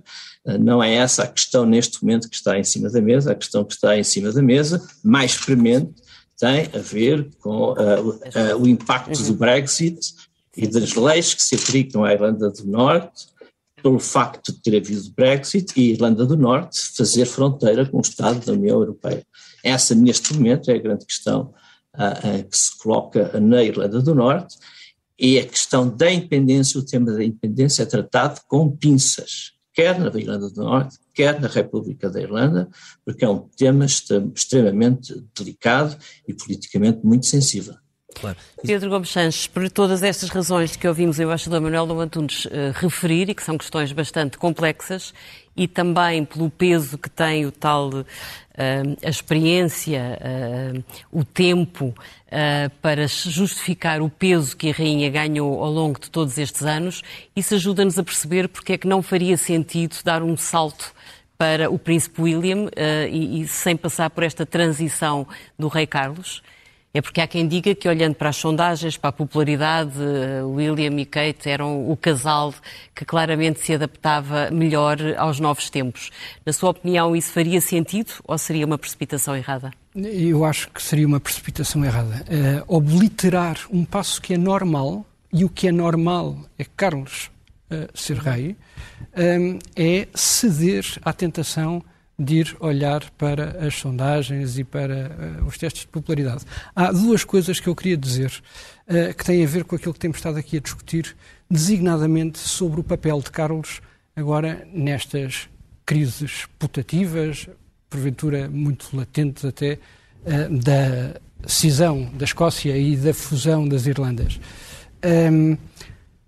Não 0.61 0.81
é 0.81 0.95
essa 0.95 1.25
a 1.25 1.27
questão 1.27 1.67
neste 1.67 2.01
momento 2.01 2.31
que 2.31 2.37
está 2.37 2.57
em 2.57 2.63
cima 2.63 2.89
da 2.89 3.01
mesa. 3.01 3.33
A 3.33 3.35
questão 3.35 3.65
que 3.65 3.75
está 3.75 3.99
em 3.99 4.05
cima 4.05 4.31
da 4.31 4.41
mesa, 4.41 4.87
mais 5.03 5.37
premente, 5.37 5.95
tem 6.39 6.71
a 6.73 6.79
ver 6.79 7.29
com 7.41 7.75
o 8.61 8.69
impacto 8.69 9.21
do 9.25 9.35
Brexit 9.35 9.99
e 10.57 10.67
das 10.67 10.95
leis 10.95 11.35
que 11.35 11.43
se 11.43 11.55
aplicam 11.55 12.05
à 12.05 12.13
Irlanda 12.13 12.51
do 12.51 12.67
Norte, 12.67 13.27
pelo 13.83 13.99
facto 13.99 14.53
de 14.53 14.61
ter 14.63 14.77
havido 14.77 15.13
Brexit 15.15 15.73
e 15.77 15.91
a 15.91 15.93
Irlanda 15.93 16.25
do 16.25 16.37
Norte 16.37 16.81
fazer 16.97 17.27
fronteira 17.27 17.87
com 17.87 17.99
o 17.99 18.01
Estado 18.01 18.45
da 18.45 18.53
União 18.53 18.79
Europeia. 18.81 19.25
Essa, 19.63 19.95
neste 19.95 20.35
momento, 20.35 20.71
é 20.71 20.75
a 20.75 20.79
grande 20.79 21.05
questão 21.05 21.53
uh, 21.95 22.49
que 22.49 22.57
se 22.57 22.77
coloca 22.79 23.39
na 23.39 23.63
Irlanda 23.63 24.01
do 24.01 24.15
Norte 24.15 24.57
e 25.19 25.39
a 25.39 25.47
questão 25.47 25.89
da 25.89 26.11
independência, 26.11 26.81
o 26.81 26.85
tema 26.85 27.13
da 27.13 27.25
independência 27.25 27.83
é 27.83 27.87
tratado 27.87 28.41
com 28.47 28.77
pinças, 28.77 29.53
quer 29.73 29.99
na 29.99 30.09
Irlanda 30.09 30.51
do 30.51 30.63
Norte, 30.63 30.99
quer 31.15 31.41
na 31.41 31.49
República 31.49 32.11
da 32.11 32.21
Irlanda, 32.21 32.69
porque 33.05 33.25
é 33.25 33.29
um 33.29 33.49
tema 33.57 33.87
extremamente 33.87 35.25
delicado 35.35 35.97
e 36.27 36.35
politicamente 36.35 37.01
muito 37.05 37.27
sensível. 37.27 37.75
Pedro 38.65 38.91
Gomes 38.91 39.11
Sanches, 39.11 39.47
por 39.47 39.69
todas 39.71 40.03
estas 40.03 40.31
razões 40.31 40.77
que 40.77 40.89
ouvimos 40.89 41.19
o 41.19 41.23
embaixador 41.23 41.61
Manuel 41.61 41.87
Dom 41.87 42.01
Antunes 42.01 42.47
uh, 42.47 42.51
referir, 42.75 43.29
e 43.29 43.35
que 43.35 43.43
são 43.43 43.59
questões 43.59 43.93
bastante 43.93 44.39
complexas, 44.39 45.13
e 45.57 45.69
também 45.69 46.25
pelo 46.25 46.51
peso 46.51 46.99
que 46.99 47.09
tem 47.09 47.47
o 47.47 47.53
tal, 47.53 47.89
uh, 47.89 48.05
a 49.05 49.09
experiência, 49.09 50.19
uh, 50.21 50.85
o 51.13 51.25
tempo, 51.25 51.95
para 52.83 53.07
justificar 53.07 54.03
o 54.03 54.11
peso 54.11 54.57
que 54.57 54.69
a 54.69 54.73
Rainha 54.73 55.09
ganhou 55.09 55.63
ao 55.63 55.71
longo 55.71 55.99
de 55.99 56.11
todos 56.11 56.37
estes 56.37 56.63
anos, 56.63 57.03
isso 57.35 57.55
ajuda-nos 57.55 57.99
a 57.99 58.03
perceber 58.03 58.49
porque 58.49 58.75
é 58.75 58.79
que 58.79 58.87
não 58.87 59.01
faria 59.01 59.37
sentido 59.37 59.97
dar 60.05 60.23
um 60.23 60.37
salto 60.37 60.93
para 61.39 61.71
o 61.71 61.79
Príncipe 61.79 62.21
William 62.21 62.69
e, 63.09 63.41
e 63.41 63.49
sem 63.49 63.77
passar 63.77 64.11
por 64.11 64.25
esta 64.25 64.45
transição 64.45 65.27
do 65.57 65.69
Rei 65.69 65.87
Carlos. 65.87 66.43
É 66.97 67.03
porque 67.03 67.21
há 67.21 67.27
quem 67.27 67.47
diga 67.47 67.75
que, 67.75 67.87
olhando 67.87 68.15
para 68.15 68.31
as 68.31 68.37
sondagens, 68.37 68.97
para 68.97 69.11
a 69.11 69.13
popularidade, 69.13 69.93
eh, 70.01 70.43
William 70.43 70.99
e 70.99 71.05
Kate 71.05 71.47
eram 71.47 71.91
o 71.91 71.95
casal 71.95 72.55
que 72.95 73.05
claramente 73.05 73.61
se 73.61 73.75
adaptava 73.75 74.51
melhor 74.51 74.97
aos 75.19 75.39
novos 75.39 75.69
tempos. 75.69 76.11
Na 76.47 76.55
sua 76.55 76.71
opinião, 76.71 77.15
isso 77.15 77.31
faria 77.33 77.61
sentido 77.61 78.15
ou 78.25 78.39
seria 78.39 78.65
uma 78.65 78.79
precipitação 78.79 79.37
errada? 79.37 79.73
Eu 79.95 80.43
acho 80.43 80.71
que 80.71 80.83
seria 80.83 81.07
uma 81.07 81.21
precipitação 81.21 81.85
errada. 81.85 82.25
Uh, 82.31 82.65
obliterar 82.67 83.59
um 83.71 83.85
passo 83.85 84.19
que 84.19 84.33
é 84.33 84.39
normal, 84.39 85.05
e 85.31 85.45
o 85.45 85.51
que 85.51 85.69
é 85.69 85.73
normal 85.73 86.39
é 86.59 86.65
Carlos 86.65 87.31
uh, 87.71 87.91
ser 87.93 88.17
rei, 88.17 88.57
é 89.77 90.09
ceder 90.15 90.87
à 91.05 91.13
tentação 91.13 91.83
de 92.19 92.37
ir 92.37 92.57
olhar 92.61 93.11
para 93.19 93.67
as 93.67 93.75
sondagens 93.75 94.59
e 94.59 94.65
para 94.65 95.41
uh, 95.43 95.47
os 95.47 95.59
testes 95.59 95.83
de 95.83 95.89
popularidade. 95.89 96.45
Há 96.75 96.91
duas 96.91 97.25
coisas 97.25 97.61
que 97.61 97.69
eu 97.69 97.77
queria 97.77 97.97
dizer 97.97 98.33
uh, 98.89 99.15
que 99.15 99.25
têm 99.25 99.45
a 99.45 99.47
ver 99.47 99.65
com 99.65 99.77
aquilo 99.77 99.93
que 99.93 100.01
temos 100.01 100.17
estado 100.17 100.39
aqui 100.39 100.57
a 100.57 100.61
discutir, 100.61 101.15
designadamente 101.51 102.39
sobre 102.39 102.81
o 102.81 102.85
papel 102.85 103.21
de 103.21 103.31
Carlos 103.31 103.81
agora 104.15 104.67
nestas 104.73 105.49
crises 105.85 106.47
putativas, 106.59 107.49
porventura 107.91 108.49
muito 108.49 108.97
latentes 108.97 109.45
até, 109.45 109.79
uh, 110.25 110.59
da 110.59 111.21
cisão 111.47 112.11
da 112.15 112.25
Escócia 112.25 112.77
e 112.77 112.97
da 112.97 113.13
fusão 113.13 113.69
das 113.69 113.87
Irlandas. 113.87 114.41
Um, 115.05 115.57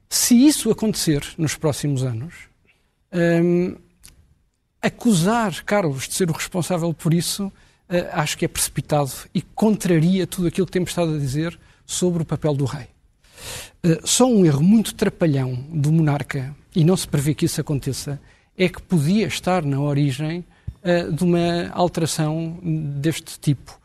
se 0.09 0.35
isso 0.35 0.71
acontecer 0.71 1.23
nos 1.37 1.55
próximos 1.55 2.03
anos, 2.05 2.35
um, 3.13 3.77
acusar 4.81 5.63
Carlos 5.65 6.09
de 6.09 6.15
ser 6.15 6.31
o 6.31 6.33
responsável 6.33 6.93
por 6.95 7.13
isso, 7.13 7.47
uh, 7.47 7.53
acho 8.13 8.39
que 8.39 8.45
é 8.45 8.49
precipitado 8.49 9.13
e 9.35 9.43
contraria 9.43 10.27
tudo 10.27 10.49
aquilo 10.49 10.67
que 10.67 10.73
temos 10.73 10.91
estado 10.91 11.15
a 11.15 11.19
dizer 11.19 11.59
sobre 11.87 12.23
o 12.23 12.27
papel 12.27 12.55
do 12.55 12.65
rei. 12.65 12.87
Uh, 13.85 14.07
só 14.07 14.27
um 14.27 14.45
erro 14.45 14.63
muito 14.63 14.95
trapalhão 14.95 15.55
do 15.71 15.93
monarca, 15.93 16.55
e 16.75 16.85
não 16.85 16.97
se 16.97 17.09
prevê 17.09 17.35
que 17.35 17.47
isso 17.47 17.61
aconteça, 17.61 18.21
é 18.57 18.69
que 18.69 18.81
podia 18.83 19.27
estar 19.27 19.65
na 19.65 19.81
origem 19.81 20.45
uh, 20.83 21.13
de 21.13 21.25
uma 21.25 21.71
alteração 21.73 22.59
deste 23.01 23.39
tipo. 23.39 23.79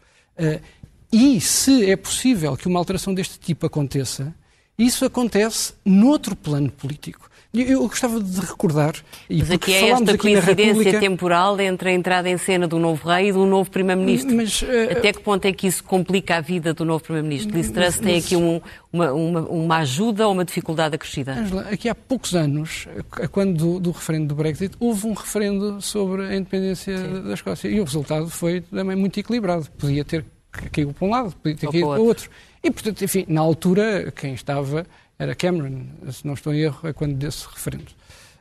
e 1.11 1.39
se 1.39 1.89
é 1.89 1.95
possível 1.95 2.57
que 2.57 2.67
uma 2.67 2.79
alteração 2.79 3.13
deste 3.13 3.39
tipo 3.39 3.65
aconteça, 3.65 4.33
isso 4.77 5.05
acontece 5.05 5.73
noutro 5.85 6.35
plano 6.35 6.71
político. 6.71 7.29
Eu 7.53 7.87
gostava 7.87 8.19
de 8.19 8.39
recordar. 8.39 8.95
E 9.29 9.37
Mas 9.37 9.51
aqui 9.51 9.71
é 9.71 9.89
esta 9.89 10.11
aqui 10.11 10.17
coincidência 10.17 10.73
República... 10.73 10.99
temporal 10.99 11.61
entre 11.61 11.89
a 11.89 11.93
entrada 11.93 12.27
em 12.27 12.35
cena 12.35 12.67
do 12.67 12.79
novo 12.79 13.07
rei 13.07 13.29
e 13.29 13.31
do 13.31 13.45
novo 13.45 13.69
primeiro-ministro. 13.69 14.35
Mas, 14.35 14.63
uh... 14.63 14.65
Até 14.91 15.13
que 15.13 15.19
ponto 15.19 15.45
é 15.45 15.53
que 15.53 15.67
isso 15.67 15.83
complica 15.83 16.37
a 16.37 16.41
vida 16.41 16.73
do 16.73 16.83
novo 16.83 17.03
primeiro-ministro? 17.03 17.55
Liz 17.55 17.69
Truss 17.69 17.99
tem 17.99 18.17
aqui 18.17 18.35
um, 18.35 18.59
uma, 18.91 19.13
uma, 19.13 19.41
uma, 19.41 19.77
ajuda 19.77 20.25
ou 20.25 20.33
uma 20.33 20.43
dificuldade 20.43 20.95
acrescida? 20.95 21.33
Angela, 21.33 21.61
aqui 21.71 21.87
há 21.87 21.93
poucos 21.93 22.33
anos, 22.33 22.87
quando 23.31 23.55
do, 23.55 23.79
do, 23.79 23.91
referendo 23.91 24.29
do 24.29 24.35
Brexit, 24.35 24.75
houve 24.79 25.05
um 25.05 25.13
referendo 25.13 25.79
sobre 25.79 26.25
a 26.25 26.35
independência 26.35 26.97
Sim. 26.97 27.21
da 27.21 27.35
Escócia 27.35 27.67
e 27.67 27.79
o 27.79 27.83
resultado 27.83 28.31
foi 28.31 28.61
também 28.61 28.95
muito 28.95 29.19
equilibrado. 29.19 29.69
Podia 29.77 30.03
ter 30.03 30.25
caído 30.71 30.91
para 30.91 31.07
um 31.07 31.11
lado, 31.11 31.35
podia 31.35 31.55
ter 31.55 31.69
caído 31.69 31.87
para 31.87 32.01
o 32.01 32.05
outro. 32.05 32.31
E, 32.63 32.71
portanto, 32.71 33.03
enfim, 33.03 33.25
na 33.27 33.41
altura, 33.41 34.11
quem 34.15 34.33
estava 34.33 34.87
era 35.23 35.35
Cameron, 35.35 35.85
se 36.11 36.25
não 36.25 36.33
estou 36.33 36.53
em 36.53 36.59
erro, 36.59 36.87
é 36.87 36.93
quando 36.93 37.15
desse 37.15 37.45
referendo. 37.51 37.91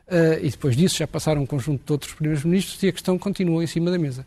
Uh, 0.05 0.37
e 0.43 0.49
depois 0.49 0.75
disso 0.75 0.97
já 0.97 1.07
passaram 1.07 1.41
um 1.41 1.45
conjunto 1.45 1.85
de 1.85 1.91
outros 1.91 2.13
primeiros-ministros 2.13 2.83
e 2.83 2.89
a 2.89 2.91
questão 2.91 3.17
continua 3.17 3.63
em 3.63 3.67
cima 3.67 3.89
da 3.89 3.97
mesa. 3.97 4.25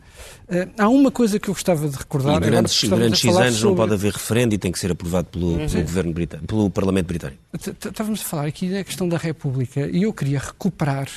Uh, 0.49 0.69
há 0.75 0.89
uma 0.89 1.11
coisa 1.11 1.39
que 1.39 1.49
eu 1.49 1.53
gostava 1.53 1.87
de 1.87 1.95
recordar. 1.95 2.37
E 2.37 2.39
durante, 2.39 2.89
durante 2.89 3.17
X 3.17 3.37
anos 3.37 3.55
sobre... 3.55 3.69
não 3.69 3.75
pode 3.75 3.93
haver 3.93 4.11
referendo 4.11 4.55
e 4.55 4.57
tem 4.57 4.71
que 4.71 4.79
ser 4.79 4.91
aprovado 4.91 5.27
pelo, 5.27 5.51
uhum. 5.51 5.69
pelo 5.69 5.83
governo 5.83 6.13
britânico, 6.13 6.47
pelo 6.47 6.69
Parlamento 6.71 7.05
britânico. 7.05 7.39
Estávamos 7.53 8.21
a 8.21 8.23
falar 8.23 8.47
aqui 8.47 8.69
da 8.69 8.83
questão 8.83 9.07
da 9.07 9.17
República 9.17 9.87
e 9.87 10.01
eu 10.01 10.11
queria 10.11 10.39
recuperar 10.39 11.07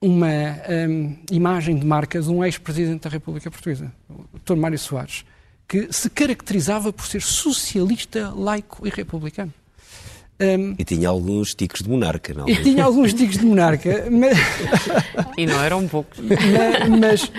uma 0.00 0.28
um, 0.88 1.16
imagem 1.32 1.76
de 1.76 1.84
marca 1.84 2.20
de 2.20 2.30
um 2.30 2.44
ex-presidente 2.44 3.02
da 3.02 3.10
República 3.10 3.50
Portuguesa, 3.50 3.92
o 4.08 4.38
Dr. 4.38 4.56
Mário 4.56 4.78
Soares, 4.78 5.24
que 5.66 5.92
se 5.92 6.08
caracterizava 6.08 6.92
por 6.92 7.06
ser 7.06 7.22
socialista, 7.22 8.32
laico 8.34 8.86
e 8.86 8.90
republicano. 8.90 9.52
Um, 10.38 10.74
e 10.78 10.84
tinha 10.84 11.08
alguns 11.08 11.54
ticos 11.54 11.80
de 11.80 11.88
monarca, 11.88 12.34
não? 12.34 12.46
E 12.48 12.56
tinha 12.62 12.84
alguns 12.84 13.14
ticos 13.14 13.38
de 13.38 13.46
monarca. 13.46 14.06
Mas... 14.10 14.36
e 15.38 15.46
não 15.46 15.62
eram 15.62 15.88
poucos. 15.88 16.18
Mas, 17.00 17.30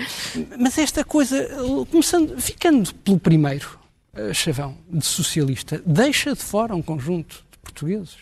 mas, 0.58 0.78
esta 0.78 1.04
coisa, 1.04 1.48
começando, 1.90 2.40
ficando 2.40 2.92
pelo 2.96 3.18
primeiro 3.20 3.78
uh, 4.14 4.34
chavão 4.34 4.76
de 4.90 5.04
socialista, 5.06 5.80
deixa 5.86 6.34
de 6.34 6.42
fora 6.42 6.74
um 6.74 6.82
conjunto 6.82 7.44
de 7.52 7.58
portugueses. 7.62 8.16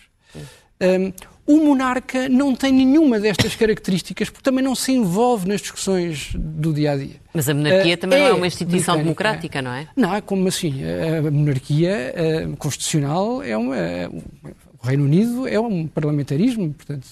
Um, 0.79 1.11
O 1.47 1.63
monarca 1.63 2.27
não 2.27 2.53
tem 2.53 2.73
nenhuma 2.73 3.21
destas 3.21 3.55
características, 3.55 4.29
porque 4.29 4.43
também 4.43 4.61
não 4.61 4.75
se 4.75 4.91
envolve 4.91 5.47
nas 5.47 5.61
discussões 5.61 6.31
do 6.35 6.73
dia 6.73 6.91
a 6.91 6.97
dia. 6.97 7.15
Mas 7.33 7.47
a 7.47 7.53
monarquia 7.53 7.95
uh, 7.95 7.97
também 7.97 8.19
é 8.19 8.21
não 8.23 8.27
é 8.27 8.33
uma 8.33 8.45
instituição 8.45 8.95
mecânica. 8.95 9.03
democrática, 9.23 9.61
não 9.61 9.71
é? 9.71 9.87
Não, 9.95 10.13
é 10.13 10.19
como 10.19 10.45
assim? 10.49 10.81
A 10.83 11.31
monarquia 11.31 12.13
uh, 12.51 12.57
constitucional 12.57 13.41
é 13.41 13.55
uma. 13.55 13.77
Reino 14.87 15.03
Unido 15.03 15.47
é 15.47 15.59
um 15.59 15.87
parlamentarismo, 15.87 16.73
portanto, 16.73 17.05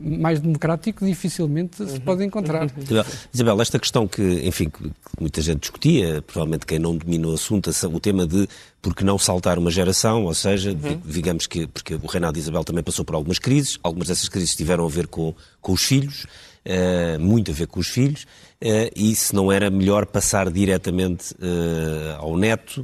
mais 0.00 0.40
democrático 0.40 1.04
dificilmente 1.04 1.82
uhum. 1.82 1.88
se 1.88 2.00
pode 2.00 2.24
encontrar. 2.24 2.62
Uhum. 2.62 3.04
Isabel, 3.32 3.60
esta 3.60 3.78
questão 3.78 4.06
que, 4.06 4.22
enfim, 4.46 4.70
que 4.70 4.90
muita 5.20 5.42
gente 5.42 5.60
discutia, 5.60 6.22
provavelmente 6.22 6.64
quem 6.64 6.78
não 6.78 6.96
domina 6.96 7.28
o 7.28 7.34
assunto, 7.34 7.70
o 7.70 8.00
tema 8.00 8.26
de 8.26 8.48
por 8.80 8.94
que 8.94 9.04
não 9.04 9.18
saltar 9.18 9.58
uma 9.58 9.70
geração, 9.70 10.24
ou 10.24 10.34
seja, 10.34 10.70
uhum. 10.70 11.00
digamos 11.04 11.46
que, 11.46 11.66
porque 11.66 11.94
o 11.94 12.06
reinado 12.06 12.34
de 12.34 12.40
Isabel 12.40 12.64
também 12.64 12.84
passou 12.84 13.04
por 13.04 13.14
algumas 13.14 13.38
crises, 13.38 13.78
algumas 13.82 14.08
dessas 14.08 14.28
crises 14.28 14.54
tiveram 14.54 14.84
a 14.84 14.88
ver 14.88 15.06
com, 15.08 15.34
com 15.60 15.72
os 15.72 15.82
filhos, 15.82 16.26
uh, 16.66 17.20
muito 17.20 17.50
a 17.50 17.54
ver 17.54 17.66
com 17.66 17.80
os 17.80 17.88
filhos, 17.88 18.26
Uh, 18.56 18.88
e 18.96 19.14
se 19.14 19.34
não 19.34 19.52
era 19.52 19.68
melhor 19.68 20.06
passar 20.06 20.50
diretamente 20.50 21.34
uh, 21.34 22.16
ao 22.16 22.38
neto, 22.38 22.82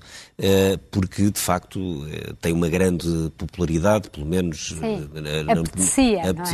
porque 0.91 1.30
de 1.30 1.39
facto 1.39 2.05
tem 2.43 2.53
uma 2.53 2.68
grande 2.68 3.07
popularidade, 3.39 4.11
pelo 4.11 4.26
menos. 4.26 4.74
Sim. 4.78 5.09
Na, 5.14 5.53
apetecia, 5.53 6.33
não 6.33 6.45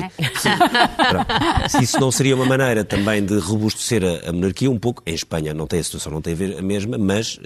é? 1.64 1.68
se 1.68 1.82
isso 1.82 1.98
não 1.98 2.12
seria 2.12 2.36
uma 2.36 2.44
maneira 2.44 2.84
também 2.84 3.24
de 3.24 3.38
robustecer 3.38 4.04
a, 4.04 4.28
a, 4.28 4.32
monarquia, 4.32 4.70
um 4.70 4.78
pouco, 4.78 5.02
em 5.04 5.14
Espanha 5.14 5.52
não 5.52 5.66
tem 5.66 5.80
a 5.80 5.82
situação, 5.82 6.12
não 6.12 6.20
tem 6.20 6.34
a 6.34 6.36
ver 6.36 6.58
a 6.58 6.62
mesma, 6.62 6.96
mas 6.96 7.40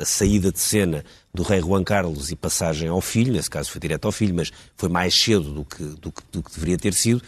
a 0.00 0.04
saída 0.04 0.50
de 0.50 0.60
cena 0.60 1.04
do 1.34 1.42
rei 1.42 1.60
Juan 1.60 1.82
Carlos 1.84 2.30
e 2.30 2.36
passagem 2.36 2.88
ao 2.88 3.00
filho, 3.00 3.32
nesse 3.32 3.50
caso 3.50 3.70
foi 3.70 3.80
direto 3.80 4.06
ao 4.06 4.12
filho, 4.12 4.34
mas 4.34 4.50
foi 4.76 4.88
mais 4.88 5.14
cedo 5.14 5.52
do 5.52 5.64
que, 5.64 5.82
do 5.82 6.12
que, 6.12 6.22
do 6.30 6.42
que 6.42 6.52
deveria 6.54 6.78
ter 6.78 6.94
sido, 6.94 7.20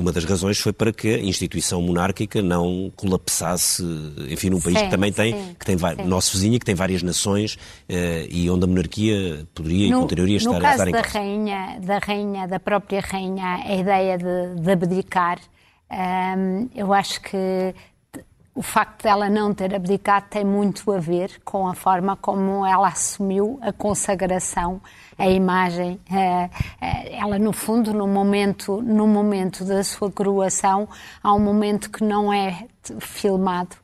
uma 0.00 0.12
das 0.12 0.24
razões 0.24 0.58
foi 0.58 0.72
para 0.72 0.92
que 0.92 1.14
a 1.14 1.18
instituição 1.18 1.80
monárquica 1.82 2.42
não 2.42 2.90
colapsasse, 2.96 3.82
enfim, 4.28 4.50
num 4.50 4.60
país 4.60 4.78
sim, 4.78 4.84
que 4.84 4.90
também 4.90 5.12
tem, 5.12 5.32
sim, 5.32 5.56
que 5.58 5.64
tem 5.66 5.78
sim. 5.78 6.04
nosso 6.04 6.32
vizinho, 6.32 6.58
que 6.58 6.64
tem 6.64 6.74
várias 6.74 7.02
nações 7.02 7.58
eh, 7.88 8.26
e 8.30 8.50
onde 8.50 8.64
a 8.64 8.66
monarquia 8.66 9.46
poderia 9.54 9.90
no, 9.90 9.98
e 9.98 10.00
continuaria 10.00 10.36
a 10.36 10.38
estar, 10.38 10.52
no 10.52 10.60
caso 10.60 10.72
estar 10.72 10.88
em 10.88 10.92
da 10.92 11.00
rainha, 11.02 11.80
da 11.80 11.98
rainha, 11.98 12.48
da 12.48 12.60
própria 12.60 13.00
rainha, 13.00 13.62
a 13.64 13.74
ideia 13.74 14.18
de, 14.18 14.60
de 14.60 14.70
abdicar, 14.70 15.38
ehm, 15.90 16.68
eu 16.74 16.92
acho 16.92 17.20
que 17.20 17.74
o 18.54 18.62
facto 18.62 19.04
dela 19.04 19.30
não 19.30 19.54
ter 19.54 19.74
abdicado 19.74 20.26
tem 20.28 20.44
muito 20.44 20.90
a 20.92 20.98
ver 20.98 21.40
com 21.44 21.68
a 21.68 21.74
forma 21.74 22.16
como 22.16 22.66
ela 22.66 22.88
assumiu 22.88 23.58
a 23.62 23.72
consagração, 23.72 24.80
a 25.20 25.28
imagem. 25.28 26.00
Eh, 26.10 26.50
eh, 26.80 27.18
ela, 27.18 27.38
no 27.38 27.52
fundo, 27.52 27.92
no 27.92 28.08
momento, 28.08 28.80
no 28.80 29.06
momento 29.06 29.64
da 29.64 29.84
sua 29.84 30.10
coroação, 30.10 30.88
há 31.22 31.34
um 31.34 31.38
momento 31.38 31.90
que 31.90 32.02
não 32.02 32.32
é 32.32 32.64
filmado 32.98 33.76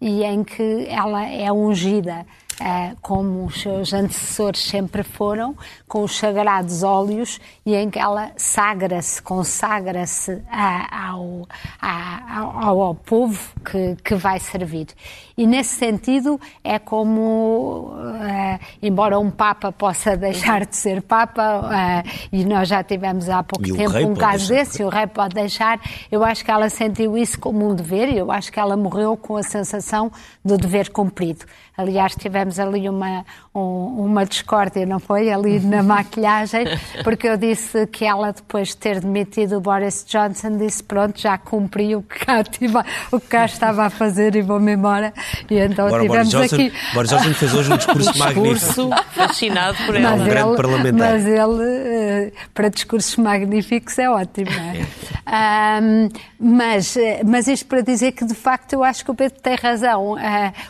e 0.00 0.22
em 0.22 0.44
que 0.44 0.86
ela 0.88 1.26
é 1.26 1.50
ungida 1.50 2.24
uh, 2.60 2.96
como 3.00 3.46
os 3.46 3.60
seus 3.60 3.92
antecessores 3.92 4.62
sempre 4.62 5.02
foram, 5.02 5.56
com 5.88 6.02
os 6.04 6.16
sagrados 6.16 6.82
óleos, 6.82 7.40
e 7.64 7.74
em 7.74 7.90
que 7.90 7.98
ela 7.98 8.32
sagra-se, 8.36 9.20
consagra-se 9.22 10.42
ao, 10.90 11.48
ao, 11.80 12.82
ao, 12.82 12.94
povo 12.94 13.40
que, 13.64 13.96
que 14.02 14.14
vai 14.14 14.38
servir. 14.38 14.88
E 15.36 15.46
nesse 15.46 15.74
sentido 15.74 16.40
é 16.62 16.78
como, 16.78 17.92
uh, 17.92 18.58
embora 18.80 19.18
um 19.18 19.30
Papa 19.30 19.72
possa 19.72 20.16
deixar 20.16 20.64
de 20.64 20.76
ser 20.76 21.02
Papa, 21.02 21.60
uh, 21.60 22.28
e 22.32 22.44
nós 22.44 22.68
já 22.68 22.84
tivemos 22.84 23.28
há 23.28 23.42
pouco 23.42 23.66
e 23.66 23.72
tempo 23.72 23.98
um 23.98 24.14
caso 24.14 24.48
desse, 24.48 24.84
o 24.84 24.88
rei 24.88 25.08
pode 25.08 25.34
deixar, 25.34 25.80
eu 26.10 26.22
acho 26.22 26.44
que 26.44 26.50
ela 26.50 26.68
sentiu 26.68 27.18
isso 27.18 27.38
como 27.40 27.68
um 27.68 27.74
dever, 27.74 28.08
e 28.10 28.18
eu 28.18 28.30
acho 28.30 28.52
que 28.52 28.60
ela 28.60 28.76
morreu 28.76 29.16
com 29.16 29.36
a 29.36 29.42
sensação 29.42 30.10
do 30.44 30.56
dever 30.56 30.90
cumprido. 30.90 31.44
Aliás, 31.76 32.14
tivemos 32.14 32.60
ali 32.60 32.88
uma, 32.88 33.24
um, 33.52 34.04
uma 34.04 34.24
discórdia, 34.24 34.86
não 34.86 35.00
foi? 35.00 35.32
Ali 35.32 35.58
na 35.58 35.82
maquilhagem, 35.84 36.66
porque 37.02 37.26
eu 37.26 37.36
disse 37.36 37.84
que 37.88 38.04
ela, 38.04 38.32
depois 38.32 38.68
de 38.68 38.76
ter 38.76 39.00
demitido 39.00 39.56
o 39.56 39.60
Boris 39.60 40.04
Johnson, 40.06 40.56
disse: 40.56 40.84
Pronto, 40.84 41.20
já 41.20 41.36
cumpri 41.36 41.96
o 41.96 42.02
que 42.02 42.24
cá, 42.24 42.44
tive, 42.44 42.78
o 43.10 43.18
que 43.18 43.26
cá 43.26 43.44
estava 43.44 43.86
a 43.86 43.90
fazer 43.90 44.36
e 44.36 44.42
vou-me 44.42 44.72
embora. 44.72 45.12
E 45.50 45.58
então 45.58 45.86
Agora, 45.86 46.02
tivemos 46.02 46.32
Boris 46.32 46.50
Johnson, 46.50 46.62
aqui. 46.62 46.72
Boris 46.94 47.10
Johnson 47.10 47.34
fez 47.34 47.54
hoje 47.54 47.72
um 47.72 47.76
discurso, 47.76 48.10
um 48.10 48.12
discurso 48.12 48.88
magnífico. 48.88 49.12
fascinado 49.12 49.78
por 49.86 49.94
ela. 49.94 50.10
Mas 50.10 50.20
um 50.20 50.24
grande 50.24 50.56
parlamentar. 50.56 51.12
Mas 51.12 51.26
ele, 51.26 51.62
eh, 51.62 52.32
para 52.52 52.68
discursos 52.68 53.16
magníficos, 53.16 53.98
é 53.98 54.08
ótimo, 54.08 54.50
não 54.50 54.62
é? 54.62 54.80
é. 54.80 54.84
Um, 55.26 56.08
mas, 56.38 56.96
eh, 56.96 57.22
mas 57.24 57.48
isto 57.48 57.66
para 57.66 57.80
dizer 57.80 58.12
que, 58.12 58.24
de 58.24 58.34
facto, 58.34 58.74
eu 58.74 58.84
acho 58.84 59.04
que 59.04 59.10
o 59.10 59.14
Pedro 59.14 59.40
tem 59.40 59.56
razão. 59.56 60.12
Uh, 60.12 60.18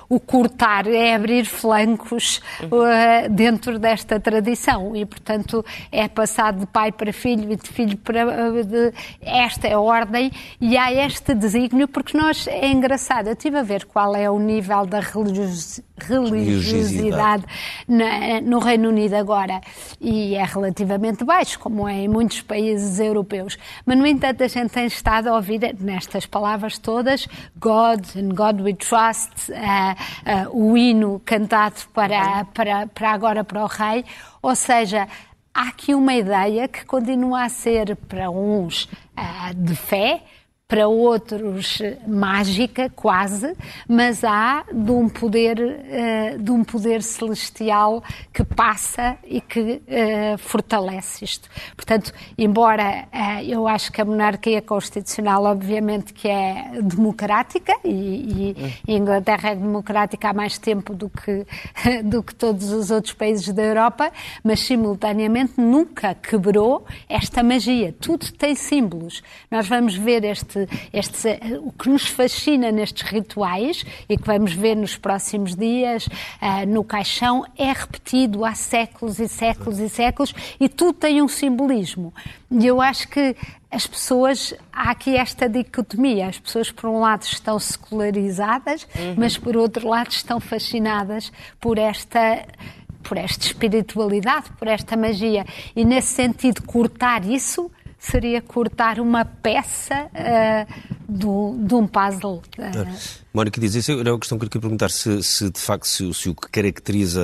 o 0.09 0.21
cortar 0.21 0.87
é 0.87 1.15
abrir 1.15 1.45
flancos 1.45 2.41
uh, 2.63 3.29
dentro 3.29 3.79
desta 3.79 4.21
tradição 4.21 4.95
e, 4.95 5.05
portanto, 5.05 5.65
é 5.91 6.07
passar 6.07 6.53
de 6.53 6.67
pai 6.67 6.93
para 6.93 7.13
filho 7.13 7.53
e 7.53 7.57
de 7.57 7.69
filho 7.69 7.97
para. 7.99 8.25
De, 8.63 8.93
esta 9.21 9.67
é 9.67 9.73
a 9.73 9.81
ordem 9.81 10.31
e 10.61 10.77
há 10.79 10.93
este 10.93 11.35
desígnio, 11.35 11.89
porque 11.89 12.17
nós. 12.17 12.47
É 12.47 12.69
engraçado, 12.69 13.27
eu 13.27 13.33
estive 13.33 13.59
a 13.59 13.63
ver 13.63 13.85
qual 13.85 14.15
é 14.15 14.31
o 14.31 14.39
nível 14.45 14.87
da 14.87 15.01
religiosidade 15.01 15.85
religiosidade. 15.97 17.45
no 18.43 18.59
Reino 18.59 18.89
Unido 18.89 19.15
agora. 19.15 19.61
E 20.01 20.35
é 20.35 20.45
relativamente 20.45 21.25
baixo, 21.25 21.59
como 21.59 21.89
é 21.89 22.03
em 22.03 22.09
muitos 22.09 22.41
países 22.41 22.99
europeus. 22.99 23.57
Mas, 23.87 23.97
no 23.97 24.07
entanto, 24.07 24.43
a 24.43 24.49
gente 24.49 24.71
tem 24.71 24.87
estado 24.87 25.29
a 25.29 25.35
ouvir 25.35 25.61
nestas 25.81 26.27
palavras 26.27 26.79
todas 26.79 27.27
God 27.57 28.05
and 28.17 28.35
God 28.35 28.61
we 28.61 28.75
trust, 28.75 29.51
uh, 29.51 30.51
uh, 30.51 30.71
o 30.73 30.77
hino 30.77 31.21
cantado 31.25 31.77
para, 31.93 32.45
para, 32.47 32.87
para 32.89 33.11
agora 33.11 33.45
para 33.45 33.63
o 33.63 33.67
rei, 33.67 34.05
ou 34.43 34.55
seja, 34.55 35.09
há 35.53 35.69
aqui 35.69 35.95
uma 35.95 36.15
ideia 36.15 36.69
que 36.69 36.85
continua 36.85 37.45
a 37.45 37.49
ser 37.49 37.97
para 37.97 38.31
uns 38.31 38.85
uh, 38.85 39.55
de 39.55 39.75
fé, 39.75 40.23
para 40.67 40.89
outros 40.89 41.79
mágica 42.07 42.89
quase, 42.89 43.55
mas 43.87 44.25
há 44.25 44.65
de 44.73 44.91
um 44.91 45.11
poder 45.11 45.59
uh, 45.61 46.43
de 46.43 46.51
um 46.51 46.65
poder 46.65 47.03
celestial 47.03 48.03
que 48.33 48.43
passa 48.43 49.19
e 49.25 49.43
que 49.43 49.61
uh, 49.61 50.39
fortalece 50.39 51.23
isto. 51.23 51.51
Portanto, 51.77 52.15
embora 52.39 53.07
uh, 53.13 53.43
eu 53.45 53.69
acho 53.69 53.93
que 53.93 54.01
a 54.01 54.07
monarquia 54.07 54.63
constitucional 54.63 55.45
obviamente 55.45 56.15
que 56.15 56.29
é 56.29 56.81
democrática 56.83 57.75
e, 57.85 58.55
e 58.87 58.93
a 58.95 58.97
Inglaterra 58.97 59.51
é 59.51 59.55
democrática 59.55 60.31
há 60.31 60.33
mais 60.33 60.57
tempo 60.57 60.95
do 60.95 61.11
que 61.11 61.47
do 62.03 62.23
que 62.23 62.35
todos 62.35 62.71
os 62.71 62.91
outros 62.91 63.13
países 63.13 63.53
da 63.53 63.63
Europa, 63.63 64.11
mas 64.43 64.61
simultaneamente 64.61 65.61
nunca 65.61 66.15
quebrou 66.15 66.87
esta 67.07 67.43
magia. 67.43 67.95
Tudo 68.01 68.33
tem 68.33 68.55
símbolos. 68.55 69.23
Nós 69.51 69.69
vamos 69.69 69.95
ver 69.95 70.25
este 70.25 70.54
este, 70.59 71.29
este, 71.29 71.59
o 71.59 71.73
que 71.73 71.89
nos 71.89 72.07
fascina 72.07 72.71
nestes 72.71 73.03
rituais 73.03 73.85
e 74.09 74.17
que 74.17 74.25
vamos 74.25 74.53
ver 74.53 74.75
nos 74.77 74.97
próximos 74.97 75.55
dias 75.55 76.07
uh, 76.07 76.67
no 76.67 76.85
caixão 76.85 77.45
é 77.57 77.73
repetido 77.73 78.45
há 78.45 78.55
séculos 78.55 79.19
e 79.19 79.29
séculos 79.29 79.79
e 79.79 79.89
séculos 79.89 80.35
e 80.59 80.69
tudo 80.69 80.95
tem 80.95 81.23
um 81.23 81.29
simbolismo. 81.29 82.13
E 82.51 82.67
eu 82.67 82.81
acho 82.81 83.09
que 83.09 83.37
as 83.71 83.87
pessoas, 83.87 84.55
há 84.73 84.91
aqui 84.91 85.17
esta 85.17 85.49
dicotomia, 85.49 86.29
as 86.29 86.39
pessoas 86.39 86.71
por 86.71 86.89
um 86.89 87.01
lado 87.01 87.23
estão 87.25 87.59
secularizadas, 87.59 88.87
uhum. 88.95 89.15
mas 89.17 89.37
por 89.37 89.57
outro 89.57 89.89
lado 89.89 90.11
estão 90.11 90.39
fascinadas 90.39 91.33
por 91.61 91.79
esta 91.79 92.45
por 93.03 93.19
esta 93.19 93.45
espiritualidade, 93.45 94.51
por 94.59 94.67
esta 94.67 94.97
magia. 94.97 95.45
E 95.77 95.85
nesse 95.85 96.15
sentido, 96.15 96.63
cortar 96.63 97.23
isso 97.25 97.71
seria 98.11 98.41
cortar 98.43 99.01
uma 99.01 99.25
peça 99.25 100.07
uh, 100.07 100.95
do, 101.09 101.57
de 101.59 101.75
um 101.75 101.87
puzzle. 101.87 102.43
Uh, 102.59 103.25
Mónica 103.35 103.61
diz, 103.61 103.75
isso 103.75 103.91
era 103.91 104.13
uma 104.13 104.19
questão 104.21 104.39
que 104.39 104.45
eu 104.45 104.49
queria 104.49 104.63
perguntar, 104.63 104.91
se, 104.91 105.21
se 105.25 105.51
de 105.51 105.59
facto 105.59 105.89
se, 105.89 106.15
se, 106.15 106.29
o 106.29 106.35
que 106.37 106.49
caracteriza 106.49 107.21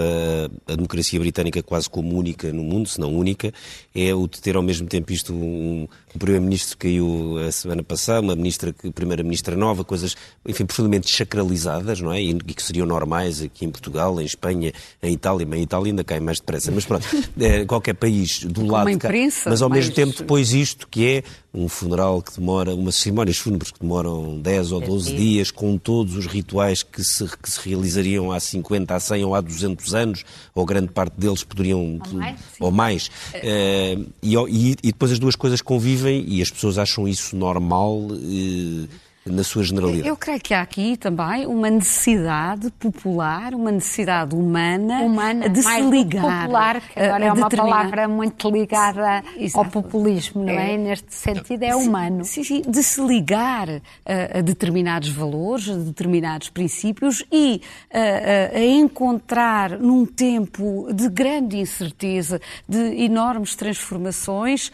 a, 0.66 0.74
democracia 0.74 1.20
britânica 1.20 1.62
quase 1.62 1.88
como 1.88 2.18
única 2.18 2.52
no 2.52 2.64
mundo, 2.64 2.88
se 2.88 2.98
não 2.98 3.14
única, 3.14 3.54
é 3.94 4.12
o 4.12 4.26
de 4.26 4.40
ter 4.40 4.56
ao 4.56 4.62
mesmo 4.62 4.88
tempo 4.88 5.12
isto, 5.12 5.32
um, 5.32 5.86
um 6.14 6.18
primeiro-ministro 6.18 6.76
que 6.76 6.88
caiu 6.88 7.38
a 7.46 7.52
semana 7.52 7.84
passada, 7.84 8.22
uma 8.22 8.34
ministra, 8.34 8.74
primeira-ministra 8.92 9.54
nova, 9.54 9.84
coisas, 9.84 10.16
enfim, 10.44 10.66
profundamente 10.66 11.08
sacralizadas, 11.14 12.00
não 12.00 12.12
é? 12.12 12.20
E, 12.20 12.34
que 12.34 12.62
seriam 12.62 12.86
normais 12.86 13.40
aqui 13.40 13.64
em 13.64 13.70
Portugal, 13.70 14.20
em 14.20 14.24
Espanha, 14.24 14.72
em 15.00 15.12
Itália, 15.12 15.46
mas 15.46 15.60
em 15.60 15.62
Itália 15.62 15.92
ainda 15.92 16.02
cai 16.02 16.18
mais 16.18 16.40
depressa. 16.40 16.72
Mas 16.72 16.84
pronto, 16.84 17.06
é, 17.38 17.64
qualquer 17.64 17.94
país 17.94 18.42
do 18.42 18.66
lado 18.66 18.90
de 18.90 18.96
cá, 18.96 19.08
mas 19.46 19.62
ao 19.62 19.70
mesmo 19.70 19.94
tempo 19.94 20.16
depois 20.18 20.52
isto 20.52 20.69
que 20.90 21.06
é 21.06 21.22
um 21.52 21.68
funeral 21.68 22.22
que 22.22 22.38
demora, 22.38 22.74
umas 22.74 22.96
cerimónias 22.96 23.38
fúnebres 23.38 23.70
que 23.70 23.80
demoram 23.80 24.40
10 24.40 24.72
ou 24.72 24.80
12 24.80 25.16
dias, 25.16 25.50
com 25.50 25.76
todos 25.76 26.16
os 26.16 26.26
rituais 26.26 26.82
que 26.82 27.02
se, 27.02 27.26
que 27.36 27.50
se 27.50 27.68
realizariam 27.68 28.30
há 28.30 28.38
50, 28.38 28.94
há 28.94 29.00
100 29.00 29.24
ou 29.24 29.34
há 29.34 29.40
200 29.40 29.94
anos, 29.94 30.24
ou 30.54 30.64
grande 30.64 30.88
parte 30.88 31.14
deles 31.18 31.42
poderiam, 31.42 32.00
ou 32.10 32.18
mais, 32.18 32.40
ou 32.60 32.70
mais. 32.70 33.06
Uh, 33.34 34.06
e, 34.22 34.34
e, 34.36 34.70
e, 34.82 34.86
depois 34.92 35.12
as 35.12 35.18
duas 35.18 35.36
coisas 35.36 35.60
convivem 35.60 36.24
e 36.28 36.40
as 36.40 36.50
pessoas 36.50 36.78
acham 36.78 37.08
isso 37.08 37.36
normal. 37.36 37.98
Uh, 37.98 38.88
na 39.26 39.44
sua 39.44 39.62
generalidade? 39.62 40.08
Eu 40.08 40.16
creio 40.16 40.40
que 40.40 40.54
há 40.54 40.62
aqui 40.62 40.96
também 40.96 41.46
uma 41.46 41.68
necessidade 41.68 42.70
popular, 42.72 43.54
uma 43.54 43.70
necessidade 43.70 44.34
humana, 44.34 45.02
humana 45.02 45.48
de 45.48 45.62
se 45.62 45.80
ligar. 45.82 46.42
Popular, 46.42 46.80
que 46.80 46.98
agora 46.98 47.24
é 47.24 47.32
uma 47.32 47.48
determinar... 47.48 47.76
palavra 47.76 48.08
muito 48.08 48.50
ligada 48.50 49.22
sim, 49.36 49.50
ao 49.54 49.64
populismo, 49.66 50.42
não 50.42 50.52
é? 50.52 50.74
é? 50.74 50.78
Neste 50.78 51.14
sentido, 51.14 51.62
é 51.62 51.76
humano. 51.76 52.24
Sim, 52.24 52.44
sim, 52.44 52.62
de 52.62 52.82
se 52.82 53.00
ligar 53.04 53.68
a, 53.68 54.38
a 54.38 54.40
determinados 54.40 55.10
valores, 55.10 55.68
a 55.68 55.74
determinados 55.74 56.48
princípios 56.48 57.22
e 57.30 57.60
a, 57.92 58.56
a 58.56 58.64
encontrar 58.64 59.78
num 59.78 60.06
tempo 60.06 60.88
de 60.94 61.08
grande 61.08 61.58
incerteza, 61.58 62.40
de 62.66 62.78
enormes 63.02 63.54
transformações, 63.54 64.72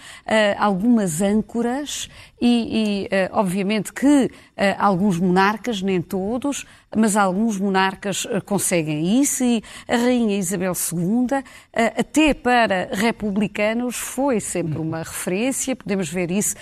algumas 0.56 1.20
âncoras 1.20 2.08
e, 2.40 3.06
e 3.06 3.28
obviamente 3.32 3.92
que 3.92 4.30
Uh, 4.56 4.72
alguns 4.78 5.18
monarcas, 5.18 5.82
nem 5.82 6.00
todos, 6.00 6.64
mas 6.96 7.14
alguns 7.14 7.58
monarcas 7.58 8.24
uh, 8.24 8.42
conseguem 8.42 9.20
isso 9.20 9.44
e 9.44 9.62
a 9.86 9.98
Rainha 9.98 10.38
Isabel 10.38 10.72
II, 10.72 11.44
até 11.74 12.32
para 12.32 12.88
republicanos, 12.90 13.96
foi 13.96 14.40
sempre 14.40 14.78
uma 14.78 15.00
referência. 15.00 15.76
Podemos 15.76 16.08
ver 16.08 16.30
isso 16.30 16.56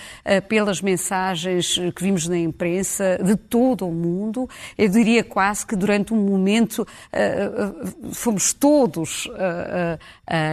pelas 0.49 0.81
mensagens 0.81 1.79
que 1.95 2.03
vimos 2.03 2.27
na 2.27 2.37
imprensa 2.37 3.17
de 3.23 3.37
todo 3.37 3.87
o 3.87 3.93
mundo. 3.93 4.49
Eu 4.77 4.89
diria 4.89 5.23
quase 5.23 5.65
que 5.65 5.75
durante 5.75 6.13
um 6.13 6.17
momento 6.17 6.85
fomos 8.11 8.51
todos, 8.51 9.29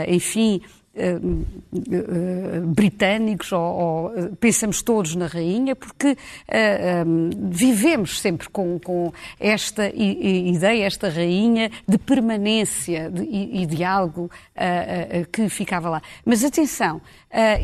enfim, 0.07 0.61
eh, 0.63 0.67
eh, 0.67 0.82
britânicos, 2.67 3.51
ou, 3.53 3.61
ou, 3.61 4.15
eh, 4.15 4.31
pensamos 4.39 4.83
todos 4.83 5.15
na 5.15 5.27
rainha, 5.27 5.75
porque 5.75 6.09
uh, 6.09 7.07
um, 7.07 7.31
vivemos 7.51 8.21
sempre 8.21 8.49
com, 8.51 8.79
com 8.79 9.11
esta 9.41 9.89
ideia, 9.95 10.85
esta 10.85 11.09
rainha 11.09 11.71
de 11.89 11.97
permanência 11.97 13.11
de, 13.11 13.23
e, 13.23 13.63
e 13.63 13.67
de 13.67 13.83
algo 13.83 14.25
uh, 14.25 15.23
uh, 15.23 15.31
que 15.31 15.49
ficava 15.49 15.89
lá. 15.89 16.03
Mas 16.27 16.45
atenção, 16.45 17.01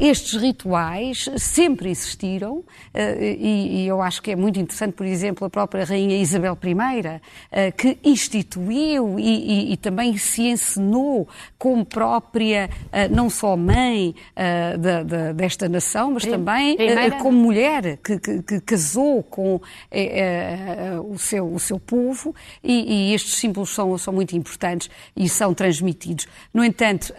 estes 0.01 0.41
rituais 0.41 1.29
sempre 1.37 1.91
existiram 1.91 2.65
e, 2.95 3.83
e, 3.83 3.87
eu 3.87 4.01
acho 4.01 4.23
que 4.23 4.31
é 4.31 4.37
muito 4.37 4.59
interessante, 4.59 4.95
por 4.95 5.05
exemplo, 5.05 5.47
a 5.47 5.51
própria 5.51 5.85
rainha 5.85 6.17
Isabel 6.17 6.57
I, 6.65 7.71
que 7.73 7.99
instituiu 8.03 9.19
e, 9.19 9.75
e, 9.75 9.77
também 9.77 10.17
se 10.17 10.49
ensinou 10.49 11.29
como 11.59 11.85
própria 11.85 12.71
não 13.19 13.29
só 13.29 13.57
mãe 13.57 14.15
uh, 14.37 14.79
da, 14.79 15.03
da, 15.03 15.33
desta 15.33 15.69
nação, 15.69 16.13
mas 16.13 16.25
também 16.25 16.75
uh, 16.77 17.19
como 17.21 17.37
mulher 17.37 17.97
que, 17.97 18.17
que, 18.17 18.43
que 18.43 18.61
casou 18.61 19.25
com 19.25 19.57
uh, 19.57 19.61
o, 21.13 21.19
seu, 21.19 21.53
o 21.53 21.59
seu 21.59 21.81
povo 21.81 22.33
e, 22.63 23.11
e, 23.11 23.15
estes 23.15 23.35
símbolos 23.35 23.71
são, 23.71 23.99
são 23.99 24.15
muito 24.15 24.37
importantes 24.37 24.89
e 25.17 25.29
são 25.29 25.53
transmitidos. 25.53 26.29
No 26.55 26.65
entanto, 26.65 27.13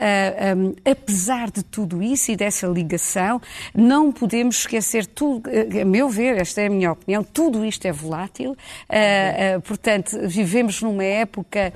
um, 0.58 0.74
apesar 0.90 1.52
de 1.52 1.64
tudo 1.64 2.02
isso 2.02 2.32
e 2.32 2.38
dessa 2.38 2.66
ligação, 2.68 3.42
não 3.76 4.10
podemos 4.10 4.60
esquecer 4.60 5.06
tudo, 5.06 5.50
a 5.50 5.84
meu 5.84 6.08
ver, 6.08 6.38
esta 6.38 6.62
é 6.62 6.68
a 6.68 6.70
minha 6.70 6.94
opinião, 6.94 7.24
tudo 7.24 7.66
isto 7.66 7.86
é 7.86 7.92
volátil, 7.92 8.56
portanto, 9.66 10.18
vivemos 10.28 10.82
numa 10.82 11.04
época 11.04 11.74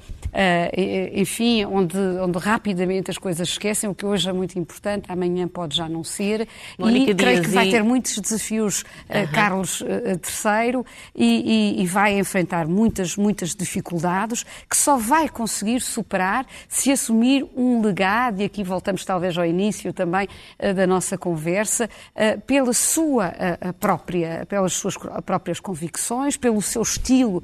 enfim, 1.14 1.64
onde, 1.66 1.98
onde 1.98 2.40
rapidamente 2.40 3.12
as 3.12 3.18
coisas 3.18 3.50
esquecem, 3.50 3.90
o 3.90 3.94
que 3.94 4.06
hoje 4.06 4.13
é 4.26 4.34
muito 4.34 4.58
importante, 4.58 5.12
amanhã 5.12 5.48
pode 5.48 5.76
já 5.76 5.90
não 5.90 6.04
ser. 6.04 6.48
E 6.80 7.14
creio 7.16 7.42
que 7.42 7.50
vai 7.50 7.70
ter 7.70 7.84
muitos 7.84 8.20
desafios 8.20 8.82
uh, 8.82 9.32
Carlos 9.34 9.82
III 9.82 10.84
e, 11.16 11.78
e, 11.80 11.82
e, 11.82 11.88
vai 11.88 12.18
enfrentar 12.20 12.68
muitas, 12.68 13.16
muitas 13.18 13.56
dificuldades 13.56 14.46
que 14.70 14.78
só 14.78 14.98
vai 14.98 15.28
conseguir 15.28 15.82
superar 15.82 16.46
se 16.68 16.92
assumir 16.92 17.46
um 17.56 17.82
legado, 17.82 18.42
e 18.42 18.46
aqui 18.46 18.64
voltamos 18.64 19.04
talvez 19.06 19.38
ao 19.38 19.46
início 19.46 19.92
também 19.94 20.28
da 20.76 20.86
nossa 20.86 21.18
conversa, 21.18 21.90
pela 22.46 22.74
sua 22.74 23.34
própria, 23.80 24.46
pelas 24.48 24.74
suas 24.74 24.96
próprias 25.26 25.60
convicções, 25.60 26.38
pelo 26.38 26.62
seu 26.62 26.82
estilo 26.82 27.44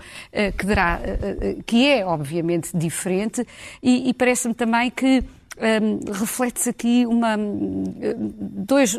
que, 0.58 0.66
dará, 0.66 1.00
que 1.66 1.88
é 1.88 2.06
obviamente 2.06 2.76
diferente 2.76 3.46
e, 3.82 4.10
e 4.10 4.14
parece-me 4.14 4.54
também 4.54 4.90
que 4.90 5.24
um, 5.60 6.14
reflete-se 6.14 6.70
aqui 6.70 7.06
uma 7.06 7.36
dois 8.40 8.98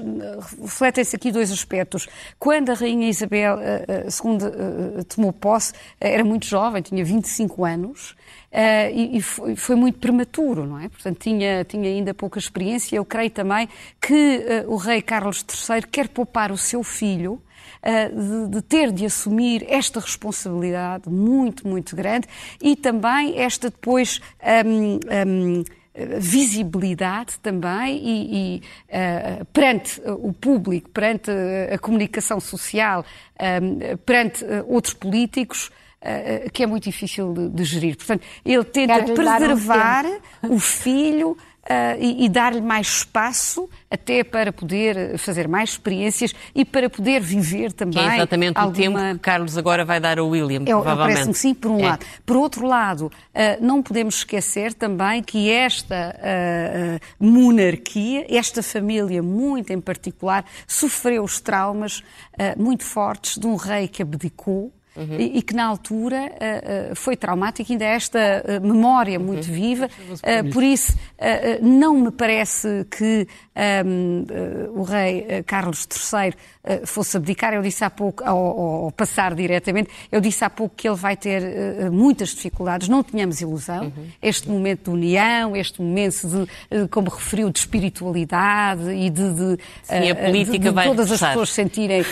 refletem-se 0.62 1.16
aqui 1.16 1.32
dois 1.32 1.50
aspectos. 1.50 2.06
Quando 2.38 2.70
a 2.70 2.74
rainha 2.74 3.08
Isabel 3.08 3.58
II 3.58 4.30
uh, 4.30 5.00
uh, 5.00 5.04
tomou 5.04 5.32
posse, 5.32 5.72
era 5.98 6.22
muito 6.22 6.46
jovem, 6.46 6.82
tinha 6.82 7.04
25 7.04 7.64
anos. 7.64 8.10
Uh, 8.52 8.90
e, 8.92 9.18
e 9.18 9.22
foi, 9.22 9.56
foi, 9.56 9.76
muito 9.76 9.98
prematuro, 9.98 10.66
não 10.66 10.78
é? 10.78 10.88
Portanto, 10.88 11.18
tinha, 11.18 11.64
tinha 11.64 11.88
ainda 11.88 12.12
pouca 12.12 12.38
experiência. 12.38 12.96
Eu 12.96 13.04
creio 13.04 13.30
também 13.30 13.68
que 14.00 14.44
uh, 14.66 14.72
o 14.72 14.76
rei 14.76 15.00
Carlos 15.00 15.44
III 15.48 15.82
quer 15.82 16.08
poupar 16.08 16.52
o 16.52 16.58
seu 16.58 16.82
filho 16.82 17.40
de, 17.82 18.48
de, 18.50 18.62
ter 18.62 18.92
de 18.92 19.06
assumir 19.06 19.64
esta 19.66 20.00
responsabilidade 20.00 21.08
muito, 21.08 21.66
muito 21.66 21.96
grande 21.96 22.28
e 22.60 22.76
também 22.76 23.38
esta 23.38 23.70
depois. 23.70 24.20
Um, 24.66 25.00
um, 25.26 25.64
visibilidade 26.18 27.38
também 27.40 27.96
e, 27.96 28.36
e 28.36 28.62
uh, 28.88 29.44
perante 29.46 30.00
o 30.06 30.32
público, 30.32 30.88
perante 30.90 31.30
a 31.72 31.78
comunicação 31.78 32.38
social, 32.40 33.04
um, 33.40 33.96
perante 33.98 34.44
uh, 34.44 34.64
outros 34.68 34.94
políticos, 34.94 35.70
uh, 36.00 36.50
que 36.52 36.62
é 36.62 36.66
muito 36.66 36.84
difícil 36.84 37.32
de, 37.32 37.48
de 37.48 37.64
gerir. 37.64 37.96
Portanto, 37.96 38.24
ele 38.44 38.64
tenta 38.64 39.02
preservar 39.02 40.04
um 40.42 40.54
o 40.54 40.58
filho 40.60 41.36
e, 41.98 42.24
e 42.24 42.28
dar-lhe 42.28 42.60
mais 42.60 42.86
espaço 42.86 43.68
até 43.90 44.22
para 44.24 44.52
poder 44.52 45.18
fazer 45.18 45.48
mais 45.48 45.70
experiências 45.70 46.34
e 46.54 46.64
para 46.64 46.88
poder 46.88 47.20
viver 47.20 47.72
também. 47.72 48.02
Que 48.02 48.10
é 48.10 48.16
exatamente 48.16 48.58
alguma... 48.58 48.72
o 48.72 48.76
tempo 48.76 49.14
que 49.14 49.18
Carlos 49.18 49.58
agora 49.58 49.84
vai 49.84 50.00
dar 50.00 50.18
ao 50.18 50.28
William, 50.28 50.62
eu, 50.66 50.80
provavelmente. 50.80 51.14
Parece-me 51.14 51.34
sim, 51.34 51.54
por 51.54 51.70
um 51.70 51.80
é. 51.80 51.88
lado. 51.90 52.06
Por 52.24 52.36
outro 52.36 52.66
lado, 52.66 53.06
uh, 53.06 53.10
não 53.64 53.82
podemos 53.82 54.16
esquecer 54.16 54.74
também 54.74 55.22
que 55.22 55.50
esta 55.50 56.16
uh, 56.16 57.24
monarquia, 57.24 58.26
esta 58.28 58.62
família 58.62 59.22
muito 59.22 59.72
em 59.72 59.80
particular, 59.80 60.44
sofreu 60.66 61.24
os 61.24 61.40
traumas 61.40 62.02
muito 62.56 62.84
fortes 62.84 63.36
de 63.36 63.46
um 63.46 63.54
rei 63.54 63.86
que 63.86 64.02
abdicou 64.02 64.72
Uhum. 65.00 65.16
E, 65.18 65.38
e, 65.38 65.42
que 65.42 65.54
na 65.54 65.64
altura 65.64 66.30
uh, 66.30 66.92
uh, 66.92 66.94
foi 66.94 67.16
traumático, 67.16 67.72
ainda 67.72 67.84
é 67.86 67.94
esta 67.94 68.18
uh, 68.18 68.66
memória 68.66 69.18
uhum. 69.18 69.24
muito 69.24 69.46
viva. 69.46 69.88
por 70.52 70.62
isso, 70.62 70.96
não 71.62 71.94
me 71.96 72.10
parece 72.10 72.86
que 72.90 73.26
um, 73.86 74.24
o 74.74 74.82
rei 74.82 75.42
Carlos 75.46 75.86
III 75.86 76.86
fosse 76.86 77.16
abdicar. 77.16 77.52
Eu 77.54 77.62
disse 77.62 77.84
há 77.84 77.90
pouco, 77.90 78.22
ao, 78.24 78.38
ao, 78.84 78.92
passar 78.92 79.34
diretamente, 79.34 79.90
eu 80.10 80.20
disse 80.20 80.44
há 80.44 80.50
pouco 80.50 80.74
que 80.76 80.88
ele 80.88 80.96
vai 80.96 81.16
ter 81.16 81.90
muitas 81.90 82.30
dificuldades. 82.30 82.88
Não 82.88 83.02
tenhamos 83.02 83.40
ilusão. 83.40 83.84
Uhum. 83.84 84.06
Este 84.22 84.48
momento 84.48 84.84
de 84.84 84.90
união, 84.90 85.56
este 85.56 85.80
momento 85.80 86.26
de, 86.26 86.88
como 86.88 87.10
referiu, 87.10 87.50
de 87.50 87.58
espiritualidade 87.58 88.90
e 88.90 89.10
de, 89.10 89.32
de, 89.32 89.58
Sim, 89.82 90.10
a 90.10 90.14
política 90.14 90.58
de, 90.58 90.64
de 90.64 90.70
vai 90.70 90.86
todas 90.86 91.12
as 91.12 91.20
pessoas 91.20 91.50
sentirem 91.50 92.04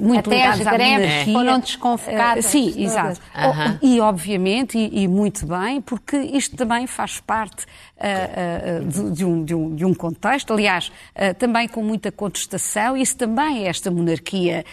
muito 0.00 0.30
Até 0.30 0.36
ligadas 0.36 0.66
as 0.66 0.72
greves 0.72 1.28
à 1.28 1.32
foram 1.32 1.60
desconfiadas 1.60 2.15
Uh, 2.16 2.42
sim, 2.42 2.82
exato. 2.82 3.20
Uhum. 3.34 3.78
E, 3.82 4.00
obviamente, 4.00 4.78
e, 4.78 5.02
e, 5.02 5.08
muito 5.08 5.46
bem, 5.46 5.80
porque 5.80 6.16
isto 6.16 6.56
também 6.56 6.86
faz 6.86 7.20
parte 7.20 7.64
uh, 7.64 8.82
uh, 8.82 8.84
de, 8.86 9.16
de, 9.16 9.24
um, 9.24 9.44
de, 9.44 9.54
um, 9.54 9.74
de, 9.74 9.84
um, 9.84 9.94
contexto, 9.94 10.52
aliás, 10.52 10.92
também 11.38 11.68
com 11.68 11.82
muita 11.82 12.12
contestação, 12.12 12.96
isso 12.96 13.16
também 13.16 13.64
é 13.64 13.68
esta 13.68 13.90
monarquia 13.90 14.64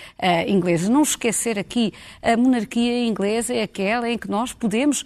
inglesa. 0.47 0.89
Não 0.89 1.01
esquecer 1.01 1.57
aqui, 1.57 1.93
a 2.21 2.35
monarquia 2.35 3.05
inglesa 3.05 3.53
é 3.53 3.63
aquela 3.63 4.09
em 4.09 4.17
que 4.17 4.29
nós 4.29 4.53
podemos 4.53 5.05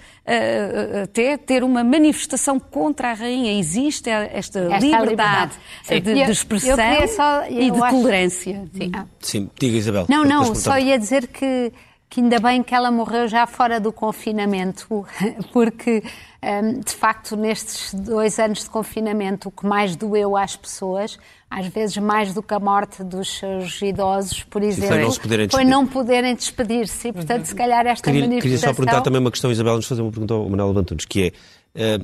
até 1.04 1.38
ter 1.38 1.64
uma 1.64 1.84
manifestação 1.84 2.60
contra 2.60 3.12
a 3.12 3.14
rainha. 3.14 3.58
Existe 3.60 4.10
esta, 4.10 4.60
esta 4.60 4.60
liberdade, 4.80 5.02
liberdade. 5.02 5.52
De, 5.88 6.02
de, 6.02 6.32
expressão 6.32 6.78
eu, 6.80 7.02
eu 7.02 7.08
só, 7.08 7.46
e 7.50 7.72
de 7.72 7.82
acho... 7.82 7.96
tolerância. 7.96 8.66
Sim. 8.74 8.92
Ah. 8.94 9.06
Sim, 9.20 9.50
diga 9.60 9.78
Isabel. 9.78 10.06
Não, 10.10 10.24
não, 10.24 10.56
só 10.56 10.78
ia 10.78 10.98
dizer 10.98 11.28
que 11.28 11.72
que 12.10 12.22
ainda 12.22 12.40
bem 12.40 12.64
que 12.64 12.74
ela 12.74 12.90
morreu 12.90 13.28
já 13.28 13.46
fora 13.46 13.80
do 13.80 13.92
confinamento, 13.92 15.06
porque 15.52 16.02
hum, 16.42 16.80
de 16.80 16.92
facto 16.94 17.36
nestes 17.36 17.94
dois 17.94 18.40
anos 18.40 18.64
de 18.64 18.70
confinamento 18.70 19.50
o 19.50 19.52
que 19.52 19.66
mais 19.66 19.96
doeu 19.96 20.38
às 20.38 20.56
pessoas, 20.56 21.20
às 21.50 21.68
vezes 21.68 21.98
mais 21.98 22.34
do 22.34 22.42
que 22.42 22.54
a 22.54 22.60
morte 22.60 23.04
dos 23.04 23.38
seus 23.38 23.82
idosos, 23.82 24.44
por 24.44 24.64
exemplo, 24.64 24.96
foi 24.96 25.04
não, 25.04 25.16
poderem 25.16 25.50
foi 25.50 25.64
não 25.66 25.88
poderem 25.88 26.36
despedir-se. 26.36 27.10
E, 27.10 27.14
portanto, 27.14 27.46
se 27.46 27.56
calhar 27.56 27.86
esta 27.86 28.04
queria, 28.04 28.22
manifestação... 28.22 28.58
Queria 28.58 28.74
só 28.74 28.74
perguntar 28.74 29.02
também 29.02 29.20
uma 29.20 29.32
questão, 29.32 29.52
Isabel, 29.52 29.76
nos 29.76 29.88
fazer 29.88 30.02
uma 30.02 30.12
pergunta 30.12 30.34
ao 30.34 30.50
Manuel 30.50 30.70
Levantunes, 30.70 31.06
que 31.06 31.34
é 31.76 31.98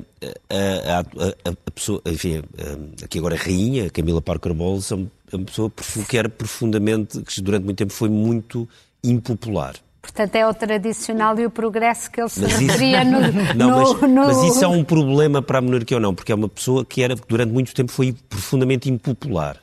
a, 0.50 1.00
a, 1.00 1.00
a, 1.00 1.50
a, 1.50 1.72
pessoa, 1.72 2.02
enfim, 2.06 2.44
aqui 3.04 3.18
agora 3.18 3.36
a 3.36 3.38
rainha, 3.38 3.90
Camila 3.90 4.22
Parker 4.22 4.54
Bowles, 4.54 4.92
é 4.92 4.96
uma 4.96 5.46
pessoa 5.46 5.72
que 6.08 6.18
era 6.18 6.30
profundamente, 6.30 7.22
que 7.22 7.42
durante 7.42 7.64
muito 7.64 7.78
tempo 7.78 7.92
foi 7.92 8.10
muito 8.10 8.68
impopular. 9.04 9.76
Portanto, 10.04 10.36
é 10.36 10.46
o 10.46 10.54
tradicional 10.54 11.40
e 11.40 11.46
o 11.46 11.50
progresso 11.50 12.12
que 12.12 12.20
ele 12.20 12.28
se 12.28 12.42
mas 12.42 12.58
referia 12.58 13.06
no, 13.06 13.22
não, 13.56 13.70
no, 13.70 13.78
mas, 13.78 14.02
no... 14.02 14.28
mas 14.28 14.44
isso 14.44 14.64
é 14.64 14.68
um 14.68 14.84
problema 14.84 15.42
para 15.42 15.60
a 15.60 15.62
monarquia 15.62 15.96
ou 15.96 16.02
não? 16.02 16.14
Porque 16.14 16.34
é 16.34 16.36
uma 16.36 16.50
pessoa 16.50 16.84
que 16.84 17.02
era, 17.02 17.16
durante 17.16 17.54
muito 17.54 17.74
tempo 17.74 17.90
foi 17.90 18.14
profundamente 18.30 18.90
impopular. 18.90 19.63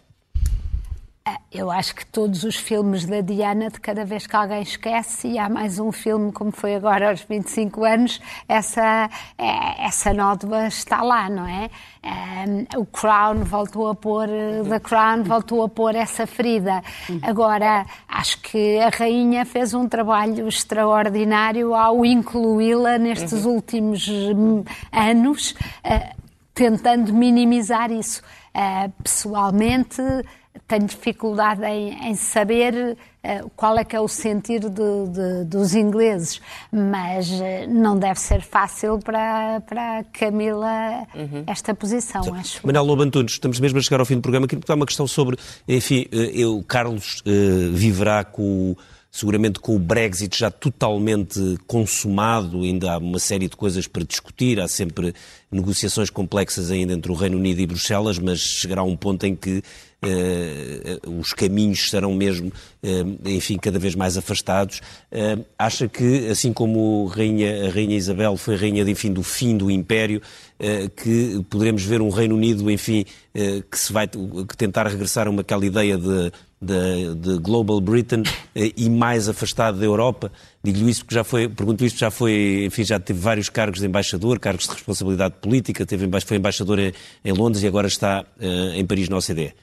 Eu 1.52 1.70
acho 1.70 1.94
que 1.94 2.06
todos 2.06 2.44
os 2.44 2.56
filmes 2.56 3.04
da 3.06 3.20
Diana, 3.20 3.70
de 3.70 3.80
cada 3.80 4.04
vez 4.04 4.26
que 4.26 4.36
alguém 4.36 4.62
esquece, 4.62 5.28
e 5.28 5.38
há 5.38 5.48
mais 5.48 5.78
um 5.78 5.90
filme 5.90 6.32
como 6.32 6.52
foi 6.52 6.74
agora 6.74 7.10
aos 7.10 7.22
25 7.22 7.84
anos, 7.84 8.20
essa, 8.48 9.10
é, 9.36 9.84
essa 9.84 10.14
nódoa 10.14 10.68
está 10.68 11.02
lá, 11.02 11.28
não 11.28 11.46
é? 11.46 11.70
o 12.76 12.86
Crown 12.86 13.44
voltou 13.44 13.88
a 13.88 13.94
pôr, 13.94 14.26
The 14.68 14.80
Crown 14.80 15.22
voltou 15.22 15.62
a 15.62 15.68
pôr 15.68 15.94
essa 15.94 16.26
ferida. 16.26 16.82
Agora, 17.22 17.84
acho 18.08 18.40
que 18.40 18.78
a 18.78 18.88
Rainha 18.88 19.44
fez 19.44 19.74
um 19.74 19.86
trabalho 19.88 20.48
extraordinário 20.48 21.74
ao 21.74 22.04
incluí-la 22.04 22.98
nestes 22.98 23.44
uhum. 23.44 23.54
últimos 23.54 24.08
hum, 24.08 24.64
anos, 24.90 25.54
uh, 25.84 26.16
tentando 26.54 27.12
minimizar 27.12 27.90
isso. 27.90 28.22
Uh, 28.54 28.90
pessoalmente, 29.02 30.02
tenho 30.66 30.86
dificuldade 30.86 31.64
em, 31.64 32.10
em 32.10 32.14
saber 32.14 32.96
uh, 33.24 33.50
qual 33.56 33.78
é 33.78 33.84
que 33.84 33.94
é 33.94 34.00
o 34.00 34.08
sentir 34.08 34.60
de, 34.60 34.68
de, 34.68 35.44
dos 35.44 35.74
ingleses, 35.74 36.40
mas 36.72 37.28
uh, 37.30 37.42
não 37.68 37.98
deve 37.98 38.18
ser 38.18 38.40
fácil 38.40 38.98
para, 38.98 39.60
para 39.60 40.04
Camila 40.12 41.06
uhum. 41.14 41.44
esta 41.46 41.74
posição, 41.74 42.22
Sim. 42.22 42.36
acho. 42.36 42.66
Manuel 42.66 42.84
Lobantunes, 42.84 43.32
estamos 43.32 43.58
mesmo 43.60 43.78
a 43.78 43.82
chegar 43.82 44.00
ao 44.00 44.06
fim 44.06 44.16
do 44.16 44.22
programa, 44.22 44.46
queria 44.46 44.74
uma 44.74 44.86
questão 44.86 45.06
sobre, 45.06 45.36
enfim, 45.68 46.06
uh, 46.12 46.16
eu, 46.16 46.64
Carlos 46.66 47.22
viverá 47.72 48.24
com 48.24 48.72
o 48.72 48.76
seguramente 49.10 49.58
com 49.58 49.74
o 49.74 49.78
Brexit 49.78 50.38
já 50.38 50.50
totalmente 50.50 51.58
consumado, 51.66 52.62
ainda 52.62 52.92
há 52.92 52.98
uma 52.98 53.18
série 53.18 53.48
de 53.48 53.56
coisas 53.56 53.86
para 53.86 54.04
discutir, 54.04 54.60
há 54.60 54.68
sempre 54.68 55.12
negociações 55.50 56.10
complexas 56.10 56.70
ainda 56.70 56.92
entre 56.92 57.10
o 57.10 57.14
Reino 57.14 57.36
Unido 57.36 57.60
e 57.60 57.66
Bruxelas, 57.66 58.18
mas 58.18 58.38
chegará 58.38 58.84
um 58.84 58.96
ponto 58.96 59.26
em 59.26 59.34
que 59.34 59.62
uh, 60.02 61.18
os 61.18 61.32
caminhos 61.32 61.90
serão 61.90 62.14
mesmo, 62.14 62.48
uh, 62.48 63.28
enfim, 63.28 63.56
cada 63.56 63.78
vez 63.78 63.96
mais 63.96 64.16
afastados. 64.16 64.80
Uh, 65.10 65.44
acha 65.58 65.88
que, 65.88 66.28
assim 66.28 66.52
como 66.52 67.06
Rainha, 67.06 67.66
a 67.66 67.70
Rainha 67.70 67.96
Isabel 67.96 68.36
foi 68.36 68.54
Rainha, 68.54 68.88
enfim, 68.88 69.12
do 69.12 69.24
fim 69.24 69.56
do 69.56 69.70
Império, 69.70 70.22
que 70.94 71.42
poderemos 71.48 71.82
ver 71.82 72.02
um 72.02 72.10
Reino 72.10 72.36
Unido, 72.36 72.70
enfim, 72.70 73.06
que 73.70 73.78
se 73.78 73.90
vai 73.90 74.06
que 74.06 74.54
tentar 74.58 74.86
regressar 74.86 75.26
a 75.26 75.30
uma 75.30 75.40
aquela 75.40 75.64
ideia 75.64 75.96
de 75.96 76.30
de, 76.60 77.14
de, 77.14 77.38
Global 77.38 77.80
Britain 77.80 78.22
eh, 78.54 78.72
e 78.76 78.90
mais 78.90 79.28
afastado 79.28 79.78
da 79.78 79.84
Europa? 79.84 80.30
Digo-lhe 80.62 80.90
isso 80.90 81.04
porque 81.04 81.14
já 81.14 81.24
foi, 81.24 81.48
pergunto 81.48 81.84
isto, 81.84 81.98
já 81.98 82.10
foi, 82.10 82.64
enfim, 82.66 82.84
já 82.84 83.00
teve 83.00 83.18
vários 83.18 83.48
cargos 83.48 83.80
de 83.80 83.86
embaixador, 83.86 84.38
cargos 84.38 84.66
de 84.66 84.72
responsabilidade 84.72 85.34
política, 85.40 85.86
teve, 85.86 86.08
foi 86.20 86.36
embaixador 86.36 86.78
em, 86.78 86.92
em 87.24 87.32
Londres 87.32 87.62
e 87.62 87.66
agora 87.66 87.86
está 87.86 88.24
uh, 88.40 88.74
em 88.74 88.84
Paris 88.84 89.08
na 89.08 89.16
OCDE. 89.16 89.54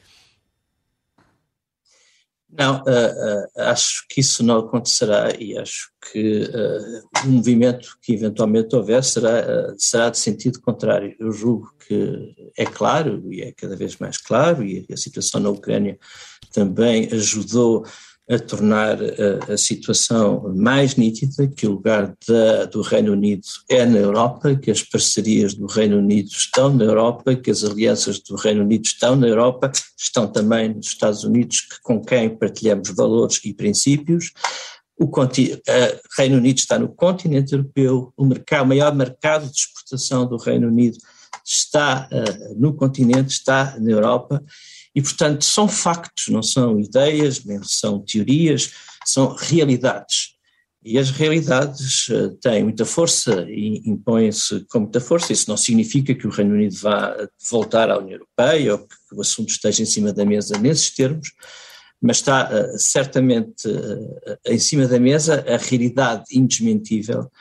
Não, 2.49 2.77
uh, 2.77 2.81
uh, 2.81 3.61
acho 3.69 4.05
que 4.09 4.21
isso 4.21 4.41
não 4.41 4.59
acontecerá 4.59 5.29
e 5.37 5.57
acho 5.57 5.91
que 6.11 6.43
uh, 6.43 7.25
o 7.25 7.29
movimento 7.29 7.97
que 8.01 8.13
eventualmente 8.13 8.73
houver 8.75 9.03
será, 9.03 9.75
será 9.77 10.09
de 10.09 10.17
sentido 10.17 10.61
contrário. 10.61 11.13
Eu 11.19 11.31
julgo 11.31 11.73
que 11.85 12.33
é 12.57 12.65
claro 12.65 13.21
e 13.31 13.41
é 13.41 13.51
cada 13.51 13.75
vez 13.75 13.97
mais 13.97 14.17
claro, 14.17 14.63
e 14.63 14.85
a 14.91 14.97
situação 14.97 15.41
na 15.41 15.49
Ucrânia 15.49 15.99
também 16.53 17.09
ajudou 17.11 17.85
a 18.29 18.37
tornar 18.37 18.97
a, 19.01 19.53
a, 19.53 19.57
situação 19.57 20.53
mais 20.53 20.97
nítida, 20.97 21.47
que 21.47 21.65
o 21.65 21.71
lugar 21.71 22.13
da, 22.27 22.65
do 22.65 22.81
Reino 22.81 23.13
Unido 23.13 23.43
é 23.69 23.85
na 23.85 23.99
Europa, 23.99 24.53
que 24.55 24.69
as 24.69 24.83
parcerias 24.83 25.53
do 25.53 25.65
Reino 25.65 25.97
Unido 25.97 26.27
estão 26.29 26.73
na 26.73 26.83
Europa, 26.83 27.35
que 27.35 27.49
as 27.49 27.63
alianças 27.63 28.19
do 28.19 28.35
Reino 28.35 28.63
Unido 28.63 28.85
estão 28.85 29.15
na 29.15 29.27
Europa, 29.27 29.71
estão 29.97 30.27
também 30.27 30.73
nos 30.73 30.87
Estados 30.87 31.23
Unidos, 31.23 31.61
que, 31.61 31.81
com 31.81 32.03
quem 32.03 32.29
partilhamos 32.29 32.89
valores 32.89 33.39
e 33.45 33.53
princípios. 33.53 34.31
O 34.99 35.09
Reino 36.17 36.37
Unido 36.37 36.57
está 36.57 36.77
no 36.77 36.89
continente 36.89 37.53
europeu, 37.53 38.11
o, 38.17 38.25
mercado, 38.25 38.65
o 38.65 38.67
maior 38.67 38.93
mercado 38.93 39.45
de 39.45 39.57
exportação 39.57 40.27
do 40.27 40.37
Reino 40.37 40.67
Unido 40.67 40.97
está 41.47 42.09
uh, 42.11 42.59
no 42.59 42.73
continente, 42.73 43.31
está 43.31 43.79
na 43.79 43.91
Europa, 43.91 44.43
e, 44.93 45.01
portanto, 45.01 45.45
são 45.45 45.67
factos, 45.67 46.27
não 46.27 46.43
são 46.43 46.79
ideias, 46.79 47.43
nem 47.45 47.59
são 47.63 47.99
teorias, 47.99 48.71
são 49.05 49.33
realidades. 49.33 50.35
E 50.83 50.97
as 50.99 51.09
realidades 51.09 52.09
uh, 52.09 52.31
têm 52.41 52.63
muita 52.63 52.83
força 52.83 53.45
e 53.49 53.81
impõem-se 53.85 54.65
com 54.69 54.81
muita 54.81 54.99
força. 54.99 55.31
Isso 55.31 55.49
não 55.49 55.55
significa 55.55 56.13
que 56.13 56.27
o 56.27 56.29
Reino 56.29 56.53
Unido 56.53 56.75
vá 56.75 57.15
voltar 57.49 57.89
à 57.89 57.97
União 57.97 58.15
Europeia 58.15 58.73
ou 58.73 58.79
que 58.79 58.95
o 59.13 59.21
assunto 59.21 59.49
esteja 59.49 59.83
em 59.83 59.85
cima 59.85 60.11
da 60.11 60.25
mesa 60.25 60.57
nesses 60.57 60.89
termos, 60.89 61.29
mas 62.01 62.17
está 62.17 62.49
uh, 62.49 62.77
certamente 62.77 63.67
em 64.45 64.59
cima 64.59 64.85
da 64.85 64.99
mesa 64.99 65.45
a 65.47 65.57
realidade 65.57 66.25
indesmentível 66.33 67.31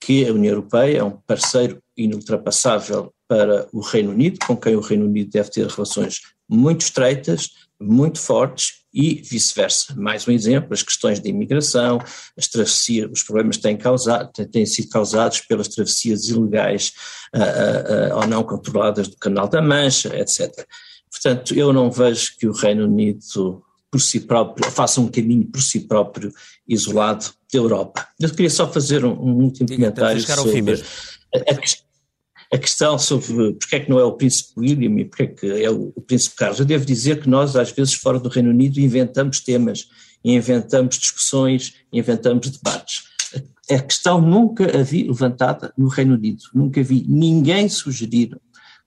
que 0.00 0.26
a 0.26 0.32
União 0.32 0.52
Europeia 0.52 0.98
é 0.98 1.04
um 1.04 1.18
parceiro 1.26 1.82
inultrapassável 1.96 3.12
para 3.28 3.68
o 3.72 3.80
Reino 3.80 4.10
Unido, 4.10 4.38
com 4.46 4.56
quem 4.56 4.76
o 4.76 4.80
Reino 4.80 5.06
Unido 5.06 5.30
deve 5.30 5.50
ter 5.50 5.66
relações 5.66 6.20
muito 6.48 6.82
estreitas, 6.82 7.50
muito 7.80 8.18
fortes 8.18 8.84
e 8.92 9.20
vice-versa. 9.22 9.94
Mais 9.94 10.26
um 10.26 10.32
exemplo, 10.32 10.72
as 10.72 10.82
questões 10.82 11.20
de 11.20 11.28
imigração, 11.28 11.98
as 12.36 12.48
travessias, 12.48 13.10
os 13.12 13.22
problemas 13.22 13.58
têm, 13.58 13.76
causado, 13.76 14.30
têm 14.50 14.64
sido 14.64 14.88
causados 14.88 15.40
pelas 15.40 15.68
travessias 15.68 16.28
ilegais 16.28 16.92
uh, 17.34 17.38
uh, 17.38 18.14
uh, 18.14 18.16
ou 18.20 18.26
não 18.26 18.42
controladas 18.42 19.08
do 19.08 19.16
Canal 19.16 19.48
da 19.48 19.60
Mancha, 19.60 20.16
etc. 20.16 20.66
Portanto, 21.10 21.54
eu 21.54 21.72
não 21.72 21.90
vejo 21.90 22.36
que 22.38 22.46
o 22.46 22.52
Reino 22.52 22.84
Unido 22.84 23.62
por 23.90 24.00
si 24.00 24.20
próprio, 24.20 24.70
faça 24.70 25.00
um 25.00 25.08
caminho 25.08 25.46
por 25.46 25.62
si 25.62 25.80
próprio 25.80 26.32
isolado 26.68 27.26
da 27.52 27.58
Europa. 27.58 28.06
Eu 28.20 28.30
queria 28.30 28.50
só 28.50 28.70
fazer 28.70 29.04
um, 29.04 29.12
um 29.12 29.42
último 29.42 29.66
Diga, 29.66 29.90
comentário 29.90 30.20
sobre 30.20 30.82
a, 31.34 31.38
a, 31.38 31.54
a 32.52 32.58
questão 32.58 32.98
sobre 32.98 33.54
porque 33.54 33.76
é 33.76 33.80
que 33.80 33.90
não 33.90 33.98
é 33.98 34.04
o 34.04 34.12
príncipe 34.12 34.52
William 34.56 35.00
e 35.00 35.04
porque 35.04 35.22
é 35.22 35.26
que 35.26 35.64
é 35.64 35.70
o, 35.70 35.92
o 35.94 36.00
príncipe 36.00 36.36
Carlos. 36.36 36.60
Eu 36.60 36.64
devo 36.64 36.84
dizer 36.84 37.20
que 37.20 37.28
nós, 37.28 37.56
às 37.56 37.72
vezes, 37.72 37.94
fora 37.94 38.18
do 38.18 38.28
Reino 38.28 38.50
Unido, 38.50 38.80
inventamos 38.80 39.40
temas, 39.40 39.88
inventamos 40.24 40.96
discussões, 40.96 41.74
inventamos 41.92 42.50
debates. 42.50 43.04
A 43.70 43.78
questão 43.80 44.20
nunca 44.20 44.78
havia 44.78 45.06
levantada 45.06 45.72
no 45.76 45.88
Reino 45.88 46.14
Unido, 46.14 46.42
nunca 46.54 46.82
vi 46.82 47.04
ninguém 47.08 47.68
sugerir 47.68 48.36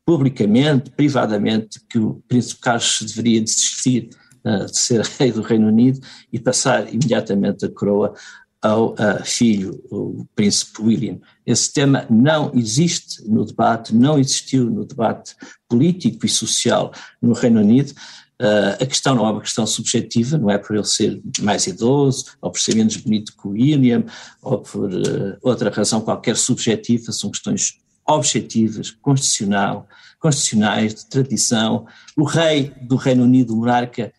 publicamente, 0.05 0.89
privadamente, 0.91 1.79
que 1.87 1.99
o 1.99 2.23
príncipe 2.27 2.61
Carlos 2.61 2.99
deveria 3.01 3.41
desistir 3.41 4.09
uh, 4.43 4.65
de 4.65 4.79
ser 4.79 5.01
rei 5.19 5.31
do 5.31 5.41
Reino 5.41 5.67
Unido 5.67 5.99
e 6.31 6.39
passar 6.39 6.91
imediatamente 6.91 7.65
a 7.65 7.69
coroa 7.69 8.15
ao 8.61 8.93
uh, 8.93 9.23
filho, 9.23 9.81
o 9.89 10.25
príncipe 10.35 10.81
William. 10.81 11.19
Esse 11.45 11.71
tema 11.71 12.05
não 12.09 12.51
existe 12.53 13.27
no 13.27 13.45
debate, 13.45 13.95
não 13.95 14.19
existiu 14.19 14.69
no 14.69 14.85
debate 14.85 15.35
político 15.67 16.25
e 16.25 16.29
social 16.29 16.91
no 17.21 17.33
Reino 17.33 17.61
Unido. 17.61 17.93
Uh, 18.41 18.81
a 18.81 18.85
questão 18.85 19.15
não 19.15 19.25
é 19.27 19.31
uma 19.31 19.41
questão 19.41 19.65
subjetiva, 19.65 20.37
não 20.37 20.49
é 20.49 20.57
por 20.57 20.75
ele 20.75 20.85
ser 20.85 21.21
mais 21.41 21.67
idoso, 21.67 22.25
ou 22.41 22.51
por 22.51 22.59
ser 22.59 22.75
menos 22.75 22.97
bonito 22.97 23.33
que 23.35 23.47
o 23.47 23.51
William, 23.51 24.03
ou 24.41 24.59
por 24.59 24.89
uh, 24.89 25.37
outra 25.41 25.69
razão 25.69 26.01
qualquer 26.01 26.35
subjetiva, 26.35 27.11
são 27.11 27.31
questões 27.31 27.77
objetivas, 28.05 28.91
constitucional, 28.91 29.87
constitucionais, 30.19 30.95
de 30.95 31.05
tradição. 31.05 31.85
O 32.17 32.23
rei 32.23 32.73
do 32.81 32.95
Reino 32.95 33.23
Unido, 33.23 33.53
o 33.53 33.57
monarca, 33.57 34.11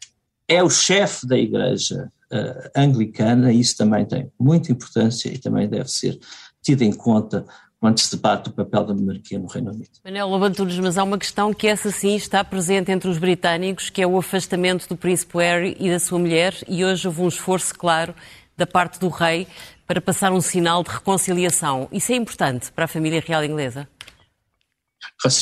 é 0.49 0.63
o 0.63 0.71
chefe 0.71 1.27
da 1.27 1.39
Igreja 1.39 2.11
uh, 2.33 2.71
anglicana, 2.77 3.53
isso 3.53 3.77
também 3.77 4.05
tem 4.05 4.31
muita 4.39 4.73
importância 4.73 5.29
e 5.29 5.39
também 5.39 5.69
deve 5.69 5.89
ser 5.89 6.19
tido 6.63 6.83
em 6.83 6.93
conta 6.93 7.45
quando 7.81 7.99
se 7.99 8.15
debate 8.15 8.51
o 8.51 8.53
papel 8.53 8.85
da 8.85 8.95
monarquia 8.95 9.39
no 9.39 9.47
Reino 9.47 9.73
Unido. 9.73 9.91
Manel 10.05 10.29
Lobantunes, 10.29 10.79
mas 10.79 10.99
há 10.99 11.03
uma 11.03 11.17
questão 11.17 11.55
que 11.55 11.67
essa 11.67 11.91
sim 11.91 12.15
está 12.15 12.45
presente 12.45 12.93
entre 12.93 13.09
os 13.09 13.17
britânicos, 13.17 13.89
que 13.89 14.03
é 14.03 14.07
o 14.07 14.19
afastamento 14.19 14.87
do 14.87 14.97
príncipe 14.97 15.39
Harry 15.39 15.77
e 15.81 15.91
da 15.91 15.99
sua 15.99 16.19
mulher, 16.19 16.55
e 16.69 16.85
hoje 16.85 17.09
houve 17.09 17.23
um 17.23 17.29
esforço 17.29 17.75
claro 17.75 18.15
da 18.55 18.67
parte 18.67 19.01
do 19.01 19.09
rei 19.09 19.47
para 19.87 20.01
passar 20.01 20.31
um 20.31 20.41
sinal 20.43 20.85
de 20.85 20.91
reconciliação. 20.91 21.89
Isso 21.91 22.13
é 22.13 22.17
importante 22.17 22.71
para 22.71 22.85
a 22.85 22.89
família 22.89 23.23
real 23.27 23.43
inglesa? 23.43 23.89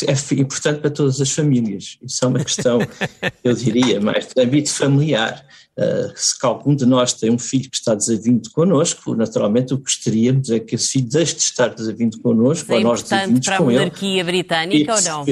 É 0.06 0.40
importante 0.40 0.80
para 0.80 0.90
todas 0.90 1.20
as 1.20 1.30
famílias. 1.30 1.98
Isso 2.02 2.24
é 2.24 2.28
uma 2.28 2.44
questão, 2.44 2.78
eu 3.44 3.54
diria, 3.54 4.00
mais 4.00 4.26
de 4.26 4.42
âmbito 4.42 4.70
familiar. 4.70 5.44
Uh, 5.78 6.12
se 6.16 6.34
algum 6.42 6.74
de 6.74 6.84
nós 6.84 7.12
tem 7.12 7.30
um 7.30 7.38
filho 7.38 7.70
que 7.70 7.76
está 7.76 7.94
desavindo 7.94 8.50
connosco, 8.50 9.14
naturalmente 9.14 9.72
o 9.72 9.78
que 9.78 9.84
gostaríamos 9.84 10.50
é 10.50 10.58
que 10.58 10.74
esse 10.74 10.88
filho 10.88 11.08
deixe 11.08 11.36
de 11.36 11.42
estar 11.42 11.68
desavindo 11.68 12.20
connosco, 12.20 12.72
é 12.72 12.76
ou 12.76 12.80
nós 12.82 13.02
desavindos 13.02 13.46
para 13.46 13.56
a 13.58 13.62
monarquia 13.62 14.24
britânica 14.24 14.94
ou 14.94 15.02
não? 15.02 15.24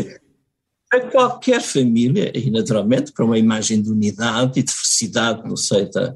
Para 0.88 1.00
qualquer 1.10 1.60
família, 1.60 2.30
e 2.32 2.48
naturalmente 2.48 3.10
para 3.10 3.24
uma 3.24 3.36
imagem 3.36 3.82
de 3.82 3.90
unidade 3.90 4.60
e 4.60 4.62
de 4.62 4.72
felicidade 4.72 5.42
no 5.48 5.56
seio 5.56 5.90
da, 5.90 6.14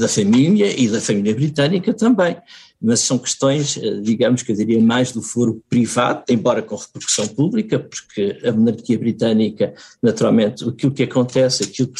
da 0.00 0.08
família 0.08 0.78
e 0.78 0.88
da 0.88 1.00
família 1.00 1.34
britânica 1.34 1.94
também. 1.94 2.36
Mas 2.80 3.00
são 3.00 3.16
questões, 3.16 3.76
eh, 3.76 4.00
digamos 4.00 4.42
que 4.42 4.50
eu 4.50 4.56
diria 4.56 4.80
mais 4.80 5.12
do 5.12 5.22
foro 5.22 5.62
privado, 5.68 6.24
embora 6.28 6.60
com 6.62 6.74
repercussão 6.74 7.28
pública, 7.28 7.78
porque 7.78 8.40
a 8.44 8.50
monarquia 8.50 8.98
britânica, 8.98 9.72
naturalmente, 10.02 10.68
aquilo 10.68 10.92
que 10.92 11.04
acontece, 11.04 11.62
aquilo 11.62 11.92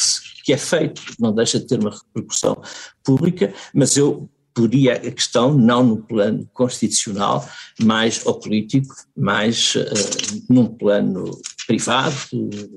que, 0.43 0.51
é 0.51 0.57
feito, 0.57 1.01
não 1.17 1.33
deixa 1.33 1.57
de 1.57 1.65
ter 1.65 1.79
uma 1.79 1.91
repercussão 1.91 2.61
pública, 3.01 3.53
mas 3.73 3.95
eu 3.95 4.29
poria 4.53 4.95
a 4.95 5.11
questão 5.11 5.53
não 5.53 5.83
no 5.83 5.97
plano 5.97 6.47
constitucional, 6.53 7.47
mais 7.81 8.25
ao 8.27 8.39
político, 8.39 8.93
mais 9.17 9.75
uh, 9.75 10.43
num 10.49 10.67
plano 10.67 11.31
privado, 11.65 12.15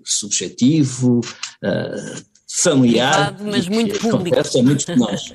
subjetivo, 0.05 1.21
uh, 1.63 2.36
familiar. 2.49 3.35
Privado, 3.35 3.51
mas 3.51 3.69
muito 3.69 3.99
público. 3.99 4.39
Acontece 4.39 4.59
a 4.61 4.63
muitos 4.63 4.87
de 4.87 4.97
nós. 4.97 5.33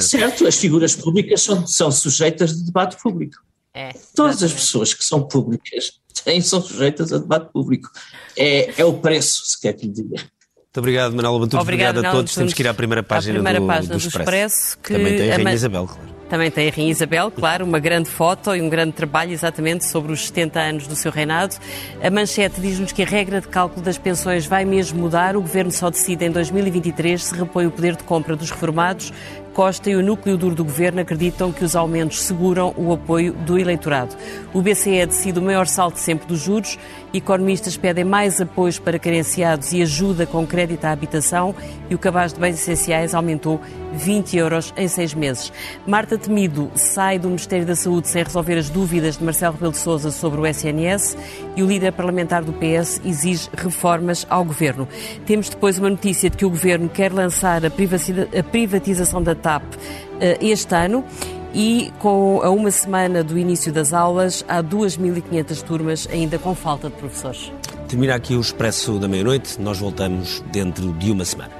Certo, 0.00 0.46
as 0.46 0.56
figuras 0.56 0.94
públicas 0.94 1.42
são, 1.42 1.66
são 1.66 1.90
sujeitas 1.90 2.56
de 2.56 2.66
debate 2.66 2.96
público. 3.02 3.36
É, 3.74 3.94
Todas 4.14 4.42
as 4.42 4.52
pessoas 4.52 4.92
que 4.92 5.04
são 5.04 5.22
públicas 5.22 5.92
têm, 6.24 6.40
são 6.40 6.60
sujeitas 6.60 7.12
a 7.12 7.18
debate 7.18 7.52
público. 7.52 7.90
É, 8.36 8.80
é 8.80 8.84
o 8.84 8.94
preço, 8.94 9.42
se 9.46 9.60
quer 9.60 9.72
que 9.72 9.86
lhe 9.86 9.92
diga. 9.92 10.16
Muito 10.18 10.78
obrigado, 10.78 11.14
Manuel 11.14 11.38
Bantunes. 11.40 11.62
Obrigado, 11.62 11.96
obrigado 11.98 12.14
a 12.14 12.16
todos. 12.16 12.34
Temos 12.34 12.52
que 12.52 12.62
ir 12.62 12.68
à 12.68 12.74
primeira 12.74 13.02
página, 13.02 13.34
primeira 13.34 13.60
do, 13.60 13.66
página 13.66 13.94
do, 13.94 14.00
do 14.00 14.06
Expresso. 14.06 14.20
Expresso 14.20 14.78
que 14.78 14.92
Também 14.92 15.16
tem 15.16 15.32
a 15.32 15.36
Rainha 15.36 15.54
Isabel, 15.54 15.86
claro. 15.86 16.17
Também 16.28 16.50
tem 16.50 16.68
a 16.68 16.70
Rainha 16.70 16.90
Isabel, 16.90 17.30
claro, 17.30 17.64
uma 17.64 17.78
grande 17.78 18.10
foto 18.10 18.54
e 18.54 18.60
um 18.60 18.68
grande 18.68 18.92
trabalho 18.92 19.32
exatamente 19.32 19.86
sobre 19.86 20.12
os 20.12 20.26
70 20.26 20.60
anos 20.60 20.86
do 20.86 20.94
seu 20.94 21.10
reinado. 21.10 21.56
A 22.02 22.10
manchete 22.10 22.60
diz-nos 22.60 22.92
que 22.92 23.02
a 23.02 23.06
regra 23.06 23.40
de 23.40 23.48
cálculo 23.48 23.82
das 23.82 23.96
pensões 23.96 24.46
vai 24.46 24.64
mesmo 24.64 25.00
mudar. 25.00 25.36
O 25.36 25.40
governo 25.40 25.70
só 25.70 25.88
decide 25.88 26.26
em 26.26 26.30
2023 26.30 27.22
se 27.22 27.34
repõe 27.34 27.66
o 27.66 27.70
poder 27.70 27.96
de 27.96 28.04
compra 28.04 28.36
dos 28.36 28.50
reformados 28.50 29.12
Costa 29.58 29.90
e 29.90 29.96
o 29.96 30.02
núcleo 30.04 30.36
duro 30.36 30.54
do 30.54 30.64
governo 30.64 31.00
acreditam 31.00 31.50
que 31.50 31.64
os 31.64 31.74
aumentos 31.74 32.22
seguram 32.22 32.72
o 32.76 32.92
apoio 32.92 33.32
do 33.32 33.58
eleitorado. 33.58 34.14
O 34.54 34.62
BCE 34.62 35.04
decide 35.04 35.40
o 35.40 35.42
maior 35.42 35.66
salto 35.66 35.96
sempre 35.96 36.28
dos 36.28 36.38
juros. 36.38 36.78
Economistas 37.12 37.76
pedem 37.76 38.04
mais 38.04 38.40
apoios 38.40 38.78
para 38.78 39.00
carenciados 39.00 39.72
e 39.72 39.82
ajuda 39.82 40.26
com 40.26 40.46
crédito 40.46 40.84
à 40.84 40.92
habitação. 40.92 41.56
E 41.90 41.94
o 41.96 41.98
cabaz 41.98 42.32
de 42.32 42.38
bens 42.38 42.54
essenciais 42.54 43.16
aumentou 43.16 43.60
20 43.94 44.36
euros 44.36 44.72
em 44.76 44.86
seis 44.86 45.12
meses. 45.12 45.52
Marta 45.84 46.16
Temido 46.16 46.70
sai 46.76 47.18
do 47.18 47.26
Ministério 47.26 47.66
da 47.66 47.74
Saúde 47.74 48.06
sem 48.06 48.22
resolver 48.22 48.58
as 48.58 48.70
dúvidas 48.70 49.16
de 49.16 49.24
Marcelo 49.24 49.54
Rebelo 49.54 49.72
de 49.72 49.78
Sousa 49.78 50.12
sobre 50.12 50.40
o 50.40 50.46
SNS 50.46 51.16
e 51.56 51.64
o 51.64 51.66
líder 51.66 51.92
parlamentar 51.94 52.44
do 52.44 52.52
PS 52.52 53.00
exige 53.04 53.48
reformas 53.56 54.24
ao 54.30 54.44
governo. 54.44 54.86
Temos 55.26 55.48
depois 55.48 55.80
uma 55.80 55.90
notícia 55.90 56.30
de 56.30 56.36
que 56.36 56.44
o 56.44 56.50
governo 56.50 56.88
quer 56.88 57.12
lançar 57.12 57.62
a 57.66 57.70
privatização 57.70 59.20
da 59.20 59.34
TAP 59.34 59.47
eh, 60.20 60.38
este 60.40 60.74
ano 60.74 61.04
e 61.54 61.92
com 61.98 62.40
a 62.42 62.50
uma 62.50 62.70
semana 62.70 63.24
do 63.24 63.38
início 63.38 63.72
das 63.72 63.92
aulas, 63.92 64.44
há 64.48 64.62
2.500 64.62 65.62
turmas 65.62 66.08
ainda 66.10 66.38
com 66.38 66.54
falta 66.54 66.90
de 66.90 66.96
professores. 66.96 67.52
Termina 67.88 68.14
aqui 68.14 68.34
o 68.34 68.40
Expresso 68.40 68.98
da 68.98 69.08
Meia-Noite. 69.08 69.60
Nós 69.60 69.78
voltamos 69.78 70.44
dentro 70.52 70.92
de 70.92 71.10
uma 71.10 71.24
semana. 71.24 71.52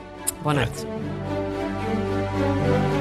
Boa 0.42 0.54
noite. 0.54 0.84
Boa 0.84 0.98
noite. 0.98 2.97